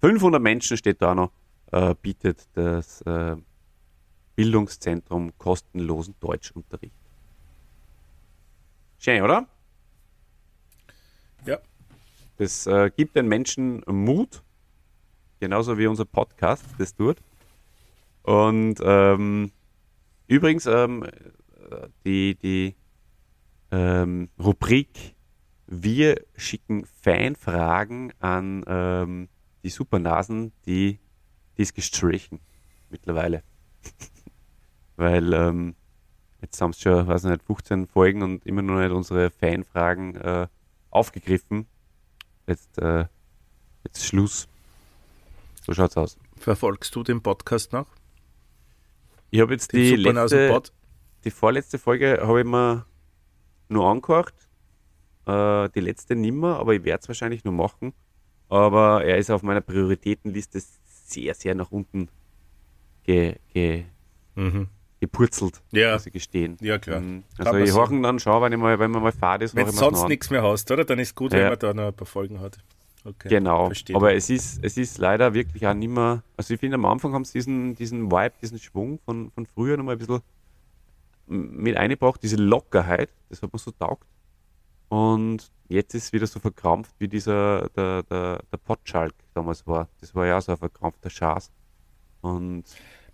500 0.00 0.42
Menschen 0.42 0.76
steht 0.76 1.00
da 1.00 1.14
noch, 1.14 1.30
äh, 1.70 1.94
bietet 2.02 2.48
das 2.54 3.02
äh, 3.02 3.36
Bildungszentrum 4.34 5.32
kostenlosen 5.38 6.16
Deutschunterricht. 6.18 6.96
Schön, 8.98 9.22
oder? 9.22 9.46
Ja. 11.46 11.58
Das 12.38 12.66
äh, 12.66 12.90
gibt 12.96 13.14
den 13.14 13.28
Menschen 13.28 13.84
Mut, 13.86 14.42
genauso 15.38 15.78
wie 15.78 15.86
unser 15.86 16.04
Podcast 16.04 16.64
das 16.78 16.96
tut. 16.96 17.18
Und 18.24 18.80
ähm, 18.82 19.52
übrigens, 20.26 20.66
ähm, 20.66 21.06
die, 22.04 22.34
die 22.34 22.74
ähm, 23.72 24.28
Rubrik 24.38 25.16
Wir 25.66 26.22
schicken 26.36 26.84
Fanfragen 27.00 28.12
an 28.20 28.62
ähm, 28.68 29.28
die 29.64 29.70
Supernasen, 29.70 30.52
die, 30.66 30.98
die 31.56 31.62
ist 31.62 31.74
gestrichen 31.74 32.40
mittlerweile. 32.90 33.42
Weil 34.96 35.32
ähm, 35.32 35.74
jetzt 36.42 36.60
haben 36.60 36.70
es 36.70 36.80
schon, 36.80 37.08
weiß 37.08 37.24
nicht, 37.24 37.42
15 37.42 37.86
Folgen 37.86 38.22
und 38.22 38.44
immer 38.46 38.60
noch 38.62 38.78
nicht 38.78 38.92
unsere 38.92 39.30
Fanfragen 39.30 40.16
äh, 40.16 40.46
aufgegriffen. 40.90 41.66
Jetzt, 42.46 42.76
äh, 42.78 43.06
jetzt 43.84 44.04
Schluss. 44.04 44.46
So 45.62 45.72
schaut's 45.72 45.96
aus. 45.96 46.18
Verfolgst 46.36 46.94
du 46.94 47.02
den 47.02 47.22
Podcast 47.22 47.72
noch? 47.72 47.86
Ich 49.30 49.40
habe 49.40 49.54
jetzt 49.54 49.72
die 49.72 49.96
letzte, 49.96 50.62
die 51.24 51.30
vorletzte 51.30 51.78
Folge 51.78 52.18
habe 52.20 52.40
ich 52.40 52.46
mir 52.46 52.84
nur 53.72 53.88
angehört. 53.88 54.34
Äh, 55.26 55.68
die 55.74 55.80
letzte 55.80 56.16
nimmer, 56.16 56.58
aber 56.58 56.74
ich 56.74 56.84
werde 56.84 57.02
es 57.02 57.08
wahrscheinlich 57.08 57.44
nur 57.44 57.54
machen. 57.54 57.92
Aber 58.48 59.04
er 59.04 59.18
ist 59.18 59.30
auf 59.30 59.42
meiner 59.42 59.60
Prioritätenliste 59.60 60.60
sehr, 60.84 61.34
sehr 61.34 61.54
nach 61.54 61.70
unten 61.70 62.08
ge, 63.04 63.36
ge, 63.52 63.84
mhm. 64.34 64.68
gepurzelt, 65.00 65.62
ja. 65.70 65.94
muss 65.94 66.06
ich 66.06 66.12
gestehen. 66.12 66.56
Ja, 66.60 66.78
klar. 66.78 67.00
Mhm. 67.00 67.22
Also 67.38 67.56
ich 67.56 67.72
höre 67.72 68.02
dann 68.02 68.18
schon, 68.18 68.42
wenn, 68.42 68.52
ich 68.52 68.58
mal, 68.58 68.78
wenn 68.78 68.90
man 68.90 69.02
mal 69.02 69.12
fahrt 69.12 69.42
ist. 69.42 69.54
Wenn 69.54 69.66
du 69.66 69.72
sonst 69.72 70.08
nichts 70.08 70.30
mehr 70.30 70.42
hast, 70.42 70.70
oder? 70.70 70.84
Dann 70.84 70.98
ist 70.98 71.14
gut, 71.14 71.32
ja. 71.32 71.38
wenn 71.38 71.48
man 71.50 71.58
da 71.58 71.74
noch 71.74 71.86
ein 71.88 71.94
paar 71.94 72.06
Folgen 72.06 72.40
hat. 72.40 72.58
Okay, 73.04 73.28
genau, 73.28 73.66
verstehe. 73.66 73.96
aber 73.96 74.14
es 74.14 74.30
ist, 74.30 74.62
es 74.62 74.76
ist 74.76 74.98
leider 74.98 75.34
wirklich 75.34 75.66
auch 75.66 75.74
nicht 75.74 75.90
mehr, 75.90 76.22
also 76.36 76.54
ich 76.54 76.60
finde 76.60 76.76
am 76.76 76.84
Anfang 76.84 77.12
haben 77.14 77.24
sie 77.24 77.32
diesen, 77.32 77.74
diesen 77.74 78.12
Vibe, 78.12 78.34
diesen 78.40 78.60
Schwung 78.60 79.00
von, 79.04 79.32
von 79.32 79.44
früher 79.44 79.76
noch 79.76 79.84
mal 79.84 79.92
ein 79.92 79.98
bisschen 79.98 80.20
mit 81.32 81.76
eingebracht, 81.76 82.22
diese 82.22 82.36
Lockerheit, 82.36 83.10
das 83.28 83.42
hat 83.42 83.52
mir 83.52 83.58
so 83.58 83.70
taugt. 83.70 84.06
Und 84.88 85.50
jetzt 85.68 85.94
ist 85.94 86.04
es 86.04 86.12
wieder 86.12 86.26
so 86.26 86.38
verkrampft, 86.38 86.94
wie 86.98 87.08
dieser, 87.08 87.70
der, 87.70 88.02
der, 88.02 88.42
der 88.50 88.56
Potschalk 88.58 89.14
damals 89.34 89.66
war. 89.66 89.88
Das 90.00 90.14
war 90.14 90.26
ja 90.26 90.38
auch 90.38 90.42
so 90.42 90.52
ein 90.52 90.58
verkrampfter 90.58 91.10
Schaß. 91.10 91.50
Und 92.20 92.64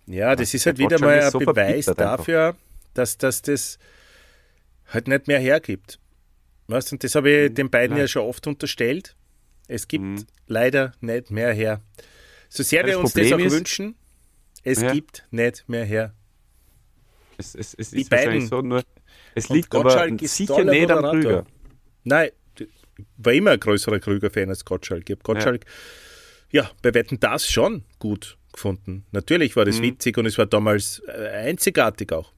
ja, 0.05 0.35
das 0.35 0.53
ist 0.53 0.65
halt 0.65 0.77
wieder 0.77 0.99
mal 0.99 1.21
ein 1.21 1.31
so 1.31 1.39
Beweis 1.39 1.85
dafür, 1.85 2.55
dass, 2.93 3.17
dass 3.17 3.41
das 3.41 3.79
halt 4.87 5.07
nicht 5.07 5.27
mehr 5.27 5.39
hergibt. 5.39 5.99
Weißt, 6.67 6.91
und 6.91 7.03
das 7.03 7.15
habe 7.15 7.29
ich 7.29 7.47
hm, 7.47 7.55
den 7.55 7.69
beiden 7.69 7.91
Nein. 7.95 8.01
ja 8.01 8.07
schon 8.07 8.23
oft 8.23 8.45
unterstellt. 8.45 9.15
Es 9.67 9.87
gibt 9.87 10.03
mhm. 10.03 10.25
leider 10.47 10.93
nicht 10.99 11.31
mehr 11.31 11.53
her. 11.53 11.81
So 12.49 12.63
sehr 12.63 12.85
wir 12.85 12.99
uns 12.99 13.13
Problem 13.13 13.29
das 13.29 13.39
auch 13.39 13.45
ist, 13.45 13.53
wünschen, 13.53 13.95
es 14.63 14.81
ja. 14.81 14.91
gibt 14.91 15.27
nicht 15.31 15.63
mehr 15.67 15.85
her. 15.85 16.13
Es, 17.39 17.55
es, 17.55 17.73
es 17.73 17.93
ist 17.93 18.09
beiden, 18.09 18.45
so, 18.45 18.61
nur 18.61 18.83
es 19.33 19.47
liegt 19.49 19.73
aber 19.73 20.09
sicher 20.19 20.63
nicht 20.65 20.91
am 20.91 21.03
Krüger. 21.11 21.45
Nein, 22.03 22.29
ich 22.57 22.67
war 23.17 23.33
immer 23.33 23.51
ein 23.51 23.59
größerer 23.59 23.99
Krüger-Fan 23.99 24.49
als 24.49 24.65
Gottschalk. 24.65 25.09
Ich 25.09 25.15
habe 25.15 25.23
Gottschalk, 25.23 25.65
ja. 26.51 26.63
ja, 26.63 26.71
bei 26.81 26.93
Wetten 26.93 27.19
das 27.19 27.47
schon 27.47 27.85
gut 27.97 28.37
gefunden. 28.51 29.05
Natürlich 29.11 29.55
war 29.55 29.63
das 29.63 29.79
mhm. 29.79 29.83
witzig 29.83 30.17
und 30.17 30.25
es 30.25 30.37
war 30.37 30.47
damals 30.47 31.01
äh, 31.07 31.29
einzigartig 31.29 32.11
auch. 32.11 32.33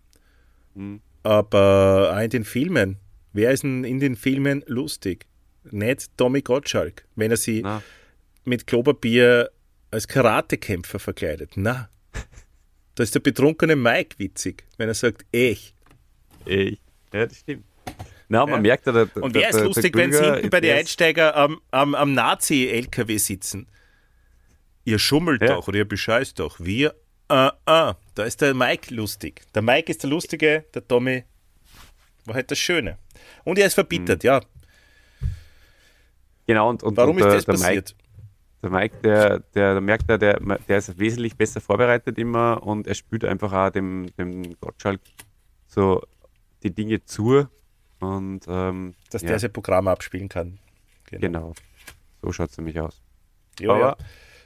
Mhm. 0.76 1.02
Aber 1.24 2.14
auch 2.16 2.22
in 2.22 2.30
den 2.30 2.43
Filmen. 2.43 2.97
Wer 3.34 3.52
ist 3.52 3.64
denn 3.64 3.84
in 3.84 3.99
den 3.99 4.16
Filmen 4.16 4.64
lustig? 4.68 5.26
nicht 5.70 6.18
Tommy 6.18 6.41
Gottschalk, 6.41 7.06
wenn 7.16 7.32
er 7.32 7.38
sie 7.38 7.62
Na. 7.62 7.82
mit 8.45 8.68
Klopapier 8.68 9.52
als 9.91 10.08
Karatekämpfer 10.08 10.99
verkleidet. 10.99 11.52
Na, 11.56 11.89
da 12.95 13.03
ist 13.03 13.15
der 13.15 13.19
betrunkene 13.19 13.75
Mike 13.75 14.19
witzig, 14.19 14.65
wenn 14.77 14.87
er 14.87 14.93
sagt, 14.93 15.25
ich. 15.31 15.73
Ich. 16.45 16.79
Ja, 17.13 17.25
das 17.25 17.37
stimmt. 17.37 17.65
Na, 18.29 18.45
man 18.45 18.55
ja. 18.55 18.61
merkt 18.61 18.85
ja, 18.85 18.93
der, 18.93 19.05
der, 19.07 19.23
Und 19.23 19.33
wer 19.33 19.49
ist 19.49 19.59
lustig, 19.59 19.95
wenn 19.95 20.13
sie 20.13 20.23
hinten 20.23 20.49
bei 20.49 20.61
den 20.61 20.77
Einsteiger 20.77 21.35
am, 21.35 21.59
am, 21.71 21.95
am 21.95 22.13
Nazi-LKW 22.13 23.17
sitzen? 23.17 23.67
Ihr 24.85 24.99
schummelt 24.99 25.41
ja. 25.41 25.49
doch 25.49 25.67
oder 25.67 25.79
ihr 25.79 25.87
bescheißt 25.87 26.39
doch. 26.39 26.59
Wir, 26.59 26.95
äh, 27.29 27.47
äh. 27.47 27.93
Da 28.15 28.23
ist 28.23 28.41
der 28.41 28.53
Mike 28.53 28.93
lustig. 28.93 29.41
Der 29.53 29.61
Mike 29.61 29.91
ist 29.91 30.03
der 30.03 30.09
Lustige, 30.09 30.65
der 30.73 30.87
Tommy 30.87 31.25
war 32.25 32.35
halt 32.35 32.51
das 32.51 32.59
Schöne. 32.59 32.97
Und 33.43 33.59
er 33.59 33.67
ist 33.67 33.73
verbittert, 33.73 34.23
mhm. 34.23 34.27
ja. 34.27 34.41
Genau, 36.47 36.69
und, 36.69 36.83
und 36.83 36.97
warum 36.97 37.17
und 37.17 37.23
ist 37.23 37.33
das 37.33 37.45
der 37.45 37.53
passiert? 37.53 37.95
Der 38.62 38.70
Mike, 38.70 38.97
der, 39.03 39.39
der, 39.55 39.74
der 39.74 39.82
merkt, 39.82 40.07
der, 40.09 40.18
der 40.18 40.78
ist 40.78 40.99
wesentlich 40.99 41.36
besser 41.36 41.62
vorbereitet 41.62 42.18
immer 42.18 42.62
und 42.62 42.88
er 42.88 42.93
spürt 42.93 43.26
einfach 43.26 43.51
auch 43.53 43.72
dem, 43.72 44.07
dem 44.18 44.59
Gottschalk 44.59 44.99
so 45.68 46.03
die 46.64 46.72
Dinge 46.72 47.03
zu. 47.03 47.47
Und, 47.99 48.45
ähm, 48.47 48.93
Dass 49.09 49.24
ja. 49.24 49.30
der 49.30 49.39
sein 49.39 49.53
Programm 49.53 49.88
abspielen 49.88 50.30
kann. 50.30 50.59
Genau. 51.05 51.22
genau. 51.22 51.53
So 52.22 52.32
schaut 52.32 52.51
es 52.51 52.57
nämlich 52.57 52.80
aus. 52.80 53.01
Ja, 53.59 53.78
ja. 53.78 53.97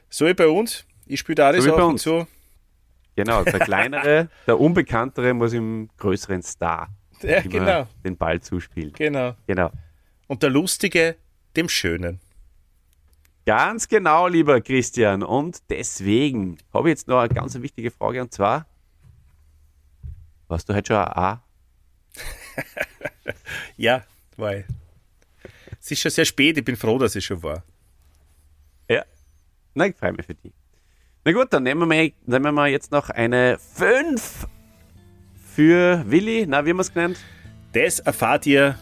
So 0.10 0.26
wie 0.26 0.34
bei 0.34 0.48
uns. 0.48 0.86
Ich 1.06 1.20
spiele 1.20 1.36
da 1.36 1.48
alles 1.48 1.64
so 1.64 1.76
auf 1.76 1.84
und 1.84 2.00
so. 2.00 2.26
Genau, 3.16 3.44
der 3.44 3.60
kleinere, 3.60 4.30
der 4.48 4.60
unbekanntere 4.60 5.34
muss 5.34 5.54
im 5.54 5.90
größeren 5.98 6.42
Star 6.42 6.90
ja, 7.22 7.42
genau. 7.42 7.88
den 8.04 8.18
Ball 8.18 8.42
zuspielen. 8.42 8.94
Genau. 8.94 9.36
genau. 9.48 9.72
Und 10.28 10.44
der 10.44 10.50
lustige 10.50 11.16
dem 11.56 11.70
Schönen. 11.70 12.20
Ganz 13.46 13.88
genau, 13.88 14.28
lieber 14.28 14.60
Christian. 14.60 15.22
Und 15.22 15.62
deswegen 15.70 16.58
habe 16.74 16.90
ich 16.90 16.94
jetzt 16.94 17.08
noch 17.08 17.20
eine 17.20 17.34
ganz 17.34 17.54
wichtige 17.62 17.92
Frage 17.92 18.22
und 18.22 18.34
zwar: 18.34 18.66
Warst 20.48 20.68
du 20.68 20.74
heute 20.74 20.88
schon 20.88 20.98
ein 20.98 21.12
A? 21.12 21.44
ja, 23.78 24.04
war 24.38 24.56
ich. 24.56 24.66
Es 25.80 25.92
ist 25.92 26.02
schon 26.02 26.12
sehr 26.12 26.26
spät, 26.26 26.58
ich 26.58 26.66
bin 26.66 26.76
froh, 26.76 26.98
dass 26.98 27.16
ich 27.16 27.24
schon 27.24 27.44
war. 27.44 27.64
Ja, 28.90 29.06
na, 29.76 29.86
ich 29.86 29.96
freue 29.96 30.14
mich 30.14 30.26
für 30.26 30.34
dich. 30.34 30.54
Na 31.24 31.32
gut, 31.32 31.54
dann 31.54 31.64
nehmen 31.64 31.88
wir, 31.90 32.12
nehmen 32.26 32.56
wir 32.56 32.68
jetzt 32.68 32.92
noch 32.92 33.10
eine 33.12 33.60
5 33.60 34.48
für 35.54 36.04
Willi. 36.10 36.46
Na, 36.48 36.66
wie 36.66 36.72
haben 36.72 36.78
wir 36.78 36.82
es 36.82 36.94
genannt? 36.94 37.18
Das 37.74 38.00
erfahrt 38.00 38.48
ihr 38.48 38.76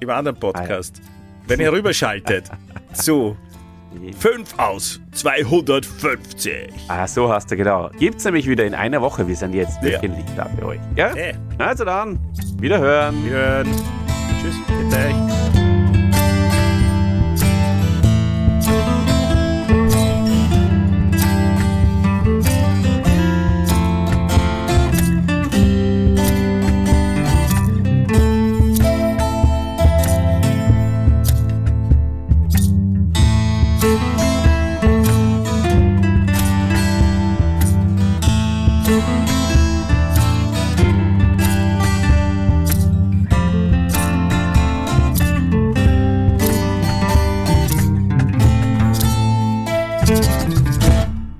im 0.00 0.10
anderen 0.10 0.38
Podcast. 0.38 0.96
Ah, 0.98 1.06
ja 1.06 1.18
wenn 1.48 1.60
ihr 1.60 1.72
rüberschaltet 1.72 2.50
zu 2.92 3.36
5 4.18 4.58
aus 4.58 5.00
250. 5.12 6.72
Ah, 6.88 7.06
so 7.06 7.32
hast 7.32 7.50
du 7.50 7.56
genau. 7.56 7.90
Gibt 7.98 8.18
es 8.18 8.24
nämlich 8.24 8.48
wieder 8.48 8.64
in 8.64 8.74
einer 8.74 9.00
Woche. 9.00 9.26
Wir 9.26 9.36
sind 9.36 9.54
jetzt 9.54 9.82
wöchentlich 9.82 10.24
ja. 10.36 10.44
da 10.44 10.50
für 10.56 10.66
euch. 10.66 10.80
Ja? 10.96 11.14
Hey. 11.14 11.34
Also 11.58 11.84
dann, 11.84 12.18
wiederhören. 12.60 13.24
Wiederhören. 13.24 13.68
Tschüss. 14.40 14.56
Bitte. 14.66 15.47